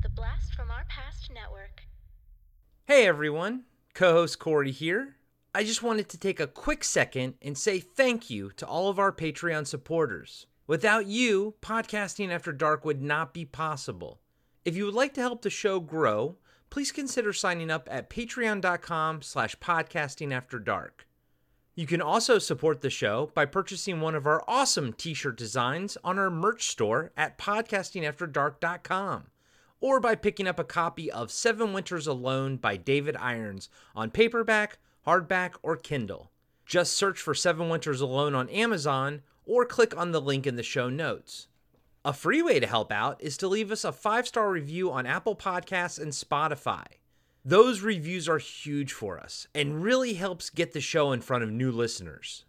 The 0.00 0.08
Blast 0.08 0.54
from 0.54 0.70
Our 0.70 0.84
Past 0.88 1.28
Network. 1.34 1.82
Hey 2.86 3.04
everyone, 3.08 3.64
co 3.94 4.12
host 4.12 4.38
Corey 4.38 4.70
here. 4.70 5.16
I 5.52 5.64
just 5.64 5.82
wanted 5.82 6.08
to 6.10 6.18
take 6.18 6.38
a 6.38 6.46
quick 6.46 6.84
second 6.84 7.34
and 7.42 7.58
say 7.58 7.80
thank 7.80 8.30
you 8.30 8.52
to 8.58 8.66
all 8.66 8.88
of 8.88 9.00
our 9.00 9.10
Patreon 9.10 9.66
supporters. 9.66 10.46
Without 10.68 11.06
you, 11.06 11.54
podcasting 11.60 12.30
after 12.30 12.52
dark 12.52 12.84
would 12.84 13.02
not 13.02 13.34
be 13.34 13.44
possible. 13.44 14.20
If 14.64 14.76
you 14.76 14.84
would 14.84 14.94
like 14.94 15.14
to 15.14 15.20
help 15.20 15.42
the 15.42 15.50
show 15.50 15.80
grow, 15.80 16.36
please 16.70 16.92
consider 16.92 17.32
signing 17.32 17.68
up 17.68 17.88
at 17.90 18.08
patreon.com 18.08 19.22
slash 19.22 19.56
podcasting 19.56 20.32
after 20.32 20.60
dark. 20.60 21.08
You 21.74 21.88
can 21.88 22.00
also 22.00 22.38
support 22.38 22.82
the 22.82 22.90
show 22.90 23.32
by 23.34 23.46
purchasing 23.46 24.00
one 24.00 24.14
of 24.14 24.28
our 24.28 24.44
awesome 24.46 24.92
t-shirt 24.92 25.36
designs 25.36 25.98
on 26.04 26.20
our 26.20 26.30
merch 26.30 26.68
store 26.68 27.10
at 27.16 27.36
podcastingafterdark.com 27.36 29.24
or 29.80 30.00
by 30.00 30.14
picking 30.14 30.46
up 30.46 30.58
a 30.58 30.64
copy 30.64 31.10
of 31.10 31.30
Seven 31.30 31.72
Winters 31.72 32.06
Alone 32.06 32.56
by 32.56 32.76
David 32.76 33.16
Irons 33.16 33.68
on 33.94 34.10
paperback, 34.10 34.78
hardback, 35.06 35.54
or 35.62 35.76
Kindle. 35.76 36.30
Just 36.66 36.94
search 36.94 37.20
for 37.20 37.34
Seven 37.34 37.68
Winters 37.68 38.00
Alone 38.00 38.34
on 38.34 38.48
Amazon 38.50 39.22
or 39.46 39.64
click 39.64 39.96
on 39.96 40.12
the 40.12 40.20
link 40.20 40.46
in 40.46 40.56
the 40.56 40.62
show 40.62 40.88
notes. 40.90 41.48
A 42.04 42.12
free 42.12 42.42
way 42.42 42.60
to 42.60 42.66
help 42.66 42.92
out 42.92 43.20
is 43.22 43.36
to 43.38 43.48
leave 43.48 43.72
us 43.72 43.84
a 43.84 43.92
five 43.92 44.28
star 44.28 44.50
review 44.50 44.90
on 44.90 45.06
Apple 45.06 45.34
Podcasts 45.34 46.00
and 46.00 46.12
Spotify. 46.12 46.84
Those 47.44 47.80
reviews 47.80 48.28
are 48.28 48.38
huge 48.38 48.92
for 48.92 49.18
us 49.18 49.46
and 49.54 49.82
really 49.82 50.14
helps 50.14 50.50
get 50.50 50.72
the 50.72 50.80
show 50.80 51.12
in 51.12 51.22
front 51.22 51.44
of 51.44 51.50
new 51.50 51.72
listeners. 51.72 52.44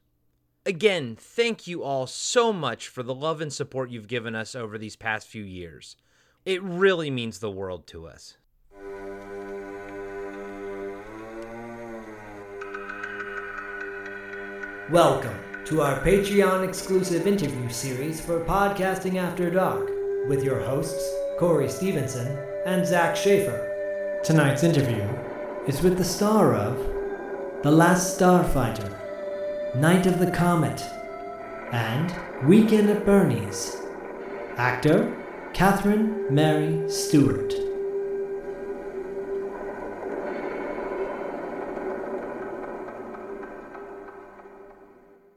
Again, 0.66 1.16
thank 1.18 1.68
you 1.68 1.84
all 1.84 2.06
so 2.06 2.52
much 2.52 2.90
for 2.90 3.02
the 3.02 3.16
love 3.16 3.40
and 3.40 3.52
support 3.52 3.90
you've 3.90 4.08
given 4.08 4.36
us 4.36 4.56
over 4.56 4.78
these 4.78 4.96
past 4.96 5.28
few 5.28 5.44
years. 5.44 5.96
It 6.50 6.64
really 6.64 7.12
means 7.12 7.38
the 7.38 7.52
world 7.52 7.86
to 7.90 8.08
us. 8.08 8.36
Welcome 14.90 15.38
to 15.66 15.82
our 15.84 16.00
Patreon 16.00 16.68
exclusive 16.68 17.28
interview 17.28 17.70
series 17.70 18.20
for 18.20 18.44
Podcasting 18.46 19.18
After 19.18 19.52
Dark 19.52 19.92
with 20.28 20.44
your 20.44 20.60
hosts, 20.60 21.08
Corey 21.38 21.70
Stevenson 21.70 22.36
and 22.66 22.84
Zach 22.84 23.16
Schaefer. 23.16 24.20
Tonight's 24.24 24.64
interview 24.64 25.08
is 25.68 25.84
with 25.84 26.00
the 26.00 26.04
star 26.04 26.56
of 26.56 26.76
The 27.62 27.70
Last 27.70 28.20
Starfighter, 28.20 29.76
Night 29.76 30.08
of 30.08 30.18
the 30.18 30.32
Comet, 30.32 30.84
and 31.72 32.12
Weekend 32.50 32.90
at 32.90 33.06
Bernie's. 33.06 33.84
Actor 34.58 35.16
Catherine 35.54 36.34
Mary 36.34 36.90
Stewart. 36.90 37.54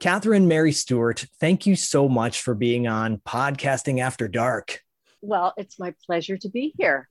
Catherine 0.00 0.48
Mary 0.48 0.72
Stewart, 0.72 1.26
thank 1.40 1.64
you 1.66 1.76
so 1.76 2.08
much 2.08 2.40
for 2.42 2.54
being 2.54 2.88
on 2.88 3.18
Podcasting 3.18 4.00
After 4.00 4.26
Dark. 4.26 4.80
Well, 5.20 5.54
it's 5.56 5.78
my 5.78 5.94
pleasure 6.06 6.36
to 6.38 6.48
be 6.48 6.74
here. 6.76 7.08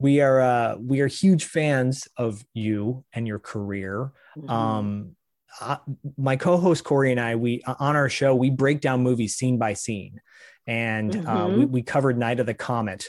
We 0.00 0.20
are 0.20 0.40
uh, 0.40 0.76
we 0.80 1.00
are 1.02 1.06
huge 1.06 1.44
fans 1.44 2.08
of 2.16 2.44
you 2.52 3.04
and 3.12 3.28
your 3.28 3.38
career. 3.38 4.12
Mhm. 4.36 4.50
Um, 4.50 5.16
uh, 5.60 5.76
my 6.16 6.36
co-host 6.36 6.84
Corey 6.84 7.10
and 7.10 7.20
I, 7.20 7.36
we 7.36 7.62
on 7.66 7.96
our 7.96 8.08
show 8.08 8.34
we 8.34 8.50
break 8.50 8.80
down 8.80 9.02
movies 9.02 9.34
scene 9.34 9.58
by 9.58 9.74
scene, 9.74 10.20
and 10.66 11.26
uh, 11.26 11.48
we, 11.50 11.64
we 11.64 11.82
covered 11.82 12.18
Night 12.18 12.40
of 12.40 12.46
the 12.46 12.54
Comet, 12.54 13.06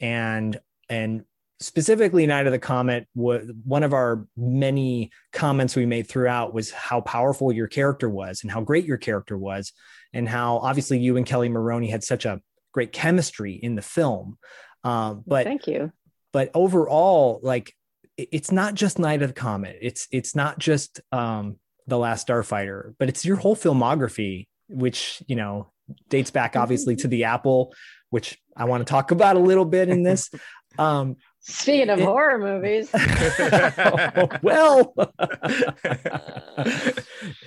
and 0.00 0.58
and 0.88 1.24
specifically 1.60 2.26
Night 2.26 2.46
of 2.46 2.52
the 2.52 2.58
Comet. 2.58 3.06
Was 3.14 3.50
one 3.64 3.84
of 3.84 3.92
our 3.92 4.26
many 4.36 5.12
comments 5.32 5.76
we 5.76 5.86
made 5.86 6.08
throughout 6.08 6.52
was 6.52 6.70
how 6.70 7.00
powerful 7.00 7.52
your 7.52 7.68
character 7.68 8.08
was 8.08 8.42
and 8.42 8.50
how 8.50 8.60
great 8.60 8.84
your 8.84 8.98
character 8.98 9.38
was, 9.38 9.72
and 10.12 10.28
how 10.28 10.58
obviously 10.58 10.98
you 10.98 11.16
and 11.16 11.26
Kelli 11.26 11.50
Maroney 11.50 11.88
had 11.88 12.02
such 12.02 12.24
a 12.24 12.40
great 12.72 12.92
chemistry 12.92 13.52
in 13.52 13.76
the 13.76 13.82
film. 13.82 14.36
Uh, 14.82 15.14
but 15.26 15.44
thank 15.44 15.66
you. 15.66 15.92
but 16.32 16.50
overall 16.52 17.40
like 17.42 17.72
it's 18.18 18.52
not 18.52 18.74
just 18.74 18.98
night 18.98 19.22
of 19.22 19.30
the 19.30 19.34
comet 19.34 19.76
it's 19.80 20.06
it's 20.12 20.36
not 20.36 20.58
just 20.58 21.00
um 21.10 21.56
the 21.86 21.98
last 21.98 22.26
starfighter 22.26 22.94
but 22.98 23.08
it's 23.08 23.24
your 23.24 23.36
whole 23.36 23.56
filmography 23.56 24.46
which 24.68 25.22
you 25.26 25.36
know 25.36 25.70
dates 26.08 26.30
back 26.30 26.56
obviously 26.56 26.96
to 26.96 27.08
the 27.08 27.24
apple 27.24 27.72
which 28.10 28.38
i 28.56 28.64
want 28.64 28.80
to 28.86 28.90
talk 28.90 29.10
about 29.10 29.36
a 29.36 29.40
little 29.40 29.64
bit 29.66 29.88
in 29.88 30.02
this. 30.02 30.30
Um 30.76 31.16
Speaking 31.38 31.88
of 31.88 32.00
it- 32.00 32.04
horror 32.04 32.36
movies, 32.38 32.90
well 34.42 34.92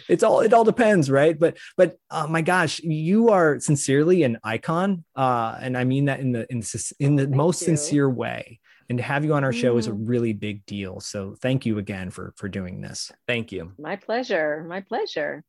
it's 0.08 0.24
all 0.24 0.40
it 0.42 0.54
all 0.54 0.64
depends 0.64 1.10
right? 1.12 1.38
But 1.38 1.58
but 1.76 1.98
uh, 2.10 2.28
my 2.28 2.42
gosh 2.42 2.80
you 2.80 3.30
are 3.30 3.60
sincerely 3.60 4.24
an 4.24 4.38
icon 4.44 5.04
uh 5.16 5.58
and 5.62 5.78
i 5.78 5.84
mean 5.84 6.06
that 6.06 6.20
in 6.22 6.32
the 6.32 6.46
in, 6.52 6.60
the- 6.62 6.94
in 7.00 7.16
the 7.18 7.28
most 7.28 7.62
you. 7.62 7.66
sincere 7.66 8.10
way 8.10 8.60
and 8.90 8.98
to 9.00 9.04
have 9.04 9.26
you 9.26 9.34
on 9.34 9.44
our 9.44 9.54
show 9.54 9.78
is 9.78 9.88
a 9.88 9.92
Mm. 9.92 10.08
really 10.08 10.34
big 10.34 10.66
deal 10.66 11.00
so 11.00 11.36
thank 11.42 11.66
you 11.66 11.78
again 11.78 12.10
for 12.10 12.34
for 12.38 12.48
doing 12.50 12.82
this 12.82 13.12
Thank 13.28 13.52
you. 13.52 13.72
my 13.78 13.96
pleasure. 13.96 14.66
My 14.68 14.82
pleasure. 14.82 15.44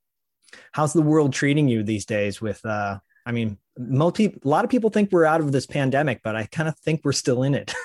how's 0.72 0.92
the 0.92 1.02
world 1.02 1.32
treating 1.32 1.68
you 1.68 1.82
these 1.82 2.06
days 2.06 2.40
with 2.40 2.64
uh 2.64 2.98
i 3.26 3.32
mean 3.32 3.58
multi 3.78 4.26
a 4.26 4.48
lot 4.48 4.64
of 4.64 4.70
people 4.70 4.90
think 4.90 5.10
we're 5.12 5.24
out 5.24 5.40
of 5.40 5.52
this 5.52 5.66
pandemic 5.66 6.20
but 6.24 6.34
i 6.36 6.44
kind 6.46 6.68
of 6.68 6.78
think 6.78 7.02
we're 7.04 7.12
still 7.12 7.42
in 7.42 7.54
it 7.54 7.74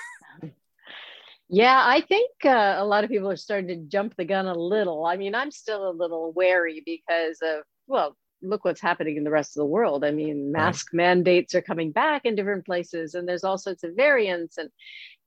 Yeah, 1.50 1.84
I 1.86 2.02
think 2.02 2.32
uh, 2.46 2.78
a 2.80 2.86
lot 2.86 3.04
of 3.04 3.12
people 3.12 3.30
are 3.30 3.36
starting 3.36 3.68
to 3.68 3.76
jump 3.88 4.16
the 4.16 4.26
gun 4.26 4.48
a 4.48 4.56
little. 4.58 5.06
I 5.06 5.18
mean, 5.18 5.36
I'm 5.36 5.52
still 5.52 5.88
a 5.88 5.92
little 5.92 6.32
wary 6.34 6.82
because 6.84 7.38
of, 7.44 7.64
well, 7.86 8.18
look 8.42 8.66
what's 8.66 8.82
happening 8.82 9.18
in 9.18 9.24
the 9.24 9.30
rest 9.30 9.56
of 9.56 9.60
the 9.60 9.66
world. 9.68 10.04
I 10.04 10.10
mean, 10.12 10.52
mask 10.52 10.94
mandates 10.94 11.54
are 11.54 11.62
coming 11.62 11.92
back 11.92 12.26
in 12.26 12.34
different 12.36 12.66
places, 12.66 13.14
and 13.14 13.28
there's 13.28 13.44
all 13.44 13.60
sorts 13.60 13.84
of 13.84 13.96
variants, 13.96 14.58
and 14.58 14.70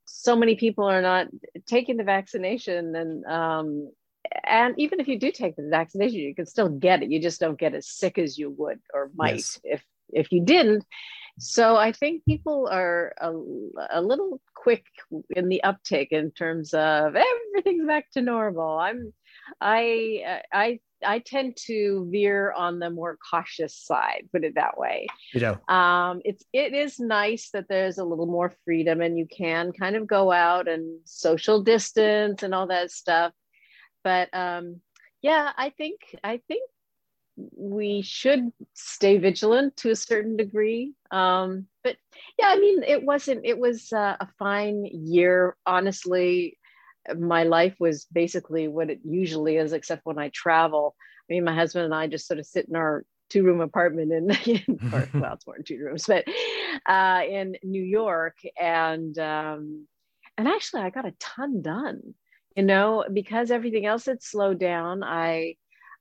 so 0.06 0.36
many 0.36 0.56
people 0.56 0.84
are 0.84 1.02
not 1.02 1.26
taking 1.66 1.96
the 1.96 2.04
vaccination. 2.04 2.96
And 2.96 3.24
um, 3.26 3.92
and 4.44 4.74
even 4.78 5.00
if 5.00 5.08
you 5.08 5.18
do 5.18 5.30
take 5.30 5.56
the 5.56 5.68
vaccination, 5.68 6.18
you 6.18 6.34
can 6.34 6.46
still 6.46 6.68
get 6.68 7.02
it. 7.02 7.10
You 7.10 7.20
just 7.20 7.40
don't 7.40 7.58
get 7.58 7.74
as 7.74 7.88
sick 7.88 8.18
as 8.18 8.38
you 8.38 8.50
would 8.50 8.80
or 8.94 9.10
might 9.14 9.34
Yes. 9.34 9.60
if 9.62 9.84
if 10.08 10.32
you 10.32 10.44
didn't. 10.44 10.84
So 11.38 11.76
I 11.76 11.92
think 11.92 12.24
people 12.24 12.66
are 12.72 13.12
a, 13.20 13.30
a 13.90 14.00
little 14.00 14.40
quick 14.54 14.86
in 15.28 15.48
the 15.48 15.62
uptake 15.64 16.10
in 16.10 16.30
terms 16.30 16.72
of 16.72 17.14
everything's 17.14 17.86
back 17.86 18.10
to 18.12 18.22
normal. 18.22 18.78
I'm, 18.78 19.12
I, 19.60 20.40
I, 20.50 20.80
I 21.06 21.20
tend 21.20 21.56
to 21.66 22.08
veer 22.10 22.52
on 22.52 22.78
the 22.78 22.90
more 22.90 23.18
cautious 23.30 23.76
side, 23.76 24.28
put 24.32 24.44
it 24.44 24.54
that 24.56 24.76
way. 24.78 25.06
you 25.32 25.40
know 25.40 25.58
Um, 25.74 26.20
it's 26.24 26.44
it 26.52 26.74
is 26.74 26.98
nice 26.98 27.50
that 27.50 27.68
there's 27.68 27.98
a 27.98 28.04
little 28.04 28.26
more 28.26 28.52
freedom 28.64 29.00
and 29.00 29.16
you 29.18 29.26
can 29.26 29.72
kind 29.72 29.96
of 29.96 30.06
go 30.06 30.32
out 30.32 30.68
and 30.68 31.00
social 31.04 31.62
distance 31.62 32.42
and 32.42 32.54
all 32.54 32.66
that 32.68 32.90
stuff. 32.90 33.32
But 34.02 34.28
um, 34.32 34.80
yeah, 35.22 35.52
I 35.56 35.70
think 35.70 36.00
I 36.22 36.40
think 36.48 36.62
we 37.56 38.02
should 38.02 38.50
stay 38.74 39.18
vigilant 39.18 39.76
to 39.78 39.90
a 39.90 39.96
certain 39.96 40.36
degree. 40.36 40.94
Um, 41.10 41.66
but 41.84 41.96
yeah, 42.38 42.46
I 42.48 42.58
mean, 42.58 42.82
it 42.82 43.02
wasn't. 43.02 43.44
It 43.44 43.58
was 43.58 43.92
uh, 43.92 44.16
a 44.20 44.28
fine 44.38 44.86
year, 44.86 45.56
honestly. 45.66 46.58
My 47.16 47.44
life 47.44 47.76
was 47.78 48.06
basically 48.12 48.68
what 48.68 48.90
it 48.90 49.00
usually 49.04 49.56
is, 49.56 49.72
except 49.72 50.04
when 50.04 50.18
I 50.18 50.30
travel. 50.30 50.94
I 51.28 51.34
mean, 51.34 51.44
my 51.44 51.54
husband 51.54 51.84
and 51.84 51.94
I 51.94 52.06
just 52.06 52.26
sort 52.26 52.38
of 52.38 52.46
sit 52.46 52.68
in 52.68 52.76
our 52.76 53.04
two 53.30 53.42
room 53.42 53.60
apartment 53.60 54.12
in, 54.12 54.30
or, 54.92 55.08
well, 55.14 55.34
it's 55.34 55.46
more 55.46 55.56
than 55.56 55.64
two 55.64 55.84
rooms, 55.84 56.04
but 56.06 56.24
uh, 56.86 57.22
in 57.28 57.56
New 57.62 57.82
York, 57.82 58.38
and 58.60 59.18
um, 59.18 59.86
and 60.38 60.48
actually, 60.48 60.82
I 60.82 60.90
got 60.90 61.06
a 61.06 61.14
ton 61.18 61.62
done. 61.62 62.14
You 62.54 62.62
know, 62.62 63.04
because 63.12 63.50
everything 63.50 63.84
else 63.84 64.06
had 64.06 64.22
slowed 64.22 64.58
down. 64.58 65.02
I 65.02 65.56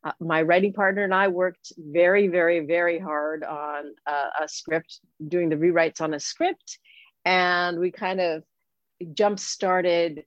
uh, 0.06 0.12
my 0.20 0.42
writing 0.44 0.72
partner 0.72 1.04
and 1.04 1.14
I 1.14 1.28
worked 1.28 1.74
very, 1.78 2.28
very, 2.28 2.60
very 2.60 3.00
hard 3.00 3.44
on 3.44 3.94
a, 4.08 4.44
a 4.44 4.48
script, 4.48 5.00
doing 5.28 5.50
the 5.50 5.56
rewrites 5.56 6.00
on 6.00 6.14
a 6.14 6.20
script, 6.20 6.78
and 7.26 7.80
we 7.80 7.90
kind 7.90 8.22
of 8.22 8.44
jump 9.14 9.40
started 9.40 10.24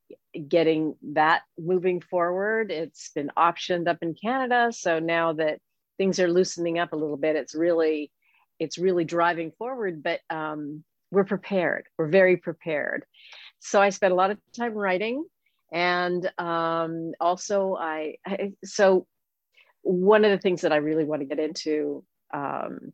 getting 0.48 0.94
that 1.14 1.42
moving 1.58 2.00
forward. 2.00 2.70
It's 2.70 3.10
been 3.14 3.30
optioned 3.36 3.88
up 3.88 3.98
in 4.02 4.14
Canada, 4.14 4.70
so 4.72 4.98
now 4.98 5.32
that 5.34 5.60
things 5.96 6.20
are 6.20 6.28
loosening 6.28 6.78
up 6.78 6.92
a 6.92 6.96
little 6.96 7.16
bit, 7.16 7.34
it's 7.36 7.54
really, 7.54 8.12
it's 8.58 8.78
really 8.78 9.04
driving 9.04 9.52
forward. 9.58 10.02
But 10.02 10.20
um, 10.30 10.84
we're 11.10 11.24
prepared. 11.24 11.86
We're 11.96 12.08
very 12.08 12.36
prepared. 12.36 13.04
So 13.60 13.80
I 13.80 13.90
spent 13.90 14.12
a 14.12 14.16
lot 14.16 14.30
of 14.30 14.38
time 14.56 14.74
writing, 14.74 15.24
and 15.72 16.30
um, 16.38 17.12
also 17.20 17.76
I, 17.78 18.16
I 18.26 18.52
so 18.64 19.06
one 19.82 20.24
of 20.24 20.30
the 20.30 20.38
things 20.38 20.60
that 20.62 20.72
I 20.72 20.76
really 20.76 21.04
want 21.04 21.22
to 21.22 21.26
get 21.26 21.38
into 21.38 22.04
um, 22.32 22.92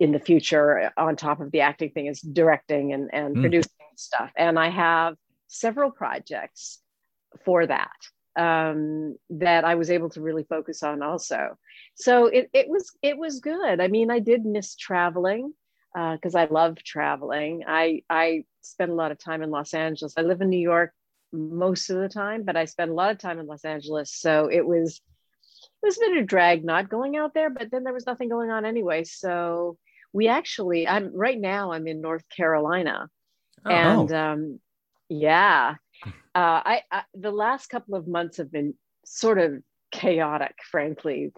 in 0.00 0.12
the 0.12 0.18
future, 0.18 0.90
on 0.96 1.16
top 1.16 1.40
of 1.40 1.50
the 1.52 1.60
acting 1.60 1.90
thing, 1.90 2.06
is 2.06 2.20
directing 2.20 2.92
and, 2.92 3.10
and 3.12 3.36
Mm. 3.36 3.40
producing. 3.42 3.77
Stuff. 3.98 4.30
And 4.36 4.58
I 4.58 4.70
have 4.70 5.16
several 5.48 5.90
projects 5.90 6.80
for 7.44 7.66
that 7.66 7.96
um, 8.36 9.16
that 9.30 9.64
I 9.64 9.74
was 9.74 9.90
able 9.90 10.10
to 10.10 10.20
really 10.20 10.44
focus 10.44 10.82
on 10.82 11.02
also. 11.02 11.58
So 11.96 12.26
it, 12.26 12.48
it 12.52 12.68
was 12.68 12.96
it 13.02 13.18
was 13.18 13.40
good. 13.40 13.80
I 13.80 13.88
mean, 13.88 14.10
I 14.10 14.20
did 14.20 14.44
miss 14.44 14.76
traveling 14.76 15.52
because 15.92 16.34
uh, 16.34 16.40
I 16.40 16.44
love 16.46 16.76
traveling. 16.76 17.64
I 17.66 18.02
I 18.08 18.44
spend 18.62 18.92
a 18.92 18.94
lot 18.94 19.10
of 19.10 19.18
time 19.18 19.42
in 19.42 19.50
Los 19.50 19.74
Angeles. 19.74 20.14
I 20.16 20.22
live 20.22 20.40
in 20.40 20.50
New 20.50 20.60
York 20.60 20.92
most 21.32 21.90
of 21.90 21.98
the 21.98 22.08
time, 22.08 22.44
but 22.44 22.56
I 22.56 22.64
spend 22.66 22.90
a 22.90 22.94
lot 22.94 23.10
of 23.10 23.18
time 23.18 23.38
in 23.38 23.46
Los 23.46 23.64
Angeles. 23.64 24.12
So 24.14 24.48
it 24.50 24.64
was 24.64 25.00
it 25.82 25.86
was 25.86 25.96
a 25.96 26.00
bit 26.00 26.18
of 26.18 26.26
drag 26.26 26.64
not 26.64 26.88
going 26.88 27.16
out 27.16 27.34
there, 27.34 27.50
but 27.50 27.70
then 27.70 27.84
there 27.84 27.92
was 27.92 28.06
nothing 28.06 28.28
going 28.28 28.50
on 28.50 28.64
anyway. 28.64 29.02
So 29.04 29.78
we 30.12 30.28
actually 30.28 30.86
I'm 30.86 31.14
right 31.14 31.38
now 31.38 31.72
I'm 31.72 31.88
in 31.88 32.00
North 32.00 32.24
Carolina. 32.28 33.08
Oh. 33.68 34.00
And 34.00 34.12
um 34.12 34.60
yeah. 35.08 35.74
Uh, 36.34 36.62
I, 36.64 36.82
I 36.92 37.02
the 37.14 37.30
last 37.30 37.68
couple 37.68 37.94
of 37.94 38.06
months 38.06 38.36
have 38.36 38.52
been 38.52 38.74
sort 39.04 39.38
of 39.38 39.62
chaotic, 39.90 40.54
frankly. 40.70 41.32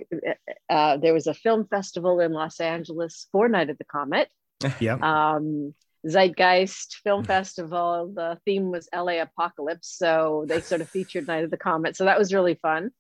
Uh, 0.69 0.97
there 0.97 1.15
was 1.15 1.27
a 1.27 1.35
film 1.35 1.67
festival 1.69 2.21
in 2.21 2.33
Los 2.33 2.61
Angeles 2.61 3.29
for 3.33 3.49
Night 3.49 3.71
of 3.71 3.79
the 3.79 3.85
Comet. 3.85 4.29
Yeah. 4.79 4.99
Um, 5.01 5.75
Zeitgeist 6.07 6.97
Film 7.03 7.25
Festival. 7.25 8.13
The 8.15 8.39
theme 8.45 8.71
was 8.71 8.89
LA 8.95 9.21
Apocalypse, 9.23 9.89
so 9.89 10.45
they 10.49 10.61
sort 10.61 10.81
of 10.81 10.89
featured 10.91 11.27
Night 11.27 11.45
of 11.45 11.51
the 11.51 11.57
Comet. 11.57 11.97
So 11.97 12.05
that 12.05 12.19
was 12.19 12.35
really 12.35 12.55
fun. 12.55 12.91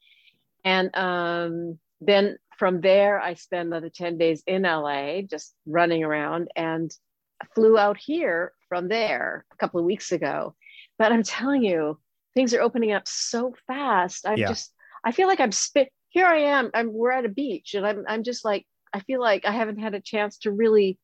And 0.64 0.94
um, 0.96 1.78
then 2.00 2.36
from 2.58 2.80
there, 2.80 3.20
I 3.20 3.34
spent 3.34 3.68
another 3.68 3.90
10 3.90 4.18
days 4.18 4.42
in 4.46 4.62
LA, 4.62 5.22
just 5.22 5.54
running 5.66 6.04
around, 6.04 6.48
and 6.56 6.90
flew 7.54 7.78
out 7.78 7.98
here 7.98 8.52
from 8.70 8.88
there 8.88 9.44
a 9.52 9.56
couple 9.56 9.80
of 9.80 9.84
weeks 9.84 10.12
ago. 10.12 10.54
But 10.98 11.12
I'm 11.12 11.22
telling 11.22 11.62
you, 11.62 11.98
things 12.34 12.54
are 12.54 12.62
opening 12.62 12.92
up 12.92 13.06
so 13.06 13.54
fast. 13.66 14.26
I'm 14.26 14.38
yeah. 14.38 14.48
just, 14.48 14.72
I 15.04 15.12
feel 15.12 15.28
like 15.28 15.40
I'm 15.40 15.52
spit. 15.52 15.90
Here 16.08 16.26
I 16.26 16.38
am. 16.38 16.70
I'm 16.72 16.92
we're 16.92 17.10
at 17.10 17.26
a 17.26 17.28
beach, 17.28 17.74
and 17.74 17.86
I'm 17.86 18.04
I'm 18.08 18.22
just 18.22 18.44
like 18.44 18.66
I 18.92 19.00
feel 19.00 19.20
like 19.20 19.44
I 19.44 19.52
haven't 19.52 19.78
had 19.78 19.94
a 19.94 20.00
chance 20.00 20.38
to 20.38 20.50
really 20.50 20.98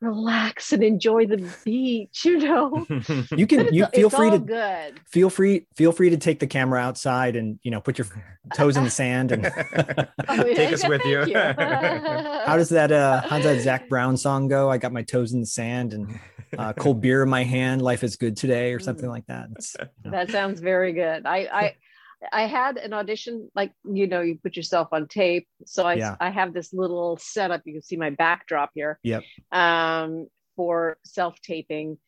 relax 0.00 0.72
and 0.72 0.84
enjoy 0.84 1.26
the 1.26 1.44
beach 1.64 2.24
you 2.24 2.38
know 2.38 2.86
you 3.36 3.48
can 3.48 3.72
you 3.74 3.84
feel 3.86 4.08
free 4.08 4.30
to 4.30 4.38
good 4.38 5.00
feel 5.10 5.28
free 5.28 5.66
feel 5.74 5.90
free 5.90 6.08
to 6.08 6.16
take 6.16 6.38
the 6.38 6.46
camera 6.46 6.80
outside 6.80 7.34
and 7.34 7.58
you 7.64 7.70
know 7.72 7.80
put 7.80 7.98
your 7.98 8.06
toes 8.54 8.76
in 8.76 8.84
the 8.84 8.90
sand 8.90 9.32
and 9.32 9.46
oh, 10.28 10.42
take 10.44 10.72
us 10.72 10.86
with 10.86 11.04
you, 11.04 11.26
you. 11.26 11.34
how 11.34 12.54
does 12.56 12.68
that 12.68 12.92
uh 12.92 13.22
how 13.22 13.38
does 13.38 13.44
that 13.44 13.60
zac 13.60 13.88
brown 13.88 14.16
song 14.16 14.46
go 14.46 14.70
i 14.70 14.78
got 14.78 14.92
my 14.92 15.02
toes 15.02 15.32
in 15.32 15.40
the 15.40 15.46
sand 15.46 15.92
and 15.92 16.20
uh, 16.58 16.72
cold 16.72 17.00
beer 17.00 17.22
in 17.22 17.28
my 17.28 17.44
hand 17.44 17.82
life 17.82 18.04
is 18.04 18.16
good 18.16 18.36
today 18.36 18.72
or 18.72 18.78
something 18.78 19.06
mm. 19.08 19.12
like 19.12 19.26
that 19.26 19.48
you 19.78 19.86
know. 20.04 20.10
that 20.10 20.30
sounds 20.30 20.60
very 20.60 20.92
good 20.92 21.26
i 21.26 21.48
i 21.52 21.76
I 22.32 22.46
had 22.46 22.78
an 22.78 22.92
audition, 22.92 23.50
like 23.54 23.72
you 23.84 24.06
know, 24.06 24.20
you 24.20 24.38
put 24.42 24.56
yourself 24.56 24.88
on 24.92 25.06
tape. 25.06 25.46
So 25.66 25.84
I 25.86 25.94
yeah. 25.94 26.16
I 26.20 26.30
have 26.30 26.52
this 26.52 26.72
little 26.72 27.16
setup. 27.16 27.62
You 27.64 27.74
can 27.74 27.82
see 27.82 27.96
my 27.96 28.10
backdrop 28.10 28.70
here. 28.74 28.98
Yep. 29.02 29.22
Um, 29.52 30.26
for 30.56 30.98
self 31.04 31.40
taping, 31.40 31.98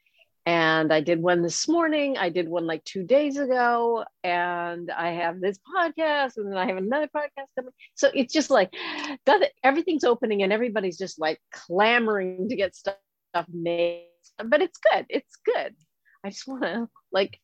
and 0.46 0.92
I 0.92 1.00
did 1.00 1.22
one 1.22 1.42
this 1.42 1.68
morning. 1.68 2.18
I 2.18 2.30
did 2.30 2.48
one 2.48 2.66
like 2.66 2.82
two 2.84 3.04
days 3.04 3.36
ago, 3.36 4.04
and 4.24 4.90
I 4.90 5.10
have 5.10 5.40
this 5.40 5.58
podcast, 5.58 6.38
and 6.38 6.50
then 6.50 6.58
I 6.58 6.66
have 6.66 6.76
another 6.76 7.08
podcast 7.14 7.46
coming. 7.56 7.72
So 7.94 8.10
it's 8.12 8.32
just 8.32 8.50
like, 8.50 8.72
everything's 9.62 10.04
opening, 10.04 10.42
and 10.42 10.52
everybody's 10.52 10.98
just 10.98 11.20
like 11.20 11.38
clamoring 11.52 12.48
to 12.48 12.56
get 12.56 12.74
stuff 12.74 12.96
made. 13.52 14.06
But 14.46 14.62
it's 14.62 14.78
good. 14.78 15.06
It's 15.08 15.36
good. 15.44 15.74
I 16.24 16.30
just 16.30 16.46
want 16.46 16.62
to 16.62 16.88
like 17.12 17.38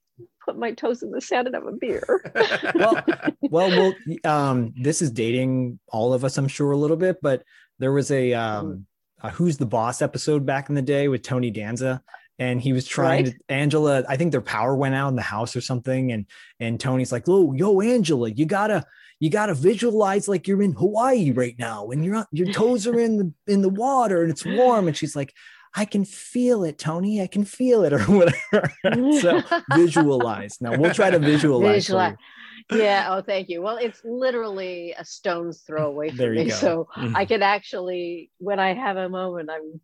put 0.44 0.58
my 0.58 0.72
toes 0.72 1.02
in 1.02 1.10
the 1.10 1.20
sand 1.20 1.46
and 1.46 1.56
have 1.56 1.66
a 1.66 1.72
beer. 1.72 2.22
well, 2.74 3.04
well, 3.50 3.94
well, 4.04 4.16
um, 4.24 4.74
this 4.80 5.02
is 5.02 5.10
dating 5.10 5.78
all 5.88 6.12
of 6.12 6.24
us, 6.24 6.38
I'm 6.38 6.48
sure, 6.48 6.70
a 6.70 6.76
little 6.76 6.96
bit, 6.96 7.18
but 7.20 7.42
there 7.78 7.92
was 7.92 8.10
a, 8.10 8.32
um, 8.32 8.86
a 9.20 9.30
Who's 9.30 9.58
the 9.58 9.66
Boss 9.66 10.02
episode 10.02 10.46
back 10.46 10.68
in 10.68 10.74
the 10.74 10.82
day 10.82 11.08
with 11.08 11.22
Tony 11.22 11.50
Danza. 11.50 12.02
And 12.38 12.60
he 12.60 12.74
was 12.74 12.86
trying 12.86 13.24
right? 13.24 13.34
to 13.34 13.54
Angela, 13.54 14.04
I 14.08 14.18
think 14.18 14.30
their 14.30 14.42
power 14.42 14.76
went 14.76 14.94
out 14.94 15.08
in 15.08 15.16
the 15.16 15.22
house 15.22 15.56
or 15.56 15.62
something. 15.62 16.12
And 16.12 16.26
and 16.60 16.78
Tony's 16.78 17.10
like, 17.10 17.24
Oh, 17.28 17.54
yo, 17.54 17.80
Angela, 17.80 18.30
you 18.30 18.44
gotta 18.44 18.84
you 19.20 19.30
gotta 19.30 19.54
visualize 19.54 20.28
like 20.28 20.46
you're 20.46 20.62
in 20.62 20.72
Hawaii 20.72 21.30
right 21.30 21.56
now 21.58 21.88
and 21.88 22.04
you're 22.04 22.26
your 22.32 22.52
toes 22.52 22.86
are 22.86 23.00
in 23.00 23.16
the 23.16 23.32
in 23.46 23.62
the 23.62 23.70
water 23.70 24.20
and 24.20 24.30
it's 24.30 24.44
warm. 24.44 24.86
And 24.86 24.94
she's 24.94 25.16
like, 25.16 25.32
I 25.76 25.84
can 25.84 26.06
feel 26.06 26.64
it, 26.64 26.78
Tony. 26.78 27.20
I 27.20 27.26
can 27.26 27.44
feel 27.44 27.84
it, 27.84 27.92
or 27.92 28.00
whatever. 28.04 28.72
so 29.20 29.42
visualize. 29.74 30.58
Now 30.60 30.76
we'll 30.76 30.94
try 30.94 31.10
to 31.10 31.18
visualize. 31.18 31.74
visualize. 31.74 32.16
Yeah. 32.72 33.08
Oh, 33.10 33.22
thank 33.22 33.48
you. 33.48 33.62
Well, 33.62 33.76
it's 33.76 34.00
literally 34.02 34.94
a 34.98 35.04
stone's 35.04 35.60
throw 35.60 35.86
away 35.86 36.10
from 36.10 36.34
me. 36.34 36.46
Go. 36.46 36.54
So 36.54 36.88
mm-hmm. 36.96 37.14
I 37.14 37.26
can 37.26 37.42
actually, 37.42 38.30
when 38.38 38.58
I 38.58 38.74
have 38.74 38.96
a 38.96 39.08
moment, 39.08 39.50
I'm 39.50 39.80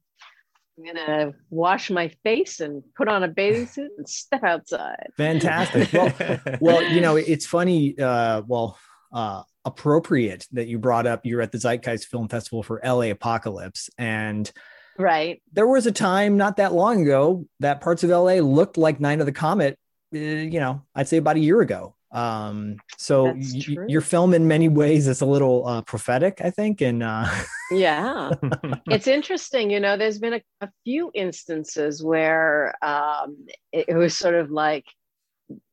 gonna 0.85 1.33
wash 1.51 1.91
my 1.91 2.09
face 2.25 2.61
and 2.61 2.83
put 2.97 3.07
on 3.09 3.23
a 3.23 3.29
bathing 3.29 3.67
suit 3.67 3.91
and 3.99 4.09
step 4.09 4.43
outside. 4.43 5.09
Fantastic. 5.17 5.93
Well, 5.93 6.41
well, 6.61 6.83
you 6.83 7.01
know, 7.03 7.17
it's 7.17 7.47
funny. 7.47 7.99
Uh, 7.99 8.43
well, 8.47 8.79
uh, 9.13 9.43
appropriate 9.65 10.47
that 10.53 10.67
you 10.67 10.79
brought 10.79 11.07
up. 11.07 11.25
You're 11.25 11.43
at 11.43 11.53
the 11.53 11.59
Zeitgeist 11.59 12.07
Film 12.07 12.29
Festival 12.29 12.63
for 12.63 12.81
LA 12.83 13.11
Apocalypse, 13.11 13.91
and 13.99 14.51
Right. 14.99 15.43
There 15.53 15.67
was 15.67 15.87
a 15.87 15.93
time 15.93 16.37
not 16.37 16.57
that 16.57 16.73
long 16.73 17.03
ago 17.03 17.47
that 17.61 17.81
parts 17.81 18.05
of 18.05 18.11
LA 18.11 18.35
looked 18.35 18.77
like 18.77 19.01
Night 19.01 19.21
of 19.21 19.27
the 19.27 19.33
Comet, 19.33 19.79
uh, 20.15 20.19
you 20.19 20.61
know, 20.61 20.83
I'd 20.95 21.09
say 21.09 21.17
about 21.17 21.37
a 21.37 21.41
year 21.41 21.61
ago. 21.61 21.95
Um, 22.13 22.77
so 22.99 23.33
y- 23.33 23.87
your 23.89 24.03
film 24.03 24.35
in 24.35 24.47
many 24.47 24.69
ways 24.69 25.09
is 25.09 25.23
a 25.23 25.27
little 25.27 25.67
uh, 25.67 25.83
prophetic, 25.83 26.41
I 26.45 26.51
think. 26.51 26.83
And 26.83 27.03
uh... 27.03 27.27
yeah, 27.71 28.33
it's 28.87 29.07
interesting. 29.07 29.71
You 29.71 29.81
know, 29.81 29.97
there's 29.97 30.19
been 30.19 30.35
a, 30.35 30.43
a 30.61 30.69
few 30.85 31.11
instances 31.15 32.03
where 32.03 32.75
um, 32.85 33.47
it, 33.73 33.87
it 33.89 33.95
was 33.95 34.17
sort 34.17 34.35
of 34.35 34.51
like 34.51 34.85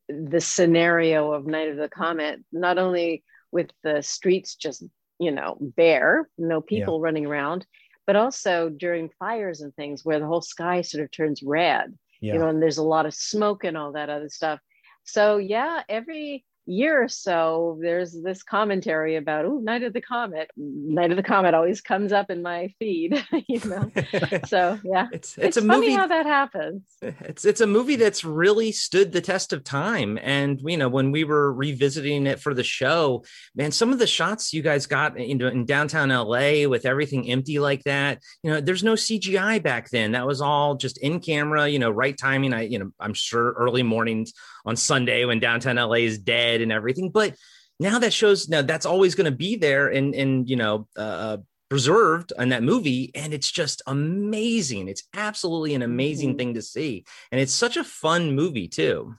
the 0.08 0.40
scenario 0.40 1.32
of 1.32 1.46
Night 1.46 1.68
of 1.68 1.76
the 1.76 1.88
Comet, 1.88 2.40
not 2.52 2.78
only 2.78 3.22
with 3.52 3.70
the 3.82 4.02
streets 4.02 4.54
just, 4.54 4.82
you 5.18 5.30
know, 5.30 5.56
bare, 5.60 6.28
no 6.38 6.60
people 6.60 6.98
yeah. 6.98 7.04
running 7.04 7.26
around, 7.26 7.66
but 8.10 8.16
also 8.16 8.68
during 8.68 9.08
fires 9.20 9.60
and 9.60 9.72
things 9.76 10.04
where 10.04 10.18
the 10.18 10.26
whole 10.26 10.42
sky 10.42 10.80
sort 10.80 11.04
of 11.04 11.12
turns 11.12 11.44
red, 11.44 11.96
yeah. 12.20 12.32
you 12.32 12.40
know, 12.40 12.48
and 12.48 12.60
there's 12.60 12.78
a 12.78 12.82
lot 12.82 13.06
of 13.06 13.14
smoke 13.14 13.62
and 13.62 13.76
all 13.76 13.92
that 13.92 14.10
other 14.10 14.28
stuff. 14.28 14.58
So 15.04 15.36
yeah, 15.36 15.84
every 15.88 16.44
year 16.70 17.02
or 17.02 17.08
so, 17.08 17.78
there's 17.80 18.12
this 18.22 18.42
commentary 18.42 19.16
about, 19.16 19.44
oh, 19.44 19.58
Night 19.58 19.82
of 19.82 19.92
the 19.92 20.00
Comet. 20.00 20.50
Night 20.56 21.10
of 21.10 21.16
the 21.16 21.22
Comet 21.22 21.54
always 21.54 21.80
comes 21.80 22.12
up 22.12 22.30
in 22.30 22.42
my 22.42 22.72
feed, 22.78 23.24
you 23.48 23.60
know. 23.64 23.90
so 24.46 24.78
yeah, 24.84 25.08
it's 25.12 25.36
it's, 25.36 25.38
it's 25.38 25.56
a 25.56 25.62
movie 25.62 25.92
how 25.92 26.06
that 26.06 26.26
happens. 26.26 26.82
Eh, 27.02 27.12
it's 27.20 27.44
it's 27.44 27.60
a 27.60 27.66
movie 27.66 27.96
that's 27.96 28.24
really 28.24 28.72
stood 28.72 29.12
the 29.12 29.20
test 29.20 29.52
of 29.52 29.64
time. 29.64 30.18
And 30.22 30.60
you 30.64 30.76
know, 30.76 30.88
when 30.88 31.10
we 31.10 31.24
were 31.24 31.52
revisiting 31.52 32.26
it 32.26 32.40
for 32.40 32.54
the 32.54 32.64
show, 32.64 33.24
man, 33.54 33.72
some 33.72 33.92
of 33.92 33.98
the 33.98 34.06
shots 34.06 34.52
you 34.52 34.62
guys 34.62 34.86
got 34.86 35.18
into 35.18 35.48
in 35.48 35.64
downtown 35.64 36.10
LA 36.10 36.68
with 36.68 36.86
everything 36.86 37.30
empty 37.30 37.58
like 37.58 37.82
that, 37.84 38.22
you 38.42 38.50
know, 38.50 38.60
there's 38.60 38.84
no 38.84 38.94
CGI 38.94 39.62
back 39.62 39.90
then. 39.90 40.12
That 40.12 40.26
was 40.26 40.40
all 40.40 40.76
just 40.76 40.98
in 40.98 41.20
camera, 41.20 41.68
you 41.68 41.78
know, 41.78 41.90
right 41.90 42.16
timing. 42.16 42.54
I, 42.54 42.62
you 42.62 42.78
know, 42.78 42.90
I'm 43.00 43.14
sure 43.14 43.52
early 43.52 43.82
mornings 43.82 44.32
on 44.64 44.76
Sunday 44.76 45.24
when 45.24 45.40
downtown 45.40 45.76
LA 45.76 45.94
is 45.94 46.18
dead 46.18 46.59
and 46.60 46.72
everything. 46.72 47.10
But 47.10 47.34
now 47.80 47.98
that 47.98 48.12
shows 48.12 48.48
now 48.48 48.62
that's 48.62 48.86
always 48.86 49.16
going 49.16 49.24
to 49.24 49.36
be 49.36 49.56
there 49.56 49.88
and 49.88 50.14
and 50.14 50.48
you 50.48 50.54
know 50.54 50.86
uh, 50.96 51.00
uh, 51.00 51.36
preserved 51.68 52.32
in 52.38 52.50
that 52.50 52.62
movie 52.62 53.10
and 53.14 53.32
it's 53.32 53.50
just 53.50 53.82
amazing 53.86 54.86
it's 54.86 55.04
absolutely 55.14 55.74
an 55.74 55.82
amazing 55.82 56.30
mm-hmm. 56.30 56.38
thing 56.38 56.54
to 56.54 56.62
see 56.62 57.04
and 57.32 57.40
it's 57.40 57.54
such 57.54 57.76
a 57.76 57.84
fun 57.84 58.34
movie 58.34 58.68
too 58.68 59.14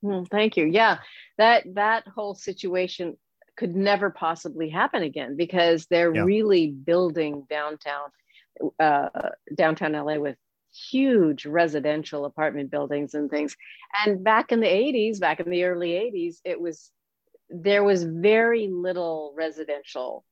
well, 0.00 0.26
thank 0.30 0.56
you 0.56 0.66
yeah 0.66 0.98
that 1.36 1.64
that 1.74 2.06
whole 2.06 2.34
situation 2.34 3.16
could 3.56 3.74
never 3.74 4.08
possibly 4.08 4.68
happen 4.68 5.02
again 5.02 5.36
because 5.36 5.86
they're 5.86 6.14
yeah. 6.14 6.22
really 6.22 6.68
building 6.68 7.44
downtown 7.50 8.08
uh, 8.78 9.08
downtown 9.54 9.92
la 9.92 10.16
with 10.16 10.36
huge 10.90 11.46
residential 11.46 12.24
apartment 12.24 12.70
buildings 12.70 13.14
and 13.14 13.30
things. 13.30 13.56
And 14.04 14.22
back 14.22 14.52
in 14.52 14.60
the 14.60 14.66
80s, 14.66 15.20
back 15.20 15.40
in 15.40 15.50
the 15.50 15.64
early 15.64 15.90
80s, 15.90 16.36
it 16.44 16.60
was 16.60 16.90
there 17.50 17.82
was 17.82 18.04
very 18.04 18.68
little 18.68 19.32
residential 19.36 20.24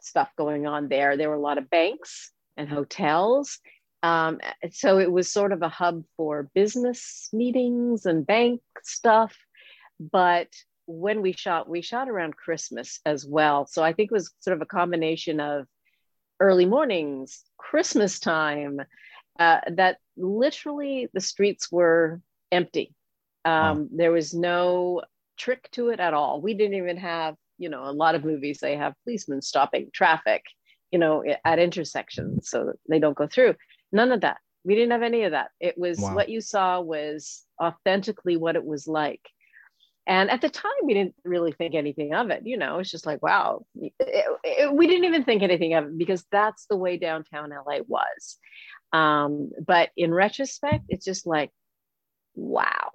stuff 0.00 0.30
going 0.36 0.66
on 0.66 0.88
there. 0.88 1.16
There 1.16 1.28
were 1.28 1.34
a 1.34 1.40
lot 1.40 1.58
of 1.58 1.70
banks 1.70 2.30
and 2.56 2.68
hotels. 2.68 3.58
Um, 4.02 4.40
so 4.70 4.98
it 4.98 5.10
was 5.10 5.32
sort 5.32 5.52
of 5.52 5.62
a 5.62 5.68
hub 5.68 6.04
for 6.16 6.50
business 6.54 7.28
meetings 7.32 8.06
and 8.06 8.26
bank 8.26 8.60
stuff. 8.82 9.36
But 9.98 10.48
when 10.86 11.22
we 11.22 11.32
shot, 11.32 11.68
we 11.68 11.80
shot 11.80 12.08
around 12.08 12.36
Christmas 12.36 13.00
as 13.06 13.26
well. 13.26 13.66
So 13.66 13.82
I 13.82 13.92
think 13.92 14.10
it 14.10 14.14
was 14.14 14.32
sort 14.40 14.56
of 14.56 14.62
a 14.62 14.66
combination 14.66 15.40
of 15.40 15.66
early 16.40 16.66
mornings, 16.66 17.42
Christmas 17.56 18.20
time, 18.20 18.80
uh, 19.38 19.60
that 19.72 19.98
literally 20.16 21.08
the 21.12 21.20
streets 21.20 21.70
were 21.70 22.20
empty. 22.52 22.94
Um, 23.44 23.52
wow. 23.52 23.88
There 23.92 24.12
was 24.12 24.32
no 24.34 25.02
trick 25.36 25.68
to 25.72 25.88
it 25.88 26.00
at 26.00 26.14
all. 26.14 26.40
We 26.40 26.54
didn't 26.54 26.76
even 26.76 26.96
have, 26.98 27.34
you 27.58 27.68
know, 27.68 27.84
a 27.84 27.92
lot 27.92 28.14
of 28.14 28.24
movies 28.24 28.58
they 28.60 28.76
have 28.76 28.94
policemen 29.04 29.42
stopping 29.42 29.90
traffic, 29.92 30.44
you 30.90 30.98
know, 30.98 31.24
at 31.44 31.58
intersections 31.58 32.48
so 32.48 32.72
they 32.88 32.98
don't 32.98 33.16
go 33.16 33.26
through. 33.26 33.54
None 33.92 34.12
of 34.12 34.22
that. 34.22 34.38
We 34.64 34.74
didn't 34.74 34.92
have 34.92 35.02
any 35.02 35.24
of 35.24 35.32
that. 35.32 35.50
It 35.60 35.76
was 35.76 35.98
wow. 35.98 36.14
what 36.14 36.28
you 36.28 36.40
saw 36.40 36.80
was 36.80 37.44
authentically 37.62 38.36
what 38.36 38.56
it 38.56 38.64
was 38.64 38.88
like. 38.88 39.20
And 40.06 40.30
at 40.30 40.42
the 40.42 40.50
time, 40.50 40.72
we 40.84 40.94
didn't 40.94 41.14
really 41.24 41.52
think 41.52 41.74
anything 41.74 42.12
of 42.12 42.30
it. 42.30 42.42
You 42.46 42.58
know, 42.58 42.78
it's 42.78 42.90
just 42.90 43.06
like, 43.06 43.22
wow, 43.22 43.64
it, 43.74 43.92
it, 43.98 44.72
we 44.72 44.86
didn't 44.86 45.06
even 45.06 45.24
think 45.24 45.42
anything 45.42 45.74
of 45.74 45.84
it 45.84 45.98
because 45.98 46.24
that's 46.30 46.66
the 46.66 46.76
way 46.76 46.98
downtown 46.98 47.50
LA 47.50 47.78
was. 47.86 48.38
Um, 48.94 49.50
but 49.66 49.90
in 49.96 50.14
retrospect, 50.14 50.84
it's 50.88 51.04
just 51.04 51.26
like, 51.26 51.50
wow, 52.36 52.90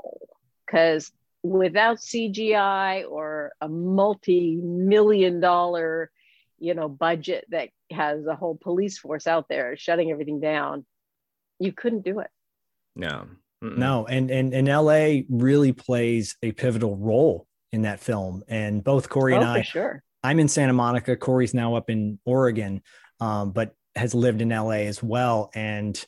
because 0.65 1.11
without 1.43 1.97
CGI 1.97 3.09
or 3.09 3.51
a 3.59 3.67
multi-million 3.67 5.41
dollar, 5.41 6.09
you 6.57 6.73
know, 6.73 6.87
budget 6.87 7.45
that 7.49 7.69
has 7.91 8.25
a 8.25 8.35
whole 8.35 8.55
police 8.55 8.97
force 8.97 9.27
out 9.27 9.49
there 9.49 9.75
shutting 9.75 10.09
everything 10.09 10.39
down, 10.39 10.85
you 11.59 11.73
couldn't 11.73 12.05
do 12.05 12.19
it. 12.19 12.29
No, 12.95 13.27
Mm-mm. 13.63 13.77
No, 13.77 14.05
and 14.05 14.31
and 14.31 14.53
and 14.53 14.67
LA 14.67 15.23
really 15.29 15.73
plays 15.73 16.37
a 16.41 16.53
pivotal 16.53 16.95
role 16.95 17.45
in 17.71 17.81
that 17.81 17.99
film. 17.99 18.43
And 18.47 18.83
both 18.83 19.09
Corey 19.09 19.35
and 19.35 19.43
oh, 19.43 19.47
I, 19.47 19.61
sure. 19.63 20.01
I'm 20.23 20.39
in 20.39 20.47
Santa 20.47 20.73
Monica. 20.73 21.17
Corey's 21.17 21.53
now 21.53 21.75
up 21.75 21.89
in 21.89 22.19
Oregon, 22.25 22.81
um, 23.19 23.51
but 23.51 23.75
has 23.99 24.15
lived 24.15 24.41
in 24.41 24.49
LA 24.49 24.85
as 24.87 25.03
well. 25.03 25.51
And 25.53 26.03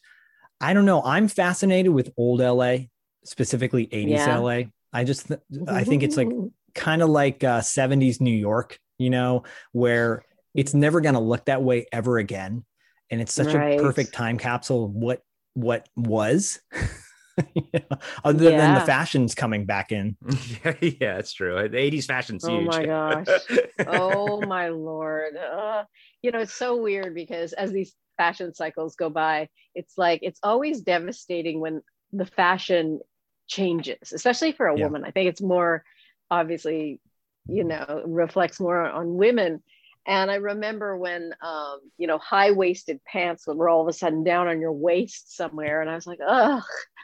I 0.59 0.73
don't 0.73 0.85
know, 0.85 1.01
I'm 1.03 1.27
fascinated 1.27 1.91
with 1.91 2.11
old 2.17 2.39
LA, 2.39 2.77
specifically 3.23 3.87
80s 3.87 4.09
yeah. 4.09 4.37
LA. 4.37 4.61
I 4.93 5.03
just 5.03 5.27
th- 5.27 5.39
I 5.67 5.83
think 5.83 6.03
it's 6.03 6.17
like 6.17 6.29
kind 6.75 7.01
of 7.01 7.09
like 7.09 7.43
uh, 7.43 7.61
70s 7.61 8.19
New 8.21 8.35
York, 8.35 8.79
you 8.97 9.09
know, 9.09 9.43
where 9.71 10.23
it's 10.53 10.73
never 10.73 11.01
going 11.01 11.15
to 11.15 11.21
look 11.21 11.45
that 11.45 11.63
way 11.63 11.85
ever 11.91 12.17
again. 12.17 12.65
And 13.09 13.21
it's 13.21 13.33
such 13.33 13.53
right. 13.53 13.79
a 13.79 13.81
perfect 13.81 14.13
time 14.13 14.37
capsule 14.37 14.85
of 14.85 14.91
what 14.91 15.21
what 15.53 15.87
was. 15.95 16.59
yeah. 17.53 17.79
Other 18.23 18.51
yeah. 18.51 18.57
than 18.57 18.75
the 18.75 18.81
fashions 18.81 19.35
coming 19.35 19.65
back 19.65 19.91
in. 19.91 20.17
yeah, 20.63 20.73
yeah, 20.81 21.17
it's 21.17 21.33
true. 21.33 21.67
The 21.67 21.77
80s 21.77 22.05
fashion's 22.05 22.45
oh 22.45 22.59
huge. 22.59 22.67
my 22.67 22.85
gosh. 22.85 23.27
oh 23.87 24.41
my 24.41 24.69
lord. 24.69 25.35
Uh, 25.35 25.83
you 26.21 26.31
know, 26.31 26.39
it's 26.39 26.53
so 26.53 26.75
weird 26.75 27.15
because 27.15 27.53
as 27.53 27.71
these 27.71 27.93
fashion 28.17 28.53
cycles 28.53 28.95
go 28.95 29.09
by, 29.09 29.49
it's 29.75 29.97
like 29.97 30.19
it's 30.23 30.39
always 30.43 30.81
devastating 30.81 31.59
when 31.59 31.81
the 32.11 32.25
fashion 32.25 32.99
changes, 33.47 34.13
especially 34.13 34.51
for 34.51 34.67
a 34.67 34.77
yeah. 34.77 34.85
woman. 34.85 35.03
I 35.05 35.11
think 35.11 35.29
it's 35.29 35.41
more 35.41 35.83
obviously, 36.29 36.99
you 37.47 37.63
know, 37.63 38.03
reflects 38.05 38.59
more 38.59 38.81
on 38.85 39.15
women 39.15 39.61
and 40.07 40.31
I 40.31 40.35
remember 40.35 40.97
when, 40.97 41.33
um, 41.41 41.79
you 41.97 42.07
know, 42.07 42.17
high 42.17 42.51
waisted 42.51 43.03
pants 43.05 43.45
were 43.45 43.69
all 43.69 43.81
of 43.81 43.87
a 43.87 43.93
sudden 43.93 44.23
down 44.23 44.47
on 44.47 44.59
your 44.59 44.73
waist 44.73 45.35
somewhere. 45.35 45.81
And 45.81 45.89
I 45.89 45.95
was 45.95 46.07
like, 46.07 46.19
ugh, 46.25 46.63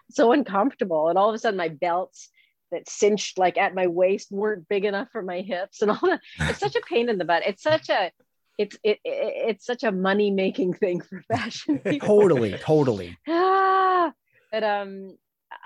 so 0.09 0.31
uncomfortable. 0.31 1.09
And 1.09 1.17
all 1.17 1.29
of 1.29 1.35
a 1.35 1.37
sudden, 1.37 1.57
my 1.57 1.69
belts 1.69 2.29
that 2.71 2.89
cinched 2.89 3.37
like 3.37 3.57
at 3.57 3.75
my 3.75 3.87
waist 3.87 4.31
weren't 4.31 4.67
big 4.67 4.83
enough 4.83 5.09
for 5.11 5.21
my 5.21 5.41
hips 5.41 5.81
and 5.81 5.91
all 5.91 5.99
that. 6.01 6.21
It's 6.39 6.59
such 6.59 6.75
a 6.75 6.81
pain 6.81 7.07
in 7.07 7.19
the 7.19 7.25
butt. 7.25 7.43
It's 7.45 7.61
such 7.61 7.89
a, 7.89 8.11
it's 8.57 8.77
it, 8.83 8.99
it 9.03 9.49
it's 9.49 9.65
such 9.65 9.83
a 9.83 9.91
money 9.91 10.31
making 10.31 10.73
thing 10.73 11.01
for 11.01 11.21
fashion. 11.21 11.79
totally, 12.01 12.57
totally. 12.59 13.17
Ah, 13.27 14.13
but 14.51 14.63
um, 14.63 15.17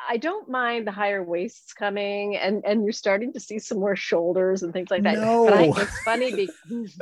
I 0.09 0.17
don't 0.17 0.49
mind 0.49 0.87
the 0.87 0.91
higher 0.91 1.23
waists 1.23 1.73
coming, 1.73 2.35
and 2.35 2.63
and 2.65 2.83
you're 2.83 2.93
starting 2.93 3.33
to 3.33 3.39
see 3.39 3.59
some 3.59 3.79
more 3.79 3.95
shoulders 3.95 4.63
and 4.63 4.73
things 4.73 4.89
like 4.89 5.03
that. 5.03 5.19
No. 5.19 5.45
But 5.45 5.53
I, 5.53 5.81
it's 5.83 6.03
funny 6.03 6.35
because 6.35 6.97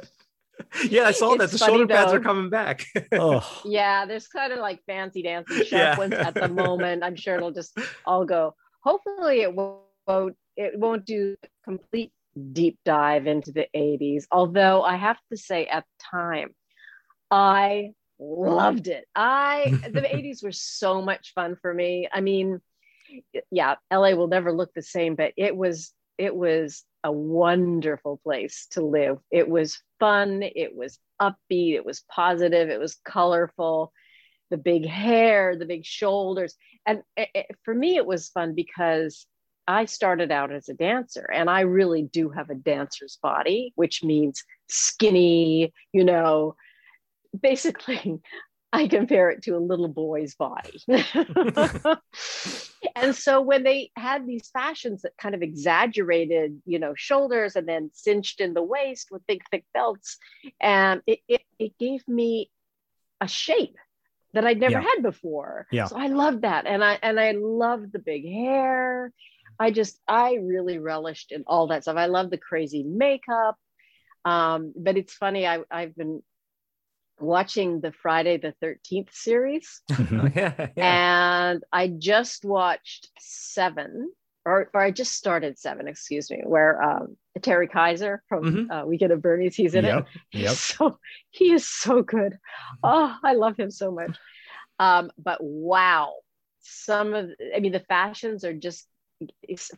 yeah, 0.89 1.03
I 1.03 1.11
saw 1.11 1.35
that. 1.35 1.51
The 1.51 1.57
shoulder 1.57 1.85
though. 1.85 1.95
pads 1.95 2.13
are 2.13 2.19
coming 2.19 2.49
back. 2.49 2.85
oh. 3.13 3.61
Yeah, 3.65 4.05
there's 4.05 4.27
kind 4.27 4.53
of 4.53 4.59
like 4.59 4.83
fancy 4.85 5.21
dancy 5.21 5.65
sharp 5.65 5.71
yeah. 5.71 5.97
ones 5.97 6.13
at 6.13 6.33
the 6.33 6.49
moment. 6.49 7.03
I'm 7.03 7.15
sure 7.15 7.35
it'll 7.35 7.51
just 7.51 7.77
all 8.05 8.25
go. 8.25 8.55
Hopefully, 8.83 9.41
it 9.41 9.53
won't. 9.53 10.35
It 10.57 10.77
won't 10.77 11.05
do 11.05 11.37
complete 11.63 12.11
deep 12.39 12.79
dive 12.85 13.27
into 13.27 13.51
the 13.51 13.67
80s. 13.75 14.25
Although 14.31 14.83
I 14.83 14.95
have 14.95 15.17
to 15.31 15.37
say, 15.37 15.65
at 15.65 15.85
the 15.85 16.05
time, 16.17 16.55
I 17.31 17.91
loved 18.19 18.87
it. 18.87 19.05
I 19.15 19.79
the 19.83 20.01
80s 20.13 20.43
were 20.43 20.51
so 20.51 21.01
much 21.01 21.33
fun 21.33 21.55
for 21.61 21.73
me. 21.73 22.07
I 22.11 22.21
mean, 22.21 22.59
yeah, 23.51 23.75
LA 23.91 24.11
will 24.11 24.27
never 24.27 24.51
look 24.51 24.73
the 24.73 24.81
same, 24.81 25.15
but 25.15 25.33
it 25.37 25.55
was 25.55 25.93
it 26.17 26.35
was 26.35 26.83
a 27.03 27.11
wonderful 27.11 28.19
place 28.23 28.67
to 28.71 28.81
live. 28.81 29.19
It 29.31 29.47
was 29.47 29.81
fun, 29.99 30.41
it 30.43 30.75
was 30.75 30.99
upbeat, 31.21 31.75
it 31.75 31.85
was 31.85 32.03
positive, 32.09 32.69
it 32.69 32.79
was 32.79 32.99
colorful. 33.05 33.93
The 34.49 34.57
big 34.57 34.85
hair, 34.85 35.55
the 35.55 35.65
big 35.65 35.85
shoulders. 35.85 36.55
And 36.85 37.03
it, 37.15 37.29
it, 37.33 37.45
for 37.63 37.73
me, 37.73 37.97
it 37.97 38.05
was 38.05 38.29
fun 38.29 38.55
because 38.55 39.27
I 39.69 39.85
started 39.85 40.31
out 40.31 40.51
as 40.51 40.67
a 40.67 40.73
dancer 40.73 41.29
and 41.31 41.47
I 41.47 41.61
really 41.61 42.01
do 42.01 42.29
have 42.29 42.49
a 42.49 42.55
dancer's 42.55 43.19
body, 43.21 43.71
which 43.75 44.03
means 44.03 44.43
skinny, 44.67 45.71
you 45.93 46.03
know, 46.03 46.55
basically 47.39 48.19
I 48.73 48.87
compare 48.87 49.29
it 49.29 49.43
to 49.43 49.55
a 49.55 49.59
little 49.59 49.87
boy's 49.87 50.33
body. 50.33 50.79
and 52.95 53.15
so 53.15 53.41
when 53.41 53.61
they 53.61 53.91
had 53.95 54.25
these 54.25 54.49
fashions 54.51 55.03
that 55.03 55.17
kind 55.21 55.35
of 55.35 55.43
exaggerated, 55.43 56.59
you 56.65 56.79
know, 56.79 56.93
shoulders 56.95 57.55
and 57.55 57.67
then 57.67 57.91
cinched 57.93 58.41
in 58.41 58.55
the 58.55 58.63
waist 58.63 59.09
with 59.11 59.25
big 59.27 59.41
thick 59.51 59.65
belts, 59.73 60.17
and 60.59 61.01
it, 61.05 61.19
it, 61.27 61.41
it 61.59 61.77
gave 61.77 62.07
me 62.07 62.49
a 63.21 63.27
shape 63.27 63.75
that 64.33 64.45
I'd 64.45 64.59
never 64.59 64.73
yeah. 64.73 64.81
had 64.81 65.01
before. 65.01 65.67
Yeah. 65.71 65.85
So 65.85 65.97
I 65.97 66.07
loved 66.07 66.43
that. 66.43 66.65
And 66.65 66.83
I 66.83 66.99
and 67.01 67.19
I 67.19 67.31
loved 67.31 67.91
the 67.91 67.99
big 67.99 68.25
hair. 68.25 69.11
I 69.59 69.71
just 69.71 69.99
I 70.07 70.35
really 70.35 70.79
relished 70.79 71.31
in 71.31 71.43
all 71.45 71.67
that 71.67 71.83
stuff. 71.83 71.97
I 71.97 72.05
love 72.05 72.29
the 72.29 72.37
crazy 72.37 72.83
makeup. 72.83 73.57
Um, 74.25 74.73
but 74.75 74.97
it's 74.97 75.13
funny, 75.13 75.47
I, 75.47 75.59
I've 75.71 75.95
been 75.95 76.21
watching 77.19 77.81
the 77.81 77.91
Friday 77.91 78.37
the 78.37 78.53
13th 78.63 79.13
series. 79.13 79.81
Mm-hmm. 79.91 80.27
yeah, 80.37 80.67
yeah. 80.75 81.49
And 81.51 81.63
I 81.71 81.87
just 81.87 82.45
watched 82.45 83.09
seven, 83.19 84.11
or, 84.45 84.69
or 84.73 84.81
I 84.81 84.91
just 84.91 85.13
started 85.13 85.57
seven, 85.57 85.87
excuse 85.87 86.29
me, 86.29 86.41
where 86.45 86.81
um, 86.81 87.17
Terry 87.41 87.67
Kiser 87.67 88.23
from 88.27 88.43
mm-hmm. 88.43 88.71
uh, 88.71 88.85
Weekend 88.85 89.11
at 89.11 89.21
Bernie's, 89.21 89.55
he's 89.55 89.75
in 89.75 89.85
yep, 89.85 90.07
it. 90.33 90.39
Yep. 90.39 90.51
So 90.51 90.99
he 91.29 91.51
is 91.51 91.67
so 91.67 92.01
good. 92.01 92.37
Oh, 92.83 93.15
I 93.23 93.33
love 93.33 93.57
him 93.57 93.71
so 93.71 93.91
much. 93.91 94.17
Um, 94.79 95.11
but 95.17 95.39
wow, 95.41 96.13
some 96.61 97.13
of, 97.13 97.29
I 97.55 97.59
mean, 97.59 97.73
the 97.73 97.81
fashions 97.81 98.43
are 98.45 98.53
just 98.53 98.87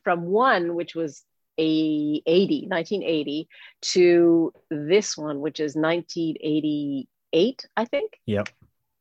from 0.03 0.23
one, 0.23 0.75
which 0.75 0.95
was 0.95 1.23
a 1.57 2.21
80, 2.25 2.67
1980 2.67 3.47
to 3.81 4.53
this 4.69 5.17
one, 5.17 5.39
which 5.39 5.59
is 5.59 5.75
1988, 5.75 7.65
I 7.75 7.85
think. 7.85 8.13
Yep. 8.25 8.49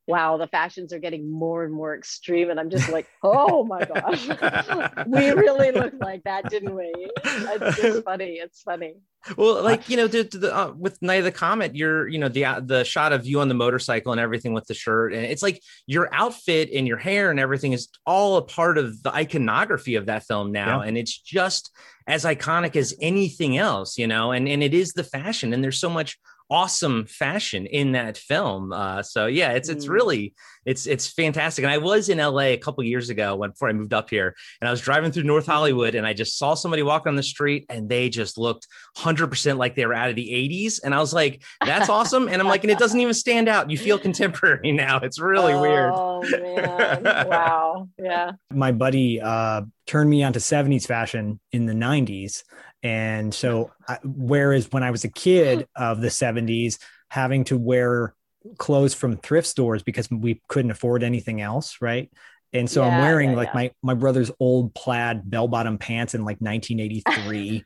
Wow, 0.07 0.39
the 0.39 0.49
fashions 0.49 0.93
are 0.93 0.99
getting 0.99 1.31
more 1.31 1.63
and 1.63 1.73
more 1.73 1.95
extreme, 1.95 2.51
and 2.51 2.59
I'm 2.59 2.71
just 2.71 2.91
like, 2.91 3.07
oh 3.23 3.65
my 3.65 3.85
gosh, 3.85 4.27
we 5.07 5.31
really 5.31 5.71
looked 5.71 6.01
like 6.01 6.25
that, 6.25 6.51
didn't 6.51 6.75
we? 6.75 6.93
It's 7.25 7.81
just 7.81 8.05
funny. 8.05 8.35
It's 8.35 8.63
funny. 8.63 8.95
Well, 9.37 9.63
like 9.63 9.89
you 9.89 9.97
know, 9.97 10.07
the, 10.07 10.23
the 10.23 10.57
uh, 10.57 10.73
with 10.73 11.01
Night 11.03 11.17
of 11.17 11.25
the 11.25 11.33
Comet, 11.33 11.77
you're 11.77 12.09
you 12.09 12.19
know 12.19 12.29
the 12.29 12.45
uh, 12.45 12.61
the 12.61 12.85
shot 12.85 13.13
of 13.13 13.27
you 13.27 13.41
on 13.41 13.49
the 13.49 13.55
motorcycle 13.55 14.13
and 14.13 14.21
everything 14.21 14.55
with 14.55 14.67
the 14.67 14.75
shirt, 14.75 15.13
and 15.13 15.25
it's 15.25 15.43
like 15.43 15.63
your 15.87 16.09
outfit 16.13 16.71
and 16.75 16.87
your 16.89 16.97
hair 16.97 17.31
and 17.31 17.39
everything 17.39 17.73
is 17.73 17.89
all 18.07 18.37
a 18.39 18.43
part 18.43 18.79
of 18.79 19.03
the 19.03 19.15
iconography 19.15 19.97
of 19.97 20.07
that 20.07 20.25
film 20.27 20.53
now, 20.53 20.81
yeah. 20.81 20.89
and 20.89 20.97
it's 20.97 21.19
just 21.19 21.71
as 22.07 22.25
iconic 22.25 22.77
as 22.77 22.95
anything 23.01 23.59
else, 23.59 23.99
you 23.99 24.07
know, 24.07 24.33
and 24.33 24.49
and 24.49 24.63
it 24.63 24.73
is 24.73 24.93
the 24.93 25.05
fashion, 25.05 25.53
and 25.53 25.63
there's 25.63 25.81
so 25.81 25.91
much 25.91 26.19
awesome 26.51 27.07
fashion 27.07 27.67
in 27.67 27.93
that 27.93 28.19
film. 28.19 28.73
Uh, 28.73 29.03
so 29.03 29.27
yeah, 29.27 29.53
it's 29.53 29.69
it's 29.69 29.87
mm. 29.87 29.91
really 29.91 30.35
it's 30.67 30.87
it's 30.87 31.07
fantastic. 31.07 31.65
And 31.65 31.73
I 31.73 31.79
was 31.79 32.09
in 32.09 32.19
LA 32.19 32.51
a 32.51 32.57
couple 32.57 32.83
years 32.85 33.09
ago 33.09 33.37
when 33.37 33.51
before 33.51 33.69
I 33.69 33.73
moved 33.73 33.95
up 33.95 34.11
here, 34.11 34.35
and 34.61 34.69
I 34.69 34.71
was 34.71 34.81
driving 34.81 35.13
through 35.13 35.23
North 35.23 35.47
Hollywood, 35.47 35.95
and 35.95 36.07
I 36.07 36.13
just 36.13 36.37
saw 36.37 36.55
somebody 36.55 36.83
walk 36.83 37.07
on 37.07 37.17
the 37.17 37.23
street, 37.23 37.67
and 37.69 37.89
they 37.89 38.09
just 38.09 38.37
looked 38.37 38.67
hundred 39.11 39.29
percent 39.29 39.59
like 39.59 39.75
they 39.75 39.87
were 39.87 39.95
out 39.95 40.11
of 40.11 40.17
the 40.17 40.29
'80s, 40.29 40.81
and 40.85 40.95
I 40.95 41.01
was 41.01 41.13
like, 41.13 41.43
"That's 41.65 41.89
awesome!" 41.89 42.29
And 42.29 42.41
I'm 42.41 42.49
like, 42.49 42.65
and 42.65 42.71
it 42.71 42.79
doesn't 42.79 43.01
even 43.01 43.15
stand 43.15 43.49
out. 43.49 43.71
You 43.71 43.79
feel 43.79 43.99
contemporary 43.99 44.73
now. 44.87 44.99
It's 45.01 45.19
really 45.19 45.53
oh, 45.53 45.61
weird. 45.61 45.93
Oh 45.93 46.23
man! 46.23 47.03
wow. 47.29 47.89
Yeah. 47.99 48.33
My 48.53 48.73
buddy 48.73 49.21
uh, 49.21 49.63
turned 49.87 50.09
me 50.09 50.23
onto 50.23 50.39
'70s 50.39 50.87
fashion 50.87 51.41
in 51.53 51.67
the 51.67 51.75
'90s 51.75 52.43
and 52.83 53.35
so, 53.35 53.71
I, 53.87 53.99
whereas 54.05 54.71
when 54.73 54.83
I 54.83 54.91
was 54.91 55.05
a 55.05 55.09
kid 55.09 55.67
of 55.77 56.01
the 56.01 56.09
70s, 56.09 56.79
having 57.09 57.45
to 57.45 57.59
wear 57.59 58.15
clothes 58.57 58.95
from 58.95 59.17
thrift 59.19 59.47
stores 59.47 59.83
because 59.83 60.11
we 60.11 60.41
couldn't 60.49 60.71
afford 60.71 61.03
anything 61.03 61.41
else, 61.41 61.79
right? 61.81 62.11
And 62.53 62.69
so 62.69 62.83
Yeah, 62.83 62.89
I'm 62.97 63.01
wearing 63.03 63.31
yeah, 63.31 63.37
like 63.37 63.49
yeah. 63.49 63.55
my 63.55 63.71
my 63.83 63.95
brother's 63.95 64.31
old 64.41 64.75
plaid 64.75 65.29
bell 65.29 65.49
bottom 65.49 65.79
pants 65.79 66.15
in 66.15 66.25
like 66.25 66.39
1983, 66.41 67.65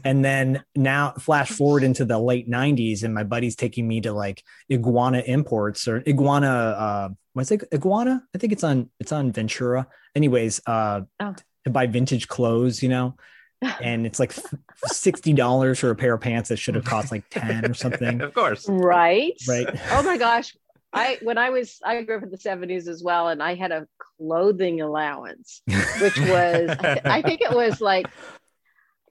and 0.04 0.24
then 0.24 0.62
now 0.74 1.12
flash 1.18 1.48
forward 1.50 1.82
into 1.82 2.04
the 2.04 2.18
late 2.18 2.48
90s, 2.48 3.02
and 3.02 3.14
my 3.14 3.24
buddy's 3.24 3.56
taking 3.56 3.86
me 3.88 4.00
to 4.02 4.12
like 4.12 4.42
Iguana 4.72 5.20
Imports 5.26 5.88
or 5.88 6.02
Iguana. 6.06 6.48
Uh, 6.48 7.08
what's 7.32 7.50
it? 7.50 7.64
Iguana? 7.72 8.22
I 8.34 8.38
think 8.38 8.52
it's 8.52 8.64
on 8.64 8.90
it's 9.00 9.12
on 9.12 9.32
Ventura. 9.32 9.86
Anyways, 10.14 10.60
uh, 10.66 11.02
Oh. 11.20 11.34
to 11.64 11.70
buy 11.70 11.86
vintage 11.86 12.28
clothes, 12.28 12.82
you 12.82 12.88
know. 12.88 13.16
And 13.82 14.06
it's 14.06 14.20
like 14.20 14.34
sixty 14.84 15.32
dollars 15.32 15.78
for 15.78 15.90
a 15.90 15.96
pair 15.96 16.12
of 16.14 16.20
pants 16.20 16.50
that 16.50 16.58
should 16.58 16.74
have 16.74 16.84
cost 16.84 17.10
like 17.10 17.24
ten 17.30 17.64
or 17.64 17.72
something, 17.84 18.20
of 18.20 18.34
course. 18.34 18.68
right 18.68 19.32
right? 19.48 19.66
oh 19.92 20.02
my 20.02 20.18
gosh 20.18 20.54
i 20.96 21.18
when 21.22 21.38
i 21.38 21.50
was 21.50 21.78
i 21.84 22.02
grew 22.02 22.16
up 22.16 22.22
in 22.22 22.30
the 22.30 22.36
70s 22.38 22.88
as 22.88 23.02
well 23.02 23.28
and 23.28 23.42
i 23.42 23.54
had 23.54 23.72
a 23.72 23.86
clothing 24.18 24.80
allowance 24.80 25.62
which 26.00 26.18
was 26.18 26.70
I, 26.80 27.00
I 27.04 27.22
think 27.22 27.40
it 27.42 27.52
was 27.54 27.80
like 27.80 28.06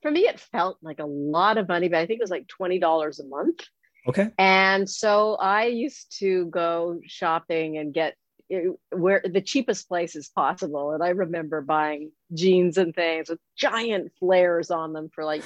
for 0.02 0.12
me 0.12 0.22
it 0.22 0.40
felt 0.40 0.78
like 0.82 1.00
a 1.00 1.06
lot 1.06 1.58
of 1.58 1.68
money 1.68 1.88
but 1.88 2.00
i 2.00 2.06
think 2.06 2.20
it 2.20 2.24
was 2.24 2.32
like 2.32 2.48
$20 2.48 3.20
a 3.20 3.24
month. 3.28 3.62
Okay, 4.08 4.30
and 4.38 4.88
so 4.90 5.36
i 5.36 5.66
used 5.66 6.20
to 6.20 6.46
go 6.48 7.00
shopping 7.08 7.78
and 7.80 7.92
get 7.94 8.16
it- 8.50 8.78
where 8.92 9.24
the 9.24 9.42
cheapest 9.42 9.88
places 9.88 10.30
possible. 10.30 10.92
And 10.92 11.04
i 11.04 11.10
remember 11.10 11.62
buying 11.62 12.12
jeans 12.32 12.78
and 12.78 12.94
things 12.94 13.30
with 13.30 13.40
giant 13.58 14.12
flares 14.20 14.70
on 14.70 14.94
them 14.94 15.10
for 15.10 15.26
like 15.26 15.44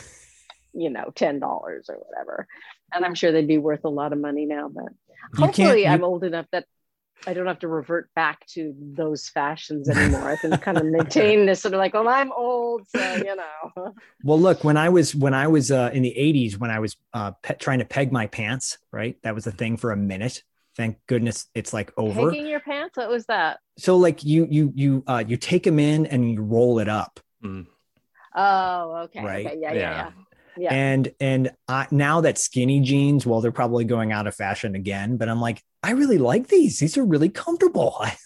you 0.74 0.90
know 0.90 1.06
$10 1.16 1.42
or 1.42 1.82
whatever. 1.88 2.48
And 2.94 3.06
i'm 3.06 3.16
sure 3.16 3.32
they'd 3.32 3.48
be 3.48 3.58
worth 3.58 3.86
a 3.86 3.90
lot 3.90 4.12
of 4.12 4.20
money 4.20 4.46
now 4.46 4.68
but 4.68 4.92
hopefully 5.38 5.84
you- 5.84 5.90
i'm 5.90 6.04
old 6.04 6.24
enough 6.24 6.46
that 6.52 6.66
i 7.28 7.34
don't 7.34 7.48
have 7.48 7.60
to 7.60 7.68
revert 7.68 8.10
back 8.16 8.46
to 8.48 8.74
those 8.80 9.30
fashions 9.30 9.90
anymore 9.90 10.28
i 10.32 10.36
can 10.38 10.58
kind 10.58 10.78
of 10.78 10.86
maintain 10.98 11.46
this 11.46 11.62
sort 11.62 11.74
of 11.74 11.78
like 11.80 11.94
well 11.94 12.08
i'm 12.08 12.32
old 12.32 12.88
so 12.90 13.16
you 13.16 13.36
know 13.36 13.94
Well, 14.22 14.38
look, 14.38 14.66
when 14.66 14.76
I 14.76 14.90
was 14.90 15.16
when 15.16 15.34
I 15.34 15.48
was 15.48 15.72
uh, 15.72 15.92
in 15.94 16.04
the 16.04 16.14
'80s, 16.14 16.58
when 16.58 16.70
I 16.70 16.80
was 16.80 16.98
uh, 17.14 17.32
pe- 17.42 17.56
trying 17.56 17.80
to 17.80 17.86
peg 17.86 18.12
my 18.12 18.28
pants, 18.28 18.78
right? 18.92 19.16
That 19.24 19.34
was 19.34 19.48
a 19.48 19.52
thing 19.52 19.78
for 19.78 19.92
a 19.94 19.96
minute. 19.98 20.44
Thank 20.76 20.98
goodness 21.08 21.48
it's 21.56 21.72
like 21.72 21.94
over. 21.96 22.30
pegging 22.30 22.46
your 22.46 22.60
pants 22.60 22.98
what 22.98 23.08
was 23.10 23.26
that 23.28 23.60
So 23.78 23.96
like 23.96 24.26
you 24.26 24.46
you 24.52 24.74
you 24.76 25.04
uh, 25.08 25.24
you 25.26 25.38
take 25.38 25.64
them 25.64 25.80
in 25.80 26.06
and 26.06 26.30
you 26.34 26.42
roll 26.42 26.80
it 26.80 26.90
up, 26.90 27.22
Mm. 27.42 27.68
oh 28.36 29.04
okay 29.06 29.22
Right. 29.24 29.46
okay 29.46 29.58
yeah 29.62 29.74
Yeah. 29.74 29.80
yeah 29.80 29.92
yeah 29.92 30.12
yeah 30.60 30.74
and 30.74 31.12
and 31.20 31.52
I, 31.68 31.88
now 31.92 32.22
that 32.22 32.38
skinny 32.38 32.82
jeans, 32.82 33.26
well, 33.26 33.42
they're 33.42 33.52
probably 33.52 33.86
going 33.86 34.12
out 34.12 34.28
of 34.28 34.36
fashion 34.36 34.76
again. 34.76 35.18
But 35.18 35.30
I'm 35.30 35.40
like, 35.42 35.62
I 35.84 35.92
really 35.92 36.18
like 36.18 36.48
these. 36.48 36.80
These 36.80 36.98
are 36.98 37.06
really 37.06 37.30
comfortable. 37.30 37.96
I, 38.00 38.18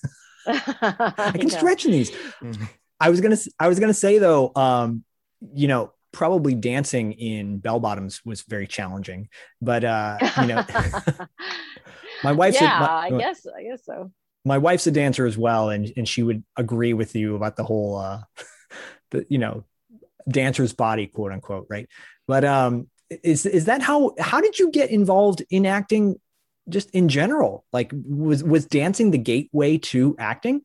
I 0.47 1.31
can 1.37 1.47
Yeah. 1.49 1.57
stretch 1.57 1.85
in 1.85 1.91
these. 1.91 2.11
Mhm. 2.41 2.67
I 2.99 3.09
was 3.09 3.21
gonna 3.21 3.37
I 3.59 3.67
was 3.67 3.79
gonna 3.79 3.93
say 3.93 4.17
though, 4.17 4.51
um, 4.55 5.03
you 5.53 5.67
know, 5.67 5.93
probably 6.11 6.55
dancing 6.55 7.11
in 7.13 7.57
bell 7.59 7.79
bottoms 7.79 8.21
was 8.25 8.41
very 8.43 8.67
challenging, 8.67 9.29
but 9.61 9.83
uh, 9.83 10.17
you 10.41 10.47
know. 10.47 10.65
My 12.23 12.31
wife's 12.31 12.61
a- 12.61 12.63
yeah 12.63 12.79
my- 12.79 12.87
i 12.87 13.09
guess 13.09 13.45
i 13.57 13.63
guess 13.63 13.83
so 13.83 14.09
my 14.45 14.57
wife's 14.57 14.87
a 14.87 14.91
dancer 14.91 15.25
as 15.25 15.37
well 15.37 15.69
and 15.71 15.91
and 15.97 16.07
she 16.07 16.23
would 16.23 16.43
agree 16.55 16.93
with 16.93 17.15
you 17.17 17.35
about 17.35 17.57
the 17.57 17.65
whole 17.65 17.97
uh 17.97 18.21
the 19.11 19.25
you 19.29 19.37
know 19.39 19.65
dancer's 20.29 20.71
body 20.73 21.07
quote 21.07 21.33
unquote 21.33 21.67
right 21.69 21.89
but 22.27 22.43
um 22.45 22.87
is 23.09 23.45
is 23.45 23.65
that 23.65 23.81
how 23.81 24.13
how 24.19 24.41
did 24.41 24.59
you 24.59 24.71
get 24.71 24.89
involved 24.89 25.43
in 25.49 25.65
acting 25.65 26.19
just 26.69 26.89
in 26.91 27.09
general? 27.09 27.65
Like 27.71 27.91
was 27.93 28.43
was 28.43 28.65
dancing 28.65 29.11
the 29.11 29.17
gateway 29.17 29.77
to 29.79 30.15
acting? 30.17 30.61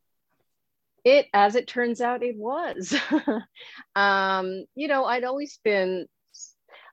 It 1.05 1.27
as 1.33 1.55
it 1.55 1.67
turns 1.67 2.01
out 2.01 2.23
it 2.23 2.37
was. 2.37 2.95
Um 3.97 4.65
you 4.77 4.87
know 4.87 5.05
i'd 5.07 5.25
always 5.25 5.59
been 5.65 6.07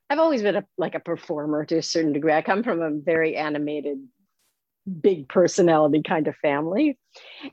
i've 0.09 0.17
always 0.17 0.41
been 0.41 0.55
a, 0.55 0.65
like 0.77 0.95
a 0.95 0.99
performer 0.99 1.65
to 1.65 1.77
a 1.77 1.83
certain 1.83 2.13
degree. 2.13 2.33
I 2.33 2.41
come 2.41 2.63
from 2.63 2.81
a 2.81 2.89
very 2.91 3.35
animated 3.35 3.99
big 5.01 5.27
personality 5.27 6.01
kind 6.03 6.27
of 6.27 6.35
family. 6.37 6.97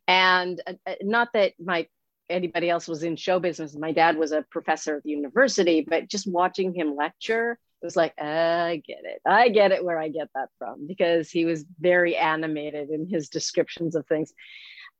And 0.06 0.60
uh, 0.66 0.74
uh, 0.86 0.94
not 1.02 1.28
that 1.34 1.54
my 1.62 1.86
anybody 2.32 2.70
else 2.70 2.88
was 2.88 3.02
in 3.02 3.16
show 3.16 3.38
business. 3.38 3.76
My 3.76 3.92
dad 3.92 4.16
was 4.16 4.32
a 4.32 4.42
professor 4.50 4.96
at 4.96 5.02
the 5.02 5.10
university 5.10 5.86
but 5.88 6.08
just 6.08 6.26
watching 6.26 6.74
him 6.74 6.96
lecture 6.96 7.58
it 7.82 7.86
was 7.86 7.96
like 7.96 8.14
i 8.20 8.80
get 8.86 9.00
it. 9.04 9.20
I 9.26 9.48
get 9.48 9.72
it 9.72 9.84
where 9.84 9.98
i 9.98 10.08
get 10.08 10.28
that 10.34 10.48
from 10.58 10.86
because 10.86 11.30
he 11.30 11.44
was 11.44 11.64
very 11.80 12.16
animated 12.16 12.90
in 12.90 13.08
his 13.08 13.28
descriptions 13.28 13.94
of 13.96 14.06
things. 14.06 14.32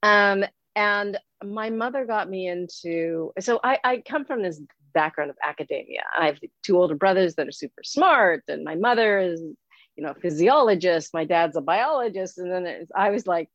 Um, 0.03 0.45
and 0.75 1.19
my 1.45 1.71
mother 1.71 2.07
got 2.07 2.31
me 2.31 2.49
into 2.49 3.33
so 3.39 3.61
I, 3.63 3.79
I 3.85 4.03
come 4.07 4.25
from 4.25 4.43
this 4.43 4.61
background 4.95 5.31
of 5.31 5.37
academia. 5.43 6.03
I 6.19 6.27
have 6.27 6.39
two 6.63 6.77
older 6.77 6.95
brothers 6.95 7.35
that 7.37 7.49
are 7.49 7.53
super 7.53 7.83
smart 7.85 8.45
and 8.49 8.65
my 8.65 8.75
mother 8.75 9.19
is 9.19 9.41
you 9.97 10.03
know 10.03 10.11
a 10.11 10.15
physiologist 10.15 11.13
my 11.13 11.25
dad's 11.25 11.57
a 11.57 11.61
biologist 11.61 12.39
and 12.39 12.51
then 12.51 12.87
i 12.97 13.11
was 13.11 13.27
like 13.27 13.49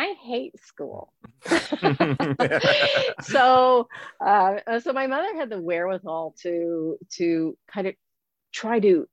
i 0.00 0.14
hate 0.28 0.54
school. 0.70 1.12
So 3.22 3.88
uh, 4.24 4.80
so 4.84 4.92
my 4.92 5.06
mother 5.06 5.34
had 5.36 5.50
the 5.50 5.60
wherewithal 5.60 6.34
to 6.42 6.96
to 7.16 7.56
kind 7.72 7.86
of 7.88 7.94
try 8.52 8.80
to 8.80 9.06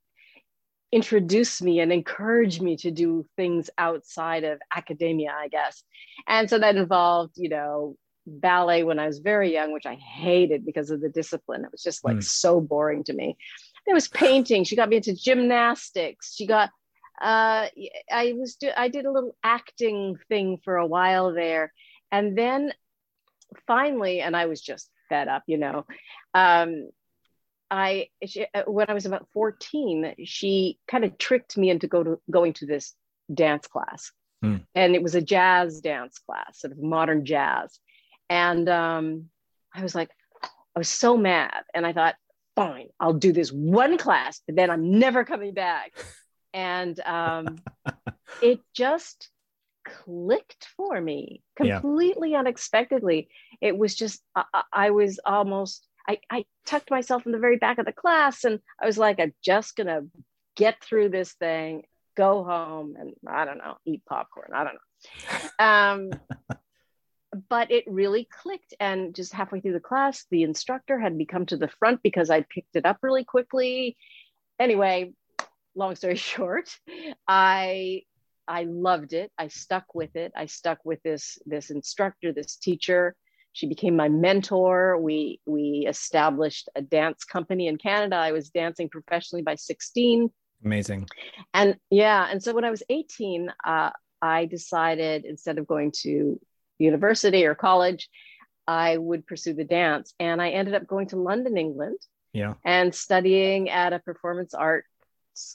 introduce 0.92 1.62
me 1.62 1.80
and 1.82 1.92
encourage 1.92 2.62
me 2.62 2.78
to 2.78 2.92
do 2.92 3.26
things 3.36 3.70
outside 3.78 4.44
of 4.52 4.58
academia 4.76 5.32
i 5.38 5.48
guess. 5.50 5.84
And 6.28 6.50
so 6.50 6.56
that 6.60 6.76
involved 6.78 7.34
you 7.36 7.50
know 7.50 7.96
ballet 8.26 8.84
when 8.84 9.00
i 9.00 9.08
was 9.08 9.20
very 9.20 9.50
young 9.58 9.72
which 9.74 9.86
i 9.86 9.96
hated 9.96 10.66
because 10.66 10.90
of 10.92 11.00
the 11.02 11.10
discipline. 11.10 11.64
It 11.66 11.72
was 11.72 11.84
just 11.90 12.04
like 12.08 12.18
Mm. 12.18 12.24
so 12.24 12.52
boring 12.62 13.04
to 13.06 13.14
me. 13.14 13.38
There 13.86 13.96
was 13.96 14.08
painting. 14.10 14.64
She 14.66 14.76
got 14.76 14.90
me 14.90 14.98
into 14.98 15.14
gymnastics. 15.16 16.36
She 16.36 16.46
got 16.46 16.70
uh 17.22 17.68
i 18.12 18.34
was 18.38 18.56
do- 18.56 18.72
i 18.78 18.88
did 18.88 19.06
a 19.06 19.12
little 19.12 19.36
acting 19.44 20.18
thing 20.30 20.60
for 20.64 20.78
a 20.78 20.86
while 20.86 21.34
there. 21.34 21.74
And 22.12 22.38
then 22.38 22.74
finally 23.66 24.22
and 24.22 24.36
i 24.36 24.46
was 24.46 24.62
just 24.62 24.90
fed 25.10 25.28
up 25.28 25.44
you 25.48 25.58
know 25.58 25.86
um 26.34 26.90
i 27.72 28.08
she, 28.26 28.46
uh, 28.54 28.64
when 28.68 28.90
i 28.90 28.94
was 28.94 29.06
about 29.06 29.28
14 29.34 30.16
she 30.26 30.78
kind 30.88 31.06
of 31.06 31.18
tricked 31.18 31.58
me 31.58 31.70
into 31.70 31.88
go 31.88 32.04
to 32.04 32.20
going 32.30 32.54
to 32.54 32.66
this 32.66 32.94
dance 33.34 33.68
class. 33.68 34.12
Hmm. 34.42 34.58
and 34.76 34.96
it 34.96 35.02
was 35.02 35.16
a 35.16 35.22
jazz 35.22 35.82
dance 35.82 36.20
class 36.20 36.60
sort 36.60 36.72
of 36.74 36.80
modern 36.80 37.26
jazz. 37.26 37.80
And 38.30 38.70
um 38.70 39.30
i 39.74 39.82
was 39.82 39.96
like 39.96 40.10
i 40.44 40.80
was 40.80 40.90
so 40.90 41.18
mad. 41.18 41.64
And 41.74 41.86
i 41.86 41.94
thought 41.94 42.16
fine 42.56 42.88
i'll 43.00 43.14
do 43.14 43.32
this 43.32 43.52
one 43.52 43.98
class 43.98 44.42
but 44.48 44.56
then 44.56 44.72
i'm 44.72 44.98
never 44.98 45.24
coming 45.24 45.54
back 45.54 45.94
and 46.58 47.00
um 47.02 47.56
it 48.42 48.60
just 48.74 49.30
clicked 49.86 50.68
for 50.76 51.00
me 51.00 51.42
Yeah. 51.62 51.80
completely 51.80 52.36
unexpectedly. 52.36 53.30
It 53.62 53.78
was 53.78 53.96
just 53.96 54.22
I, 54.36 54.44
I- 54.54 54.64
I 54.74 54.90
was 54.90 55.20
almost 55.26 55.88
I, 56.10 56.20
I 56.30 56.46
tucked 56.66 56.90
myself 56.92 57.26
in 57.26 57.32
the 57.32 57.38
very 57.40 57.58
back 57.58 57.78
of 57.80 57.86
the 57.86 57.92
class 58.04 58.44
and 58.46 58.60
i 58.82 58.86
was 58.86 58.98
like 58.98 59.20
i'm 59.20 59.34
just 59.44 59.76
gonna 59.76 60.02
get 60.56 60.82
through 60.82 61.10
this 61.10 61.34
thing 61.34 61.84
go 62.16 62.44
home 62.46 62.96
and 63.00 63.14
i 63.28 63.44
don't 63.46 63.58
know 63.58 63.76
eat 63.86 64.02
popcorn 64.08 64.52
i 64.54 64.64
don't 64.64 64.78
know. 64.80 65.66
Um 65.68 66.00
but 67.50 67.72
it 67.72 67.84
really 67.88 68.28
clicked 68.42 68.74
and 68.80 69.14
just 69.14 69.34
halfway 69.34 69.60
through 69.60 69.74
the 69.74 69.80
class 69.92 70.26
the 70.32 70.44
instructor 70.44 70.98
had 71.00 71.14
me 71.16 71.26
come 71.26 71.46
to 71.46 71.58
the 71.58 71.68
front 71.80 72.02
because 72.04 72.30
i 72.30 72.40
picked 72.42 72.76
it 72.76 72.86
up 72.86 72.98
really 73.02 73.26
quickly. 73.26 73.98
Anyway 74.60 75.12
long 75.78 75.96
story 75.96 76.16
short 76.16 76.70
i 77.28 78.02
i 78.48 78.64
loved 78.64 79.14
it. 79.14 79.32
I 79.38 79.50
stuck 79.50 79.94
with 79.94 80.16
it. 80.16 80.32
I 80.36 80.46
stuck 80.46 80.80
with 80.84 81.02
this 81.04 81.38
this 81.46 81.70
instructor 81.70 82.32
this 82.32 82.56
teacher. 82.56 83.16
She 83.54 83.68
became 83.68 83.96
my 83.96 84.10
mentor. 84.10 84.98
We 85.00 85.42
we 85.46 85.86
established 85.88 86.70
a 86.76 86.82
dance 86.82 87.24
company 87.24 87.68
in 87.68 87.78
canada. 87.78 88.16
I 88.16 88.32
was 88.32 88.50
dancing 88.50 88.90
professionally 88.90 89.44
by 89.44 89.56
16 89.56 90.32
amazing. 90.64 91.08
And 91.54 91.76
yeah 91.90 92.28
and 92.32 92.42
so 92.42 92.54
when 92.54 92.66
i 92.66 92.72
was 92.72 92.84
18 92.90 93.52
uh, 93.66 93.92
i 94.22 94.46
decided 94.46 95.26
instead 95.26 95.58
of 95.58 95.68
going 95.68 95.92
to 96.04 96.40
university 96.80 97.46
or 97.46 97.56
college 97.56 98.10
i 98.68 98.98
would 98.98 99.28
pursue 99.28 99.54
the 99.54 99.64
dance. 99.64 100.14
And 100.20 100.42
i 100.42 100.50
ended 100.50 100.74
up 100.74 100.88
going 100.88 101.08
to 101.10 101.18
london 101.18 101.58
england 101.58 102.00
yeah. 102.34 102.54
and 102.64 102.94
studying 102.94 103.70
at 103.70 103.94
a 103.94 104.00
performance 104.00 104.54
arts 104.54 104.88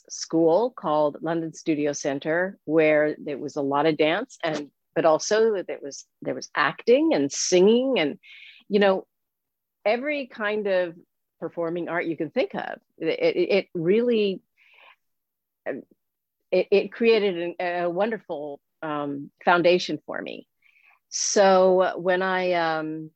school 0.09 0.71
called 0.71 1.17
london 1.21 1.53
studio 1.53 1.91
center 1.93 2.57
where 2.65 3.15
there 3.19 3.37
was 3.37 3.55
a 3.55 3.61
lot 3.61 3.85
of 3.85 3.97
dance 3.97 4.37
and 4.43 4.69
but 4.95 5.05
also 5.05 5.63
there 5.63 5.79
was 5.81 6.05
there 6.21 6.35
was 6.35 6.49
acting 6.55 7.13
and 7.13 7.31
singing 7.31 7.99
and 7.99 8.17
you 8.69 8.79
know 8.79 9.05
every 9.85 10.27
kind 10.27 10.67
of 10.67 10.95
performing 11.43 11.89
art 11.89 12.05
you 12.05 12.15
can 12.15 12.29
think 12.29 12.55
of. 12.55 12.79
It, 12.97 13.19
it, 13.19 13.49
it 13.49 13.67
really 13.73 14.41
it, 15.65 16.67
it 16.71 16.91
created 16.91 17.37
an, 17.37 17.55
a 17.59 17.89
wonderful 17.89 18.61
um, 18.81 19.29
foundation 19.43 19.99
for 20.05 20.21
me. 20.21 20.47
So 21.09 21.97
when 21.97 22.21
I 22.21 22.53
um, 22.53 23.11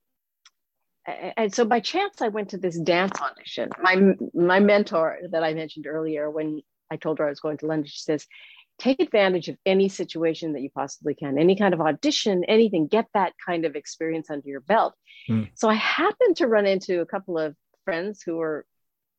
and 1.08 1.54
so 1.54 1.65
by 1.65 1.80
chance 1.80 2.22
I 2.22 2.28
went 2.28 2.50
to 2.50 2.58
this 2.58 2.78
dance 2.80 3.20
audition. 3.22 3.70
My 3.82 4.15
my 4.34 4.60
mentor 4.60 5.20
that 5.32 5.43
I 5.43 5.54
mentioned 5.54 5.88
earlier, 5.88 6.30
when 6.30 6.62
I 6.91 6.98
told 6.98 7.20
her 7.20 7.26
I 7.26 7.30
was 7.30 7.39
going 7.39 7.58
to 7.60 7.65
London, 7.65 7.88
she 7.88 8.00
says, 8.00 8.28
"Take 8.78 9.00
advantage 9.00 9.48
of 9.48 9.58
any 9.65 9.89
situation 9.89 10.54
that 10.54 10.62
you 10.62 10.70
possibly 10.70 11.15
can, 11.15 11.38
any 11.38 11.56
kind 11.56 11.74
of 11.74 11.82
audition, 11.82 12.43
anything. 12.46 12.88
Get 12.88 13.08
that 13.13 13.34
kind 13.46 13.65
of 13.65 13.76
experience 13.76 14.30
under 14.30 14.48
your 14.48 14.62
belt." 14.62 14.96
Mm. 15.30 15.50
So 15.56 15.70
I 15.70 15.76
happened 15.76 16.38
to 16.38 16.48
run 16.48 16.65
into 16.65 17.02
a 17.02 17.06
couple 17.06 17.38
of 17.38 17.56
friends 17.86 18.22
who 18.22 18.38
were 18.38 18.65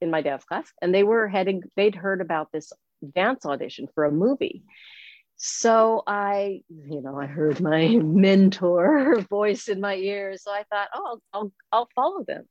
in 0.00 0.10
my 0.10 0.20
dance 0.20 0.44
class, 0.44 0.70
and 0.82 0.94
they 0.94 1.02
were 1.02 1.26
heading. 1.26 1.62
They'd 1.76 1.94
heard 1.94 2.20
about 2.20 2.52
this 2.52 2.72
dance 3.14 3.46
audition 3.46 3.88
for 3.94 4.04
a 4.04 4.12
movie, 4.12 4.62
so 5.40 6.02
I, 6.04 6.62
you 6.68 7.00
know, 7.00 7.18
I 7.18 7.26
heard 7.26 7.60
my 7.60 7.86
mentor 8.02 9.20
voice 9.30 9.68
in 9.68 9.80
my 9.80 9.94
ears. 9.94 10.42
So 10.42 10.50
I 10.50 10.64
thought, 10.64 10.88
oh, 10.92 11.06
I'll, 11.06 11.22
I'll, 11.32 11.52
I'll 11.72 11.88
follow 11.94 12.24
them. 12.24 12.44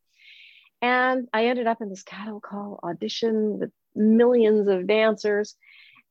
And 0.82 1.28
I 1.34 1.48
ended 1.48 1.68
up 1.68 1.82
in 1.82 1.90
this 1.90 2.04
cattle 2.04 2.40
call 2.40 2.80
audition 2.82 3.60
with 3.60 3.72
millions 3.94 4.70
of 4.70 4.88
dancers. 4.88 5.56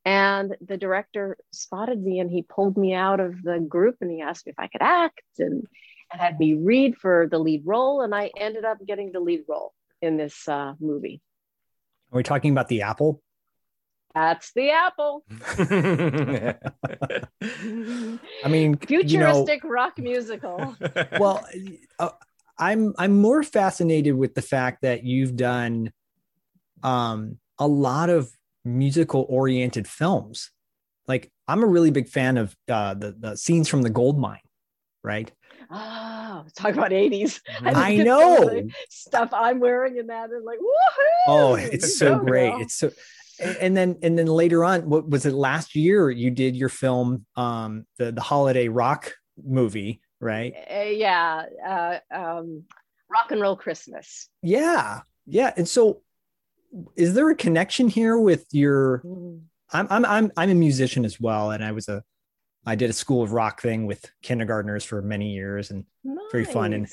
And 0.04 0.54
the 0.60 0.76
director 0.76 1.38
spotted 1.50 2.00
me 2.00 2.20
and 2.20 2.30
he 2.30 2.42
pulled 2.42 2.76
me 2.76 2.92
out 2.92 3.20
of 3.20 3.42
the 3.42 3.58
group 3.58 3.96
and 4.00 4.10
he 4.10 4.20
asked 4.20 4.46
me 4.46 4.50
if 4.50 4.58
I 4.58 4.68
could 4.68 4.82
act 4.82 5.22
and, 5.38 5.66
and 6.12 6.20
had 6.20 6.38
me 6.38 6.54
read 6.54 6.96
for 6.96 7.26
the 7.30 7.38
lead 7.38 7.62
role. 7.64 8.02
And 8.02 8.14
I 8.14 8.30
ended 8.36 8.66
up 8.66 8.78
getting 8.86 9.12
the 9.12 9.20
lead 9.20 9.44
role 9.48 9.72
in 10.02 10.18
this 10.18 10.46
uh, 10.46 10.74
movie. 10.78 11.22
Are 12.12 12.18
we 12.18 12.22
talking 12.22 12.52
about 12.52 12.68
the 12.68 12.82
apple? 12.82 13.22
That's 14.16 14.50
the 14.54 14.70
apple. 14.70 15.24
I 18.42 18.48
mean, 18.48 18.78
futuristic 18.78 19.62
you 19.62 19.68
know, 19.68 19.74
rock 19.74 19.98
musical. 19.98 20.74
Well, 21.20 21.46
uh, 21.98 22.08
I'm 22.58 22.94
I'm 22.96 23.20
more 23.20 23.42
fascinated 23.42 24.14
with 24.14 24.34
the 24.34 24.40
fact 24.40 24.80
that 24.80 25.04
you've 25.04 25.36
done 25.36 25.92
um, 26.82 27.36
a 27.58 27.66
lot 27.66 28.08
of 28.08 28.30
musical 28.64 29.26
oriented 29.28 29.86
films. 29.86 30.50
Like 31.06 31.30
I'm 31.46 31.62
a 31.62 31.66
really 31.66 31.90
big 31.90 32.08
fan 32.08 32.38
of 32.38 32.56
uh, 32.70 32.94
the 32.94 33.14
the 33.18 33.36
scenes 33.36 33.68
from 33.68 33.82
the 33.82 33.90
gold 33.90 34.18
mine, 34.18 34.40
right? 35.04 35.30
Oh, 35.70 36.46
talk 36.54 36.72
about 36.72 36.92
80s. 36.92 37.42
I, 37.66 37.92
I 37.92 37.96
know 37.98 38.62
stuff 38.88 39.28
I'm 39.34 39.60
wearing 39.60 39.98
in 39.98 40.06
that 40.06 40.30
and 40.30 40.42
like, 40.42 40.58
woohoo! 40.58 41.28
Oh, 41.28 41.54
it's 41.56 41.98
so 41.98 42.18
great. 42.18 42.54
It's 42.60 42.76
so 42.76 42.90
and 43.40 43.76
then 43.76 43.96
and 44.02 44.18
then 44.18 44.26
later 44.26 44.64
on 44.64 44.88
what 44.88 45.08
was 45.08 45.26
it 45.26 45.32
last 45.32 45.74
year 45.74 46.10
you 46.10 46.30
did 46.30 46.56
your 46.56 46.68
film 46.68 47.26
um 47.36 47.86
the 47.98 48.12
the 48.12 48.20
holiday 48.20 48.68
rock 48.68 49.12
movie 49.44 50.00
right? 50.20 50.54
Uh, 50.70 50.80
yeah 50.82 51.44
uh, 51.66 51.98
um 52.10 52.64
rock 53.10 53.30
and 53.30 53.40
roll 53.40 53.56
christmas. 53.56 54.28
Yeah 54.42 55.00
yeah. 55.26 55.52
And 55.56 55.68
so 55.68 56.02
is 56.96 57.14
there 57.14 57.28
a 57.30 57.36
connection 57.36 57.88
here 57.88 58.18
with 58.18 58.46
your 58.52 59.02
mm. 59.04 59.40
I'm, 59.72 59.86
I'm 59.90 60.04
i'm 60.04 60.32
i'm 60.36 60.50
a 60.50 60.54
musician 60.54 61.04
as 61.04 61.20
well 61.20 61.50
and 61.50 61.64
i 61.64 61.72
was 61.72 61.88
a 61.88 62.02
i 62.66 62.74
did 62.74 62.90
a 62.90 62.92
school 62.92 63.22
of 63.22 63.32
rock 63.32 63.62
thing 63.62 63.86
with 63.86 64.04
kindergartners 64.22 64.84
for 64.84 65.00
many 65.00 65.32
years 65.32 65.70
and 65.70 65.84
nice. 66.04 66.18
very 66.30 66.44
fun 66.44 66.72
and 66.72 66.88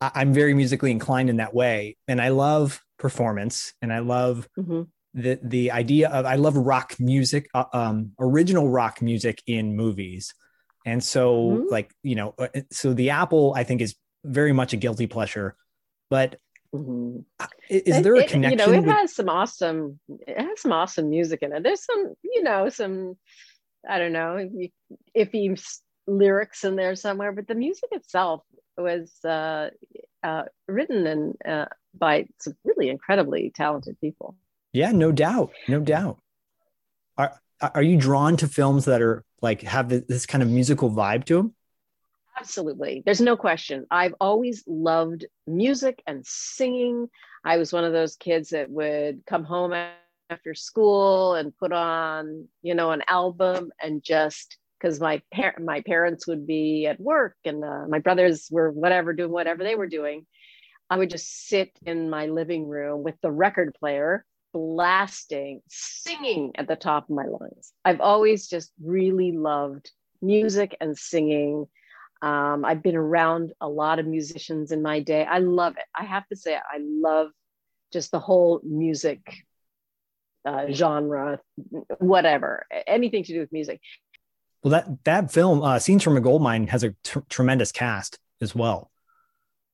I, 0.00 0.10
i'm 0.16 0.34
very 0.34 0.54
musically 0.54 0.90
inclined 0.90 1.30
in 1.30 1.38
that 1.38 1.54
way. 1.54 1.96
And 2.08 2.20
i 2.20 2.28
love 2.28 2.80
performance 2.98 3.72
and 3.80 3.92
i 3.92 4.00
love 4.00 4.48
mm-hmm 4.58 4.82
the 5.14 5.38
the 5.42 5.70
idea 5.70 6.08
of 6.08 6.24
I 6.24 6.36
love 6.36 6.56
rock 6.56 6.96
music, 6.98 7.48
uh, 7.54 7.64
um, 7.72 8.12
original 8.18 8.68
rock 8.68 9.02
music 9.02 9.42
in 9.46 9.76
movies, 9.76 10.34
and 10.86 11.02
so 11.02 11.36
mm-hmm. 11.36 11.64
like 11.70 11.92
you 12.02 12.14
know, 12.14 12.34
uh, 12.38 12.48
so 12.70 12.94
the 12.94 13.10
Apple 13.10 13.52
I 13.56 13.64
think 13.64 13.80
is 13.80 13.94
very 14.24 14.52
much 14.52 14.72
a 14.72 14.76
guilty 14.76 15.06
pleasure, 15.06 15.56
but 16.08 16.38
mm-hmm. 16.74 17.20
is, 17.68 18.02
there 18.02 18.14
a 18.16 18.26
connection? 18.26 18.44
It, 18.44 18.50
you 18.50 18.56
know, 18.56 18.72
it 18.72 18.86
with... 18.86 18.96
has 18.96 19.14
some 19.14 19.28
awesome, 19.28 20.00
it 20.26 20.40
has 20.40 20.60
some 20.60 20.72
awesome 20.72 21.10
music 21.10 21.42
in 21.42 21.52
it. 21.52 21.62
There's 21.62 21.84
some, 21.84 22.14
you 22.22 22.42
know, 22.42 22.68
some 22.68 23.16
I 23.88 23.98
don't 23.98 24.12
know 24.12 24.48
iffy 25.16 25.62
lyrics 26.06 26.64
in 26.64 26.76
there 26.76 26.96
somewhere, 26.96 27.32
but 27.32 27.48
the 27.48 27.54
music 27.54 27.90
itself 27.92 28.42
was 28.76 29.12
uh, 29.24 29.70
uh, 30.22 30.44
written 30.66 31.06
and 31.06 31.36
uh, 31.44 31.66
by 31.94 32.26
some 32.38 32.54
really 32.64 32.88
incredibly 32.88 33.52
talented 33.54 34.00
people. 34.00 34.36
Yeah, 34.72 34.92
no 34.92 35.12
doubt, 35.12 35.52
no 35.68 35.80
doubt. 35.80 36.18
Are 37.16 37.38
are 37.60 37.82
you 37.82 37.96
drawn 37.96 38.36
to 38.38 38.48
films 38.48 38.86
that 38.86 39.02
are 39.02 39.24
like 39.40 39.62
have 39.62 39.88
this 39.88 40.26
kind 40.26 40.42
of 40.42 40.48
musical 40.48 40.90
vibe 40.90 41.24
to 41.26 41.36
them? 41.36 41.54
Absolutely. 42.38 43.02
There's 43.04 43.20
no 43.20 43.36
question. 43.36 43.86
I've 43.90 44.14
always 44.20 44.64
loved 44.66 45.26
music 45.46 46.02
and 46.06 46.26
singing. 46.26 47.08
I 47.44 47.58
was 47.58 47.72
one 47.72 47.84
of 47.84 47.92
those 47.92 48.16
kids 48.16 48.50
that 48.50 48.70
would 48.70 49.22
come 49.26 49.44
home 49.44 49.74
after 50.30 50.54
school 50.54 51.34
and 51.34 51.56
put 51.56 51.72
on, 51.72 52.48
you 52.62 52.74
know, 52.74 52.90
an 52.90 53.02
album 53.06 53.70
and 53.80 54.02
just 54.02 54.56
because 54.80 54.98
my 54.98 55.22
par- 55.32 55.58
my 55.60 55.82
parents 55.82 56.26
would 56.26 56.46
be 56.46 56.86
at 56.86 56.98
work 56.98 57.36
and 57.44 57.62
uh, 57.62 57.84
my 57.88 57.98
brothers 57.98 58.48
were 58.50 58.72
whatever 58.72 59.12
doing 59.12 59.30
whatever 59.30 59.62
they 59.62 59.74
were 59.74 59.86
doing. 59.86 60.26
I 60.90 60.96
would 60.96 61.10
just 61.10 61.46
sit 61.48 61.70
in 61.86 62.10
my 62.10 62.26
living 62.26 62.66
room 62.66 63.02
with 63.02 63.14
the 63.22 63.30
record 63.30 63.74
player 63.78 64.24
blasting, 64.52 65.62
singing 65.68 66.52
at 66.56 66.68
the 66.68 66.76
top 66.76 67.04
of 67.04 67.16
my 67.16 67.24
lungs. 67.24 67.72
I've 67.84 68.00
always 68.00 68.48
just 68.48 68.72
really 68.82 69.32
loved 69.32 69.90
music 70.20 70.76
and 70.80 70.96
singing. 70.96 71.66
Um, 72.20 72.64
I've 72.64 72.82
been 72.82 72.96
around 72.96 73.52
a 73.60 73.68
lot 73.68 73.98
of 73.98 74.06
musicians 74.06 74.70
in 74.70 74.82
my 74.82 75.00
day. 75.00 75.24
I 75.24 75.38
love 75.38 75.76
it. 75.76 75.84
I 75.96 76.04
have 76.04 76.26
to 76.28 76.36
say, 76.36 76.54
I 76.54 76.78
love 76.80 77.30
just 77.92 78.10
the 78.10 78.20
whole 78.20 78.60
music 78.62 79.20
uh, 80.44 80.66
genre, 80.70 81.40
whatever, 81.98 82.66
anything 82.86 83.24
to 83.24 83.32
do 83.32 83.40
with 83.40 83.52
music. 83.52 83.80
Well, 84.62 84.70
that 84.70 85.04
that 85.04 85.32
film, 85.32 85.62
uh, 85.62 85.80
Scenes 85.80 86.04
from 86.04 86.16
a 86.16 86.20
Gold 86.20 86.42
Mine, 86.42 86.68
has 86.68 86.84
a 86.84 86.94
tremendous 87.28 87.72
cast 87.72 88.18
as 88.40 88.54
well 88.54 88.91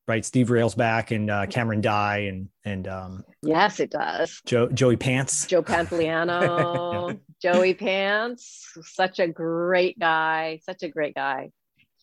right? 0.08 0.24
Steve 0.24 0.48
Railsback 0.48 1.14
and 1.14 1.30
uh, 1.30 1.46
Cameron 1.46 1.82
Dye 1.82 2.20
and 2.30 2.48
and 2.64 2.88
um, 2.88 3.24
yes, 3.42 3.78
it 3.78 3.90
does. 3.90 4.40
Joe 4.46 4.68
Joey 4.68 4.96
Pants, 4.96 5.46
Joe 5.48 5.62
Pantoliano, 5.62 7.12
yeah. 7.42 7.52
Joey 7.52 7.74
Pants, 7.74 8.72
such 8.82 9.20
a 9.20 9.28
great 9.28 9.98
guy, 9.98 10.60
such 10.64 10.82
a 10.82 10.88
great 10.88 11.14
guy. 11.14 11.50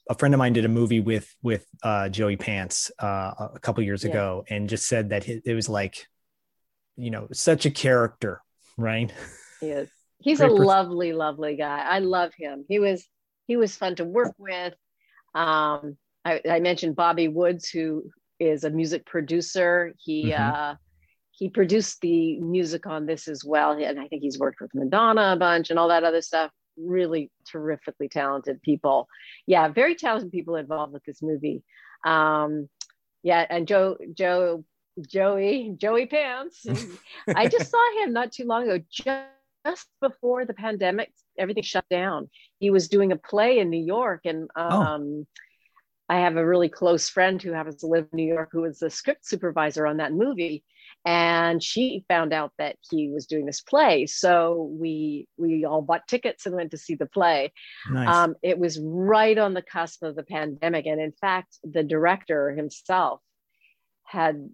A 0.07 0.13
friend 0.13 0.35
of 0.35 0.37
mine 0.37 0.53
did 0.53 0.65
a 0.65 0.69
movie 0.69 1.01
with 1.01 1.35
with 1.41 1.65
uh, 1.83 2.07
Joey 2.09 2.37
Pants 2.37 2.91
uh, 2.99 3.49
a 3.55 3.59
couple 3.59 3.83
years 3.83 4.03
yeah. 4.03 4.11
ago, 4.11 4.45
and 4.47 4.69
just 4.69 4.87
said 4.87 5.09
that 5.09 5.27
it 5.27 5.55
was 5.55 5.67
like, 5.67 6.05
you 6.95 7.09
know, 7.09 7.27
such 7.33 7.65
a 7.65 7.71
character, 7.71 8.41
right? 8.77 9.11
He 9.59 9.67
is. 9.71 9.89
He's 10.19 10.39
a 10.39 10.47
lovely, 10.47 11.13
lovely 11.13 11.55
guy. 11.55 11.79
I 11.81 11.99
love 11.99 12.31
him. 12.35 12.65
He 12.67 12.79
was 12.79 13.05
he 13.47 13.57
was 13.57 13.75
fun 13.75 13.95
to 13.97 14.05
work 14.05 14.33
with. 14.39 14.73
Um, 15.35 15.97
I, 16.25 16.41
I, 16.49 16.59
mentioned 16.59 16.95
Bobby 16.95 17.27
Woods, 17.27 17.69
who 17.69 18.09
is 18.39 18.63
a 18.63 18.69
music 18.69 19.05
producer. 19.05 19.93
He 19.97 20.31
mm-hmm. 20.31 20.53
uh, 20.53 20.75
he 21.31 21.49
produced 21.49 22.01
the 22.01 22.39
music 22.39 22.87
on 22.87 23.05
this 23.05 23.27
as 23.27 23.43
well, 23.45 23.71
and 23.71 23.99
I 23.99 24.07
think 24.07 24.23
he's 24.23 24.39
worked 24.39 24.59
with 24.59 24.73
Madonna 24.73 25.33
a 25.33 25.37
bunch 25.37 25.69
and 25.69 25.77
all 25.77 25.89
that 25.89 26.03
other 26.03 26.21
stuff. 26.21 26.51
Really 26.77 27.31
terrifically 27.45 28.09
talented 28.09 28.61
people. 28.61 29.07
Yeah, 29.45 29.67
very 29.67 29.95
talented 29.95 30.31
people 30.31 30.55
involved 30.55 30.93
with 30.93 31.03
this 31.05 31.21
movie. 31.21 31.63
Um, 32.05 32.69
yeah, 33.23 33.45
and 33.49 33.67
Joe 33.67 33.97
Joe 34.13 34.65
Joey 35.07 35.75
Joey 35.77 36.07
Pants. 36.07 36.65
I 37.35 37.47
just 37.47 37.69
saw 37.69 38.03
him 38.03 38.13
not 38.13 38.31
too 38.31 38.45
long 38.45 38.69
ago, 38.69 38.83
just 39.65 39.87
before 40.01 40.45
the 40.45 40.53
pandemic, 40.53 41.11
everything 41.37 41.63
shut 41.63 41.85
down. 41.89 42.29
He 42.59 42.69
was 42.69 42.87
doing 42.87 43.11
a 43.11 43.17
play 43.17 43.59
in 43.59 43.69
New 43.69 43.83
York, 43.83 44.21
and 44.25 44.49
oh. 44.55 44.81
um, 44.81 45.01
oh 45.03 45.44
I 46.07 46.19
have 46.19 46.37
a 46.37 46.45
really 46.45 46.69
close 46.69 47.09
friend 47.09 47.41
who 47.41 47.51
happens 47.51 47.77
to 47.77 47.87
live 47.87 48.07
in 48.11 48.17
New 48.17 48.33
York 48.33 48.49
who 48.51 48.61
was 48.61 48.79
the 48.79 48.89
script 48.89 49.25
supervisor 49.25 49.87
on 49.87 49.97
that 49.97 50.13
movie. 50.13 50.63
And 51.03 51.61
she 51.61 52.03
found 52.07 52.33
out 52.33 52.51
that 52.57 52.77
he 52.89 53.09
was 53.09 53.27
doing 53.27 53.45
this 53.45 53.61
play. 53.61 54.05
So 54.07 54.71
we 54.79 55.27
we 55.37 55.65
all 55.65 55.81
bought 55.81 56.07
tickets 56.07 56.45
and 56.45 56.55
went 56.55 56.71
to 56.71 56.77
see 56.77 56.95
the 56.95 57.05
play. 57.05 57.53
Nice. 57.91 58.07
Um, 58.07 58.35
it 58.41 58.57
was 58.57 58.79
right 58.81 59.37
on 59.37 59.53
the 59.53 59.61
cusp 59.61 60.03
of 60.03 60.15
the 60.15 60.23
pandemic. 60.23 60.85
And 60.87 60.99
in 60.99 61.11
fact, 61.11 61.59
the 61.63 61.83
director 61.83 62.51
himself 62.51 63.21
had 64.03 64.49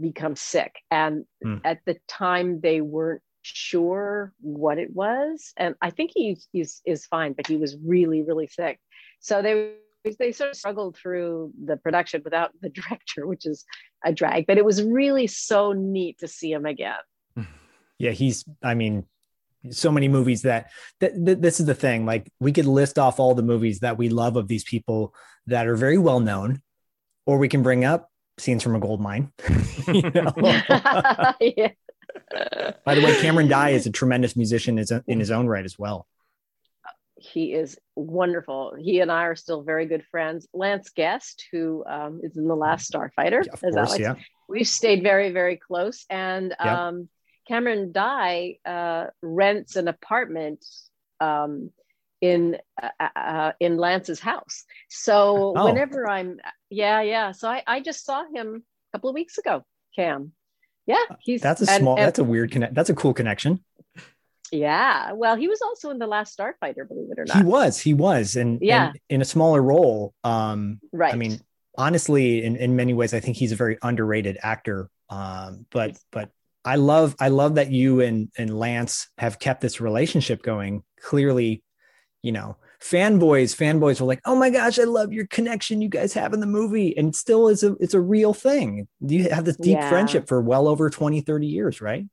become 0.00 0.36
sick. 0.36 0.74
And 0.90 1.24
mm. 1.44 1.60
at 1.64 1.80
the 1.86 1.96
time 2.08 2.60
they 2.60 2.80
weren't 2.80 3.22
sure 3.42 4.32
what 4.40 4.78
it 4.78 4.94
was. 4.94 5.52
And 5.56 5.74
I 5.80 5.90
think 5.90 6.12
he 6.14 6.38
is, 6.52 6.80
is 6.84 7.06
fine, 7.06 7.34
but 7.34 7.46
he 7.46 7.56
was 7.56 7.76
really, 7.84 8.22
really 8.22 8.46
sick. 8.46 8.78
So 9.20 9.42
they 9.42 9.74
they 10.18 10.32
sort 10.32 10.50
of 10.50 10.56
struggled 10.56 10.96
through 10.96 11.52
the 11.64 11.76
production 11.76 12.22
without 12.24 12.50
the 12.60 12.68
director, 12.80 13.26
which 13.26 13.46
is 13.46 13.64
a 14.04 14.12
drag. 14.12 14.46
But 14.46 14.58
it 14.58 14.64
was 14.64 14.82
really 14.82 15.26
so 15.26 15.72
neat 15.72 16.18
to 16.18 16.28
see 16.28 16.52
him 16.52 16.66
again. 16.66 16.94
Yeah, 17.96 18.10
he's. 18.10 18.44
I 18.60 18.74
mean, 18.74 19.06
so 19.70 19.92
many 19.92 20.08
movies 20.08 20.42
that, 20.42 20.72
that, 20.98 21.12
that 21.24 21.40
this 21.40 21.60
is 21.60 21.66
the 21.66 21.76
thing. 21.76 22.04
Like 22.04 22.28
we 22.40 22.50
could 22.50 22.66
list 22.66 22.98
off 22.98 23.20
all 23.20 23.36
the 23.36 23.42
movies 23.42 23.78
that 23.80 23.96
we 23.96 24.08
love 24.08 24.34
of 24.34 24.48
these 24.48 24.64
people 24.64 25.14
that 25.46 25.68
are 25.68 25.76
very 25.76 25.96
well 25.96 26.18
known, 26.18 26.60
or 27.24 27.38
we 27.38 27.48
can 27.48 27.62
bring 27.62 27.84
up 27.84 28.10
scenes 28.36 28.64
from 28.64 28.74
a 28.74 28.80
gold 28.80 29.00
mine. 29.00 29.32
yeah. 29.88 30.32
By 32.84 32.94
the 32.96 33.02
way, 33.02 33.20
Cameron 33.20 33.46
Dye 33.46 33.70
is 33.70 33.86
a 33.86 33.92
tremendous 33.92 34.34
musician 34.34 34.84
in 35.06 35.20
his 35.20 35.30
own 35.30 35.46
right 35.46 35.64
as 35.64 35.78
well. 35.78 36.08
He 37.32 37.52
is 37.52 37.78
wonderful. 37.96 38.74
He 38.78 39.00
and 39.00 39.10
I 39.10 39.24
are 39.24 39.36
still 39.36 39.62
very 39.62 39.86
good 39.86 40.04
friends. 40.10 40.46
Lance 40.52 40.90
Guest, 40.90 41.46
who 41.50 41.84
um, 41.86 42.20
is 42.22 42.36
in 42.36 42.46
the 42.46 42.54
Last 42.54 42.92
Starfighter, 42.92 43.44
yeah, 43.44 43.52
of 43.52 43.60
course, 43.60 43.76
Alex, 43.76 43.98
yeah. 43.98 44.14
we've 44.48 44.68
stayed 44.68 45.02
very, 45.02 45.30
very 45.30 45.56
close. 45.56 46.04
And 46.10 46.54
um, 46.58 47.08
Cameron 47.48 47.92
Dye 47.92 48.58
uh, 48.66 49.06
rents 49.22 49.76
an 49.76 49.88
apartment 49.88 50.64
um, 51.20 51.70
in 52.20 52.58
uh, 52.82 53.08
uh, 53.16 53.52
in 53.58 53.76
Lance's 53.76 54.20
house. 54.20 54.64
So 54.88 55.54
oh. 55.56 55.64
whenever 55.64 56.08
I'm, 56.08 56.38
yeah, 56.70 57.00
yeah. 57.02 57.32
So 57.32 57.48
I, 57.48 57.62
I 57.66 57.80
just 57.80 58.04
saw 58.04 58.24
him 58.32 58.62
a 58.92 58.96
couple 58.96 59.10
of 59.10 59.14
weeks 59.14 59.38
ago, 59.38 59.64
Cam. 59.96 60.32
Yeah, 60.86 61.04
he's 61.20 61.40
that's 61.40 61.62
a 61.62 61.66
small. 61.66 61.96
And, 61.96 62.06
that's 62.06 62.18
a 62.18 62.24
weird 62.24 62.50
connect. 62.50 62.74
That's 62.74 62.90
a 62.90 62.94
cool 62.94 63.14
connection. 63.14 63.64
Yeah, 64.54 65.12
well, 65.12 65.34
he 65.34 65.48
was 65.48 65.60
also 65.60 65.90
in 65.90 65.98
the 65.98 66.06
last 66.06 66.38
Starfighter, 66.38 66.86
believe 66.86 67.10
it 67.10 67.18
or 67.18 67.24
not. 67.24 67.36
He 67.36 67.42
was. 67.42 67.80
He 67.80 67.92
was, 67.92 68.36
and 68.36 68.60
yeah, 68.62 68.88
and 68.88 69.00
in 69.08 69.20
a 69.20 69.24
smaller 69.24 69.60
role. 69.60 70.14
Um, 70.22 70.80
right. 70.92 71.12
I 71.12 71.16
mean, 71.16 71.40
honestly, 71.76 72.44
in 72.44 72.54
in 72.56 72.76
many 72.76 72.94
ways, 72.94 73.14
I 73.14 73.20
think 73.20 73.36
he's 73.36 73.50
a 73.50 73.56
very 73.56 73.78
underrated 73.82 74.38
actor. 74.42 74.90
Um, 75.10 75.66
but 75.70 75.98
but 76.12 76.30
I 76.64 76.76
love 76.76 77.16
I 77.18 77.28
love 77.28 77.56
that 77.56 77.72
you 77.72 78.00
and 78.00 78.28
and 78.38 78.56
Lance 78.56 79.08
have 79.18 79.40
kept 79.40 79.60
this 79.60 79.80
relationship 79.80 80.42
going. 80.42 80.84
Clearly, 81.00 81.64
you 82.22 82.30
know, 82.30 82.56
fanboys 82.80 83.56
fanboys 83.56 84.00
were 84.00 84.06
like, 84.06 84.20
"Oh 84.24 84.36
my 84.36 84.50
gosh, 84.50 84.78
I 84.78 84.84
love 84.84 85.12
your 85.12 85.26
connection 85.26 85.82
you 85.82 85.88
guys 85.88 86.12
have 86.12 86.32
in 86.32 86.38
the 86.38 86.46
movie." 86.46 86.96
And 86.96 87.14
still 87.14 87.48
is 87.48 87.64
a 87.64 87.74
it's 87.80 87.94
a 87.94 88.00
real 88.00 88.32
thing. 88.32 88.86
You 89.00 89.30
have 89.30 89.46
this 89.46 89.56
deep 89.56 89.78
yeah. 89.78 89.88
friendship 89.88 90.28
for 90.28 90.40
well 90.40 90.68
over 90.68 90.90
20 90.90 91.22
30 91.22 91.46
years, 91.48 91.80
right? 91.80 92.06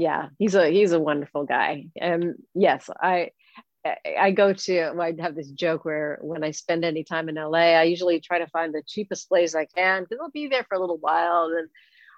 Yeah, 0.00 0.28
he's 0.38 0.54
a 0.54 0.68
he's 0.70 0.92
a 0.92 1.00
wonderful 1.00 1.44
guy. 1.44 1.88
And 2.00 2.36
yes, 2.54 2.88
I 3.00 3.30
I 4.18 4.30
go 4.30 4.52
to 4.52 4.92
well, 4.94 5.02
I 5.02 5.14
have 5.20 5.34
this 5.34 5.50
joke 5.50 5.84
where 5.84 6.18
when 6.22 6.42
I 6.42 6.52
spend 6.52 6.84
any 6.84 7.04
time 7.04 7.28
in 7.28 7.36
LA, 7.36 7.76
I 7.78 7.82
usually 7.82 8.20
try 8.20 8.38
to 8.38 8.46
find 8.46 8.72
the 8.72 8.82
cheapest 8.86 9.28
place 9.28 9.54
I 9.54 9.66
can 9.66 10.02
because 10.02 10.18
I'll 10.20 10.30
be 10.30 10.48
there 10.48 10.64
for 10.64 10.76
a 10.76 10.80
little 10.80 10.98
while 10.98 11.50
and 11.56 11.68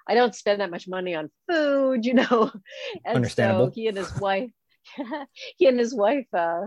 I 0.07 0.15
don't 0.15 0.35
spend 0.35 0.61
that 0.61 0.71
much 0.71 0.87
money 0.87 1.13
on 1.15 1.29
food, 1.49 2.05
you 2.05 2.13
know. 2.13 2.51
And 3.05 3.27
so 3.29 3.71
he 3.73 3.87
and 3.87 3.97
his 3.97 4.13
wife, 4.19 4.51
he 5.57 5.67
and 5.67 5.79
his 5.79 5.93
wife 5.93 6.27
uh, 6.33 6.63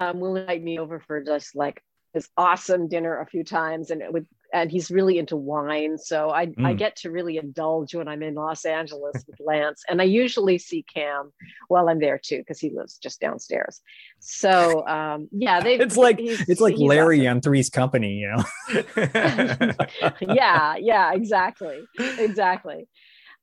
um, 0.00 0.20
will 0.20 0.36
invite 0.36 0.62
me 0.62 0.78
over 0.78 1.00
for 1.00 1.22
just 1.22 1.54
like 1.54 1.82
this 2.12 2.28
awesome 2.36 2.88
dinner 2.88 3.20
a 3.20 3.26
few 3.26 3.44
times, 3.44 3.90
and 3.90 4.02
it 4.02 4.12
would. 4.12 4.26
And 4.52 4.70
he's 4.70 4.90
really 4.90 5.18
into 5.18 5.36
wine, 5.36 5.96
so 5.98 6.30
I 6.30 6.46
mm. 6.46 6.66
I 6.66 6.74
get 6.74 6.96
to 6.96 7.10
really 7.10 7.36
indulge 7.36 7.94
when 7.94 8.08
I'm 8.08 8.22
in 8.22 8.34
Los 8.34 8.64
Angeles 8.64 9.24
with 9.26 9.38
Lance, 9.38 9.82
and 9.88 10.00
I 10.00 10.04
usually 10.04 10.58
see 10.58 10.82
Cam 10.82 11.32
while 11.68 11.88
I'm 11.88 12.00
there 12.00 12.18
too 12.18 12.38
because 12.38 12.58
he 12.58 12.70
lives 12.70 12.98
just 12.98 13.20
downstairs. 13.20 13.80
So 14.18 14.86
um, 14.86 15.28
yeah, 15.32 15.60
they. 15.60 15.74
It's 15.74 15.96
like 15.96 16.16
it's 16.20 16.60
like 16.60 16.74
Larry 16.78 17.26
awesome. 17.26 17.36
on 17.36 17.40
Three's 17.42 17.70
Company, 17.70 18.14
you 18.14 18.34
know. 18.34 19.72
yeah, 20.20 20.76
yeah, 20.76 21.12
exactly, 21.12 21.80
exactly. 22.18 22.88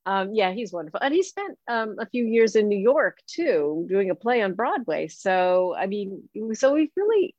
Um, 0.05 0.33
yeah, 0.33 0.51
he's 0.51 0.71
wonderful, 0.71 0.99
and 1.01 1.13
he 1.13 1.23
spent 1.23 1.57
um, 1.67 1.95
a 1.99 2.05
few 2.05 2.25
years 2.25 2.55
in 2.55 2.67
New 2.67 2.79
York 2.79 3.19
too, 3.27 3.85
doing 3.89 4.09
a 4.09 4.15
play 4.15 4.41
on 4.41 4.53
Broadway. 4.53 5.07
So 5.07 5.75
I 5.77 5.87
mean, 5.87 6.23
so 6.53 6.73
we've 6.73 6.91
really 6.95 7.35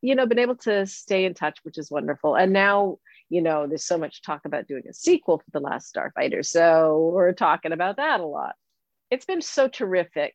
you 0.00 0.16
know, 0.16 0.26
been 0.26 0.38
able 0.38 0.56
to 0.56 0.86
stay 0.86 1.24
in 1.24 1.34
touch, 1.34 1.58
which 1.62 1.78
is 1.78 1.90
wonderful. 1.90 2.34
And 2.34 2.52
now, 2.52 2.98
you 3.32 3.40
know, 3.40 3.66
there's 3.66 3.86
so 3.86 3.96
much 3.96 4.20
talk 4.20 4.44
about 4.44 4.68
doing 4.68 4.82
a 4.90 4.92
sequel 4.92 5.38
for 5.38 5.50
The 5.52 5.60
Last 5.60 5.94
Starfighter. 5.94 6.44
So 6.44 7.10
we're 7.14 7.32
talking 7.32 7.72
about 7.72 7.96
that 7.96 8.20
a 8.20 8.26
lot. 8.26 8.56
It's 9.10 9.24
been 9.24 9.40
so 9.40 9.68
terrific 9.68 10.34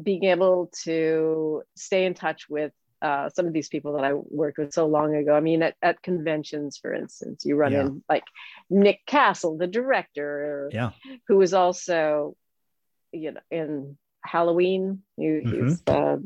being 0.00 0.22
able 0.22 0.70
to 0.84 1.64
stay 1.74 2.06
in 2.06 2.14
touch 2.14 2.48
with 2.48 2.70
uh, 3.02 3.28
some 3.30 3.46
of 3.48 3.52
these 3.52 3.66
people 3.66 3.94
that 3.94 4.04
I 4.04 4.12
worked 4.12 4.58
with 4.58 4.72
so 4.72 4.86
long 4.86 5.16
ago. 5.16 5.34
I 5.34 5.40
mean, 5.40 5.64
at, 5.64 5.74
at 5.82 6.00
conventions, 6.00 6.78
for 6.78 6.94
instance, 6.94 7.44
you 7.44 7.56
run 7.56 7.72
yeah. 7.72 7.80
in 7.80 8.04
like 8.08 8.24
Nick 8.70 9.04
Castle, 9.04 9.58
the 9.58 9.66
director, 9.66 10.70
yeah. 10.72 10.90
was 11.28 11.54
also, 11.54 12.36
you 13.10 13.32
know, 13.32 13.40
in 13.50 13.98
Halloween. 14.24 15.02
He, 15.16 15.24
mm-hmm. 15.24 15.68
He's 15.68 15.82
uh, 15.88 16.18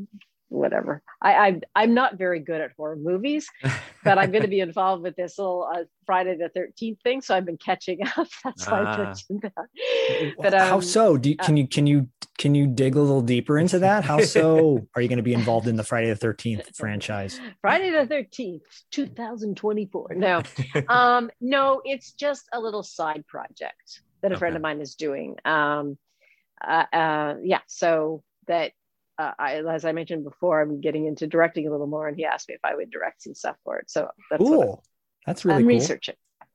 whatever. 0.53 1.03
I, 1.21 1.61
I 1.75 1.83
am 1.85 1.95
not 1.95 2.19
very 2.19 2.41
good 2.41 2.61
at 2.61 2.73
horror 2.77 2.97
movies, 2.97 3.49
but 4.05 4.19
I'm 4.19 4.31
going 4.31 4.43
to 4.43 4.49
be 4.49 4.61
involved 4.61 5.03
with 5.03 5.17
this 5.17 5.39
little 5.39 5.69
uh, 5.73 5.85
Friday 6.07 6.37
the 6.37 6.51
13th 6.57 7.01
thing, 7.03 7.23
so 7.23 7.35
I've 7.35 7.47
been 7.47 7.57
catching 7.57 8.01
up. 8.17 8.29
That's 8.45 8.67
why 8.67 8.83
I 8.83 9.05
mentioned 9.05 9.43
that. 9.43 10.35
But 10.39 10.55
um, 10.55 10.69
how 10.69 10.81
so? 10.81 11.17
Do 11.17 11.31
you, 11.31 11.37
can 11.37 11.55
uh, 11.55 11.59
you 11.59 11.67
can 11.69 11.87
you 11.87 12.09
can 12.39 12.55
you 12.55 12.67
dig 12.67 12.97
a 12.97 13.01
little 13.01 13.23
deeper 13.23 13.59
into 13.59 13.79
that? 13.81 14.05
How 14.05 14.21
so? 14.23 14.87
Are 14.95 15.03
you 15.03 15.09
going 15.09 15.19
to 15.19 15.23
be 15.23 15.35
involved 15.35 15.67
in 15.69 15.77
the 15.77 15.85
Friday 15.85 16.13
the 16.13 16.27
13th 16.27 16.77
franchise? 16.77 17.41
Friday 17.61 17.91
the 17.91 18.07
13th, 18.07 18.61
2024. 18.91 20.15
No, 20.17 20.43
um, 20.89 21.31
no, 21.41 21.81
it's 21.85 22.13
just 22.13 22.49
a 22.53 22.61
little 22.61 22.83
side 22.83 23.27
project 23.27 24.03
that 24.23 24.33
a 24.33 24.35
okay. 24.35 24.39
friend 24.39 24.57
of 24.57 24.63
mine 24.63 24.81
is 24.81 24.95
doing. 24.95 25.37
Um, 25.45 25.99
uh, 26.67 26.85
uh, 26.93 27.35
yeah, 27.43 27.61
so 27.67 28.23
that 28.47 28.73
uh, 29.19 29.33
I, 29.39 29.63
as 29.69 29.85
I 29.85 29.93
mentioned 29.93 30.25
before, 30.25 30.61
I'm 30.61 30.81
getting 30.81 31.07
into 31.07 31.27
directing 31.27 31.67
a 31.67 31.71
little 31.71 31.87
more, 31.87 32.09
and 32.09 32.17
he 32.17 32.25
asked 32.25 32.49
me 32.49 32.55
if 32.55 32.61
I 32.65 32.75
would 32.75 32.91
direct 32.91 33.23
some 33.23 33.35
stuff 33.35 33.57
for 33.65 33.79
it. 33.79 33.91
So 33.91 34.09
that's 34.31 34.43
cool. 34.43 34.83
That's 35.27 35.45
really 35.45 35.55
cool. 35.55 35.59
I'm 35.59 35.63
cool. 35.71 35.79
researching. 35.79 36.15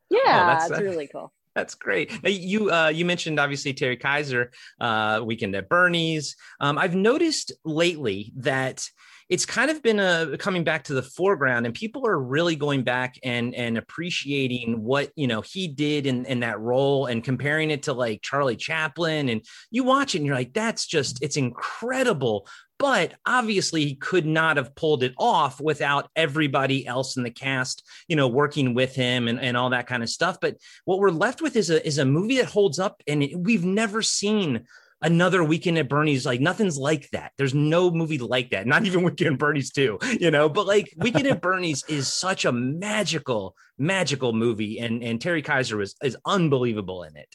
Yeah, 0.10 0.20
oh, 0.24 0.48
that's, 0.48 0.70
that's 0.70 0.82
really 0.82 1.08
cool. 1.08 1.34
That's 1.58 1.74
great. 1.74 2.12
Now, 2.22 2.30
you 2.30 2.72
uh, 2.72 2.90
you 2.90 3.04
mentioned 3.04 3.40
obviously 3.40 3.74
Terry 3.74 3.98
Kiser, 3.98 4.52
uh, 4.80 5.22
Weekend 5.26 5.56
at 5.56 5.68
Bernie's. 5.68 6.36
Um, 6.60 6.78
I've 6.78 6.94
noticed 6.94 7.52
lately 7.66 8.32
that 8.36 8.88
it's 9.30 9.46
kind 9.46 9.70
of 9.70 9.84
been 9.84 10.00
a 10.00 10.38
coming 10.38 10.64
back 10.64 10.86
to 10.86 10.94
the 10.94 11.02
foreground 11.02 11.66
and 11.66 11.76
people 11.76 12.08
are 12.08 12.20
really 12.20 12.56
going 12.56 12.84
back 12.84 13.20
and 13.24 13.54
and 13.56 13.78
appreciating 13.78 14.82
what 14.84 15.12
you 15.16 15.28
know 15.28 15.42
he 15.42 15.68
did 15.68 16.06
in, 16.06 16.26
in 16.26 16.40
that 16.40 16.60
role 16.60 17.08
and 17.08 17.24
comparing 17.24 17.72
it 17.72 17.84
to 17.84 17.94
like 17.94 18.22
charlie 18.22 18.56
chaplin 18.56 19.30
and 19.30 19.44
you 19.70 19.84
watch 19.84 20.16
it 20.16 20.20
and 20.20 20.26
you're 20.26 20.36
like 20.36 20.54
that's 20.54 20.86
just 20.86 21.24
it's 21.24 21.38
incredible. 21.38 22.48
But 22.80 23.16
obviously 23.26 23.86
he 23.86 23.96
could 23.96 24.28
not 24.28 24.58
have 24.58 24.76
pulled 24.76 25.02
it 25.02 25.16
off 25.18 25.60
without 25.60 26.12
everybody 26.16 26.86
else 26.86 27.18
in 27.18 27.24
the 27.24 27.32
cast 27.32 27.84
you 28.08 28.16
know 28.16 28.28
working 28.28 28.76
with 28.76 28.94
him 28.94 29.28
and, 29.28 29.40
and 29.40 29.58
all 29.58 29.72
that 29.72 29.88
kind 29.88 30.04
of 30.04 30.10
stuff. 30.10 30.40
But 30.40 30.58
what 30.86 31.00
we're 31.00 31.10
left 31.10 31.42
with 31.42 31.56
is 31.56 31.70
a 31.70 31.86
is 31.86 31.98
a 31.98 32.06
movie 32.06 32.38
that 32.38 32.46
holds 32.46 32.80
up 32.80 33.02
and 33.08 33.24
it, 33.24 33.38
we've 33.38 33.66
never 33.66 34.02
seen 34.02 34.68
another 35.02 35.44
weekend 35.44 35.78
at 35.78 35.90
Bernie's. 35.90 36.26
Like 36.26 36.40
nothing's 36.40 36.78
like 36.78 37.10
that. 37.12 37.32
There's 37.38 37.54
no 37.54 37.92
movie 37.92 38.18
like 38.18 38.52
that. 38.52 38.68
Not 38.68 38.86
even 38.86 39.04
Weekend 39.04 39.34
at 39.34 39.40
Bernie's 39.40 39.72
too, 39.72 40.00
you 40.20 40.32
know. 40.32 40.50
But 40.50 40.68
like 40.68 40.94
Weekend 40.98 41.28
at 41.28 41.42
Bernie's 41.42 41.84
is 41.88 42.12
such 42.12 42.46
a 42.46 42.52
magical, 42.52 43.56
magical 43.78 44.34
movie, 44.34 44.80
and 44.80 45.04
and 45.04 45.22
Terry 45.22 45.42
Kiser 45.42 45.78
was 45.78 45.96
is 46.04 46.18
unbelievable 46.26 47.04
in 47.04 47.16
it. 47.16 47.30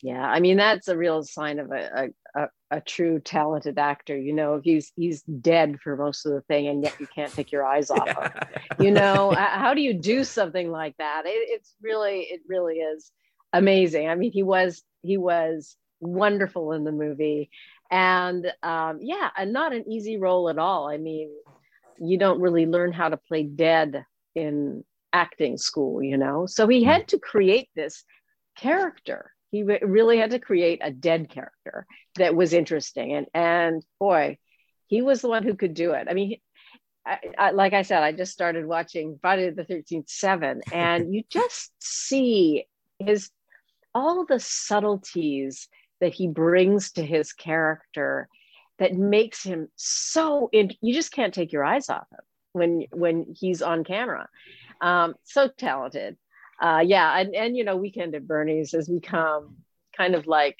Yeah, 0.00 0.22
I 0.22 0.38
mean 0.38 0.56
that's 0.56 0.86
a 0.86 0.96
real 0.96 1.24
sign 1.24 1.58
of 1.58 1.72
a, 1.72 2.12
a, 2.36 2.40
a, 2.40 2.48
a 2.70 2.80
true 2.80 3.18
talented 3.18 3.78
actor. 3.78 4.16
You 4.16 4.32
know, 4.32 4.60
he's 4.62 4.92
he's 4.94 5.22
dead 5.22 5.78
for 5.82 5.96
most 5.96 6.24
of 6.24 6.32
the 6.32 6.40
thing, 6.42 6.68
and 6.68 6.84
yet 6.84 6.94
you 7.00 7.08
can't 7.12 7.32
take 7.32 7.50
your 7.50 7.66
eyes 7.66 7.90
off 7.90 8.04
yeah. 8.06 8.22
him. 8.22 8.32
You 8.84 8.92
know, 8.92 9.32
how 9.32 9.74
do 9.74 9.80
you 9.80 9.92
do 9.92 10.22
something 10.22 10.70
like 10.70 10.96
that? 10.98 11.22
It, 11.26 11.30
it's 11.30 11.74
really, 11.82 12.20
it 12.20 12.42
really 12.46 12.76
is 12.76 13.10
amazing. 13.52 14.08
I 14.08 14.14
mean, 14.14 14.30
he 14.30 14.44
was 14.44 14.84
he 15.02 15.16
was 15.16 15.76
wonderful 16.00 16.72
in 16.72 16.84
the 16.84 16.92
movie. 16.92 17.50
And 17.90 18.52
um, 18.62 18.98
yeah, 19.02 19.30
and 19.36 19.52
not 19.52 19.72
an 19.72 19.90
easy 19.90 20.18
role 20.18 20.48
at 20.48 20.58
all. 20.58 20.88
I 20.88 20.98
mean, 20.98 21.30
you 21.98 22.18
don't 22.18 22.40
really 22.40 22.66
learn 22.66 22.92
how 22.92 23.08
to 23.08 23.16
play 23.16 23.42
dead 23.42 24.04
in 24.34 24.84
acting 25.12 25.56
school, 25.56 26.02
you 26.02 26.16
know? 26.16 26.46
So 26.46 26.68
he 26.68 26.84
had 26.84 27.08
to 27.08 27.18
create 27.18 27.68
this 27.74 28.04
character. 28.56 29.32
He 29.50 29.62
really 29.62 30.18
had 30.18 30.30
to 30.30 30.38
create 30.38 30.80
a 30.82 30.90
dead 30.90 31.30
character 31.30 31.86
that 32.16 32.34
was 32.34 32.52
interesting. 32.52 33.14
And, 33.14 33.26
and 33.32 33.82
boy, 33.98 34.38
he 34.86 35.02
was 35.02 35.22
the 35.22 35.28
one 35.28 35.42
who 35.42 35.54
could 35.54 35.74
do 35.74 35.92
it. 35.92 36.06
I 36.08 36.14
mean, 36.14 36.36
I, 37.06 37.18
I, 37.38 37.50
like 37.52 37.72
I 37.72 37.82
said, 37.82 38.02
I 38.02 38.12
just 38.12 38.32
started 38.32 38.66
watching 38.66 39.18
Friday 39.20 39.50
the 39.50 39.64
13th, 39.64 40.10
seven, 40.10 40.60
and 40.72 41.14
you 41.14 41.22
just 41.30 41.72
see 41.78 42.66
his 42.98 43.30
all 43.94 44.26
the 44.26 44.38
subtleties 44.38 45.68
that 46.00 46.14
he 46.14 46.28
brings 46.28 46.92
to 46.92 47.04
his 47.04 47.32
character 47.32 48.28
that 48.78 48.94
makes 48.94 49.42
him 49.42 49.68
so 49.76 50.48
in, 50.52 50.70
you 50.80 50.94
just 50.94 51.12
can't 51.12 51.34
take 51.34 51.52
your 51.52 51.64
eyes 51.64 51.88
off 51.88 52.06
him 52.12 52.20
when 52.52 52.84
when 52.92 53.26
he's 53.36 53.62
on 53.62 53.84
camera. 53.84 54.28
Um, 54.80 55.14
so 55.24 55.48
talented. 55.48 56.16
Uh, 56.60 56.82
yeah 56.84 57.16
and 57.16 57.36
and 57.36 57.56
you 57.56 57.62
know 57.62 57.76
weekend 57.76 58.16
at 58.16 58.26
bernie's 58.26 58.72
has 58.72 58.88
become 58.88 59.58
kind 59.96 60.16
of 60.16 60.26
like 60.26 60.56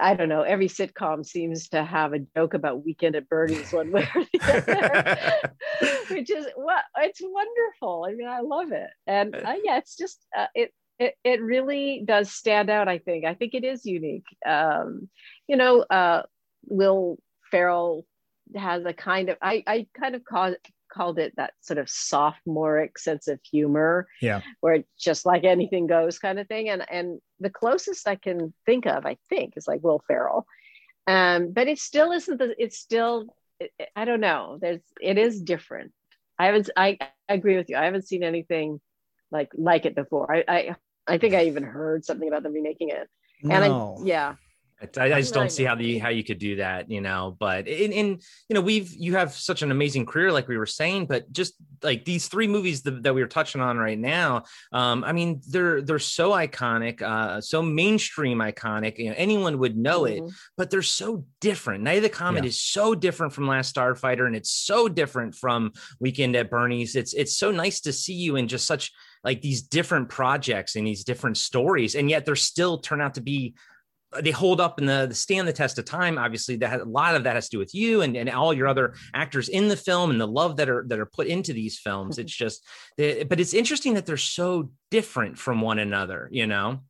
I 0.00 0.14
don't 0.14 0.28
know, 0.28 0.42
every 0.42 0.68
sitcom 0.68 1.24
seems 1.24 1.68
to 1.70 1.84
have 1.84 2.12
a 2.12 2.20
joke 2.36 2.54
about 2.54 2.84
Weekend 2.84 3.16
at 3.16 3.28
Bernie's 3.28 3.72
one 3.72 3.90
way 3.90 4.08
or 4.14 4.24
the 4.32 4.40
other, 4.42 5.94
which 6.14 6.30
is 6.30 6.46
what 6.56 6.84
it's 6.98 7.20
wonderful. 7.22 8.06
I 8.08 8.14
mean, 8.14 8.28
I 8.28 8.40
love 8.40 8.72
it, 8.72 8.90
and 9.06 9.34
uh, 9.34 9.54
yeah, 9.62 9.78
it's 9.78 9.96
just 9.96 10.18
uh, 10.36 10.46
it, 10.54 10.72
it 10.98 11.14
it 11.24 11.42
really 11.42 12.02
does 12.04 12.32
stand 12.32 12.70
out. 12.70 12.88
I 12.88 12.98
think. 12.98 13.24
I 13.24 13.34
think 13.34 13.54
it 13.54 13.64
is 13.64 13.84
unique. 13.84 14.26
Um, 14.46 15.08
you 15.46 15.56
know, 15.56 15.82
uh, 15.82 16.22
Will 16.66 17.18
Ferrell 17.50 18.06
has 18.54 18.84
a 18.84 18.92
kind 18.92 19.28
of 19.28 19.36
I 19.42 19.62
I 19.66 19.86
kind 19.98 20.14
of 20.14 20.24
call 20.24 20.54
called 20.92 21.18
it 21.18 21.34
that 21.36 21.52
sort 21.60 21.78
of 21.78 21.90
sophomoric 21.90 22.96
sense 22.98 23.26
of 23.26 23.40
humor 23.42 24.06
yeah. 24.22 24.40
where 24.60 24.74
it's 24.74 24.88
just 24.96 25.26
like 25.26 25.44
anything 25.44 25.86
goes 25.86 26.18
kind 26.18 26.38
of 26.38 26.46
thing. 26.48 26.68
And 26.68 26.84
and 26.90 27.20
the 27.40 27.50
closest 27.50 28.08
i 28.08 28.14
can 28.14 28.54
think 28.64 28.86
of 28.86 29.04
i 29.04 29.18
think 29.28 29.54
is 29.56 29.68
like 29.68 29.82
will 29.82 30.02
ferrell. 30.06 30.46
Um 31.06 31.52
but 31.52 31.68
it 31.68 31.78
still 31.78 32.12
isn't 32.12 32.38
the 32.38 32.54
it's 32.58 32.78
still 32.78 33.26
i 33.94 34.04
don't 34.04 34.20
know. 34.20 34.58
There's 34.60 34.80
it 35.00 35.18
is 35.18 35.40
different. 35.42 35.92
I 36.38 36.46
haven't 36.46 36.70
i, 36.76 36.98
I 37.00 37.34
agree 37.34 37.56
with 37.56 37.68
you. 37.68 37.76
I 37.76 37.84
haven't 37.84 38.08
seen 38.08 38.22
anything 38.22 38.80
like 39.30 39.50
like 39.56 39.86
it 39.86 39.94
before 39.94 40.34
i 40.34 40.44
i, 40.48 40.76
I 41.06 41.18
think 41.18 41.34
i 41.34 41.44
even 41.44 41.62
heard 41.62 42.04
something 42.04 42.28
about 42.28 42.42
them 42.42 42.52
remaking 42.52 42.90
it 42.90 43.08
and 43.42 43.50
no. 43.50 43.98
I, 44.00 44.06
yeah 44.06 44.34
I, 44.80 45.04
I 45.04 45.20
just 45.20 45.32
don't 45.32 45.50
see 45.50 45.64
how 45.64 45.74
the 45.74 45.98
how 45.98 46.10
you 46.10 46.22
could 46.22 46.38
do 46.38 46.56
that, 46.56 46.90
you 46.90 47.00
know. 47.00 47.34
But 47.38 47.66
in, 47.66 47.92
in 47.92 48.06
you 48.48 48.54
know, 48.54 48.60
we've 48.60 48.92
you 48.92 49.16
have 49.16 49.32
such 49.32 49.62
an 49.62 49.70
amazing 49.70 50.04
career, 50.04 50.30
like 50.30 50.48
we 50.48 50.58
were 50.58 50.66
saying. 50.66 51.06
But 51.06 51.32
just 51.32 51.54
like 51.82 52.04
these 52.04 52.28
three 52.28 52.46
movies 52.46 52.82
that, 52.82 53.02
that 53.02 53.14
we 53.14 53.22
were 53.22 53.28
touching 53.28 53.62
on 53.62 53.78
right 53.78 53.98
now, 53.98 54.44
um, 54.72 55.02
I 55.02 55.12
mean, 55.12 55.40
they're 55.48 55.80
they're 55.80 55.98
so 55.98 56.32
iconic, 56.32 57.00
uh, 57.00 57.40
so 57.40 57.62
mainstream 57.62 58.38
iconic. 58.38 58.98
You 58.98 59.10
know, 59.10 59.14
anyone 59.16 59.58
would 59.58 59.78
know 59.78 60.02
mm-hmm. 60.02 60.26
it, 60.26 60.34
but 60.58 60.70
they're 60.70 60.82
so 60.82 61.24
different. 61.40 61.82
Night 61.82 61.98
of 61.98 62.02
the 62.02 62.10
Comet 62.10 62.44
yeah. 62.44 62.48
is 62.48 62.60
so 62.60 62.94
different 62.94 63.32
from 63.32 63.46
Last 63.46 63.74
Starfighter, 63.74 64.26
and 64.26 64.36
it's 64.36 64.50
so 64.50 64.88
different 64.88 65.34
from 65.34 65.72
Weekend 66.00 66.36
at 66.36 66.50
Bernie's. 66.50 66.96
It's 66.96 67.14
it's 67.14 67.36
so 67.36 67.50
nice 67.50 67.80
to 67.80 67.94
see 67.94 68.14
you 68.14 68.36
in 68.36 68.46
just 68.46 68.66
such 68.66 68.92
like 69.26 69.42
these 69.42 69.62
different 69.62 70.08
projects 70.08 70.76
and 70.76 70.86
these 70.86 71.02
different 71.02 71.36
stories, 71.36 71.96
and 71.96 72.08
yet 72.08 72.24
they're 72.24 72.36
still 72.36 72.78
turn 72.78 73.00
out 73.02 73.14
to 73.14 73.20
be 73.20 73.54
they 74.22 74.30
hold 74.30 74.60
up 74.60 74.78
in 74.78 74.86
the, 74.86 75.06
the 75.08 75.14
stand 75.14 75.48
the 75.48 75.52
test 75.52 75.78
of 75.80 75.84
time. 75.84 76.16
Obviously, 76.16 76.56
that 76.56 76.80
a 76.80 76.84
lot 76.84 77.16
of 77.16 77.24
that 77.24 77.34
has 77.34 77.48
to 77.48 77.56
do 77.56 77.58
with 77.58 77.74
you 77.74 78.02
and, 78.02 78.16
and 78.16 78.30
all 78.30 78.54
your 78.54 78.68
other 78.68 78.94
actors 79.12 79.48
in 79.48 79.66
the 79.66 79.76
film 79.76 80.10
and 80.10 80.20
the 80.20 80.28
love 80.28 80.56
that 80.56 80.68
are 80.68 80.86
that 80.88 81.00
are 81.00 81.06
put 81.06 81.26
into 81.26 81.52
these 81.52 81.76
films. 81.76 82.16
It's 82.18 82.34
just, 82.34 82.64
but 82.96 83.40
it's 83.40 83.52
interesting 83.52 83.94
that 83.94 84.06
they're 84.06 84.16
so 84.16 84.70
different 84.92 85.38
from 85.38 85.60
one 85.60 85.80
another. 85.80 86.28
You 86.30 86.46
know? 86.46 86.80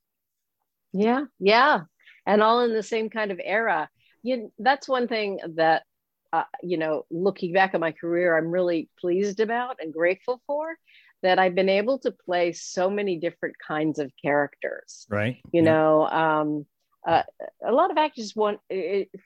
Yeah, 0.93 1.25
yeah, 1.41 1.81
and 2.27 2.43
all 2.43 2.61
in 2.61 2.75
the 2.75 2.83
same 2.83 3.09
kind 3.09 3.33
of 3.33 3.41
era. 3.43 3.89
You 4.23 4.53
that's 4.59 4.87
one 4.87 5.09
thing 5.09 5.41
that 5.57 5.85
uh, 6.33 6.45
you 6.63 6.77
know, 6.77 7.07
looking 7.11 7.53
back 7.53 7.73
at 7.73 7.81
my 7.81 7.93
career, 7.93 8.37
I'm 8.37 8.51
really 8.51 8.91
pleased 9.01 9.41
about 9.41 9.77
and 9.81 9.93
grateful 9.93 10.43
for 10.47 10.77
that 11.23 11.39
I've 11.39 11.55
been 11.55 11.69
able 11.69 11.99
to 12.01 12.11
play 12.11 12.53
so 12.53 12.91
many 12.91 13.19
different 13.19 13.57
kinds 13.67 13.99
of 13.99 14.13
characters. 14.23 15.07
Right. 15.09 15.39
You 15.53 15.63
yeah. 15.63 15.71
know, 15.73 16.07
um, 16.07 16.67
uh, 17.07 17.23
a 17.65 17.73
lot 17.73 17.91
of 17.91 17.99
actors 17.99 18.35
want 18.35 18.61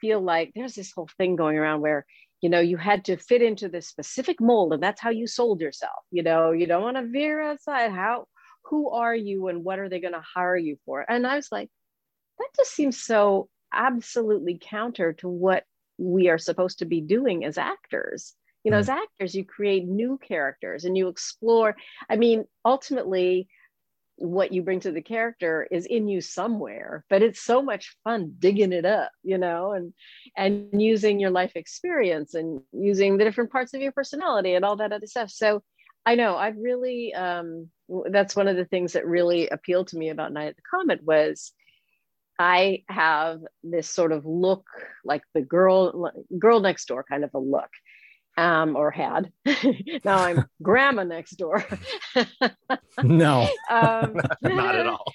feel 0.00 0.20
like 0.20 0.53
there's 0.55 0.74
this 0.74 0.92
whole 0.92 1.09
thing 1.16 1.37
going 1.37 1.57
around 1.57 1.81
where 1.81 2.05
you 2.42 2.48
know 2.48 2.61
you 2.61 2.76
had 2.76 3.05
to 3.07 3.16
fit 3.16 3.42
into 3.42 3.68
this 3.68 3.88
specific 3.88 4.40
mold 4.40 4.72
and 4.72 4.83
that's 4.83 5.00
how 5.00 5.11
you 5.11 5.26
sold 5.26 5.61
yourself 5.61 6.05
you 6.11 6.22
know 6.22 6.53
you 6.53 6.66
don't 6.66 6.83
want 6.83 6.96
to 6.96 7.07
veer 7.07 7.40
outside 7.40 7.90
how 7.90 8.26
who 8.64 8.90
are 8.90 9.14
you 9.14 9.48
and 9.48 9.64
what 9.64 9.79
are 9.79 9.88
they 9.88 10.00
going 10.00 10.12
to 10.12 10.22
hire 10.35 10.57
you 10.57 10.76
for 10.85 11.05
and 11.09 11.26
i 11.26 11.37
was 11.37 11.48
like 11.50 11.70
that 12.38 12.48
just 12.57 12.72
seems 12.72 12.98
so 12.98 13.48
absolutely 13.72 14.59
counter 14.61 15.12
to 15.12 15.29
what 15.29 15.64
we 15.98 16.29
are 16.29 16.38
supposed 16.38 16.79
to 16.79 16.85
be 16.85 17.00
doing 17.00 17.44
as 17.44 17.59
actors 17.59 18.35
you 18.64 18.70
know 18.70 18.77
mm. 18.77 18.81
as 18.81 18.88
actors 18.88 19.35
you 19.35 19.44
create 19.44 19.87
new 19.87 20.18
characters 20.18 20.85
and 20.85 20.96
you 20.96 21.09
explore 21.09 21.77
i 22.09 22.16
mean 22.16 22.44
ultimately 22.64 23.49
what 24.16 24.53
you 24.53 24.62
bring 24.62 24.81
to 24.81 24.92
the 24.92 25.01
character 25.01 25.66
is 25.70 25.87
in 25.87 26.07
you 26.07 26.20
somewhere 26.20 27.05
but 27.09 27.23
it's 27.23 27.40
so 27.40 27.62
much 27.62 27.96
fun 28.05 28.35
digging 28.38 28.73
it 28.73 28.85
up 28.85 29.11
you 29.23 29.38
know 29.38 29.73
and 29.73 29.94
and 30.37 30.83
using 30.83 31.18
your 31.18 31.31
life 31.31 31.53
experience 31.55 32.35
and 32.35 32.61
using 32.73 33.16
the 33.16 33.25
different 33.25 33.51
parts 33.51 33.73
of 33.73 33.81
your 33.81 33.92
personality 33.92 34.55
and 34.55 34.64
all 34.64 34.77
that 34.77 34.92
other 34.92 35.07
stuff 35.07 35.31
so 35.31 35.62
i 36.05 36.14
know 36.14 36.37
i've 36.37 36.59
really 36.59 37.14
um 37.14 37.68
that's 38.11 38.37
one 38.37 38.46
of 38.46 38.57
the 38.57 38.66
things 38.66 38.92
that 38.92 39.07
really 39.07 39.49
appealed 39.49 39.88
to 39.88 39.96
me 39.96 40.11
about 40.11 40.33
night 40.33 40.49
at 40.49 40.57
the 40.57 40.62
comet 40.70 41.03
was 41.03 41.53
i 42.38 42.83
have 42.90 43.40
this 43.62 43.88
sort 43.88 44.12
of 44.12 44.27
look 44.27 44.66
like 45.03 45.23
the 45.33 45.40
girl 45.40 46.12
girl 46.38 46.61
next 46.61 46.87
door 46.88 47.03
kind 47.09 47.25
of 47.25 47.31
a 47.33 47.38
look 47.38 47.70
um, 48.40 48.74
or 48.74 48.90
had. 48.90 49.31
now 50.05 50.16
I'm 50.16 50.44
grandma 50.62 51.05
next 51.05 51.33
door. 51.33 51.64
no, 53.03 53.46
um, 53.70 54.16
not 54.42 54.74
at 54.74 54.87
all. 54.87 55.12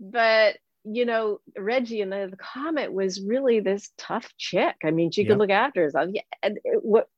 but 0.00 0.56
you 0.84 1.04
know, 1.04 1.38
Reggie 1.56 2.00
in 2.00 2.10
the, 2.10 2.28
the 2.30 2.36
comet 2.36 2.92
was 2.92 3.22
really 3.22 3.60
this 3.60 3.90
tough 3.98 4.28
chick. 4.36 4.74
I 4.84 4.90
mean, 4.90 5.10
she 5.10 5.24
could 5.24 5.32
yep. 5.32 5.38
look 5.38 5.50
after 5.50 5.82
herself. 5.82 6.10
Yeah, 6.12 6.22
and 6.42 6.58
it, 6.64 6.84
what 6.84 7.08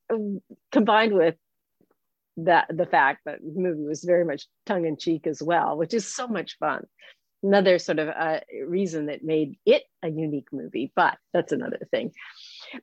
combined 0.71 1.13
with 1.13 1.35
that 2.37 2.67
the 2.69 2.85
fact 2.85 3.21
that 3.25 3.39
the 3.41 3.59
movie 3.59 3.83
was 3.83 4.03
very 4.03 4.23
much 4.23 4.45
tongue 4.65 4.85
in 4.85 4.97
cheek 4.97 5.25
as 5.25 5.41
well, 5.41 5.77
which 5.77 5.95
is 5.95 6.07
so 6.07 6.27
much 6.27 6.57
fun. 6.59 6.85
Another 7.43 7.79
sort 7.79 7.97
of 7.97 8.07
uh, 8.07 8.41
reason 8.67 9.07
that 9.07 9.23
made 9.23 9.57
it 9.65 9.81
a 10.03 10.09
unique 10.09 10.49
movie, 10.51 10.91
but 10.95 11.17
that's 11.33 11.51
another 11.51 11.87
thing. 11.89 12.11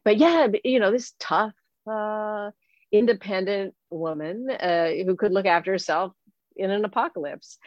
But 0.04 0.16
yeah, 0.16 0.48
you 0.64 0.80
know, 0.80 0.90
this 0.90 1.12
tough 1.20 1.52
uh, 1.88 2.50
independent 2.92 3.74
woman 3.90 4.48
uh, 4.50 4.88
who 4.88 5.16
could 5.16 5.32
look 5.32 5.46
after 5.46 5.72
herself 5.72 6.12
in 6.56 6.70
an 6.70 6.84
apocalypse. 6.84 7.58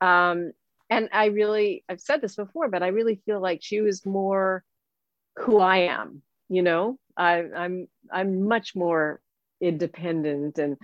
Um, 0.00 0.52
and 0.88 1.08
I 1.12 1.26
really, 1.26 1.84
I've 1.88 2.00
said 2.00 2.20
this 2.20 2.36
before, 2.36 2.68
but 2.68 2.82
I 2.82 2.88
really 2.88 3.20
feel 3.24 3.40
like 3.40 3.60
she 3.62 3.80
was 3.80 4.04
more 4.04 4.64
who 5.38 5.58
I 5.58 5.78
am. 5.78 6.22
You 6.48 6.62
know, 6.62 6.98
I, 7.16 7.44
I'm 7.56 7.86
I'm 8.12 8.48
much 8.48 8.74
more 8.74 9.20
independent, 9.60 10.58
and 10.58 10.76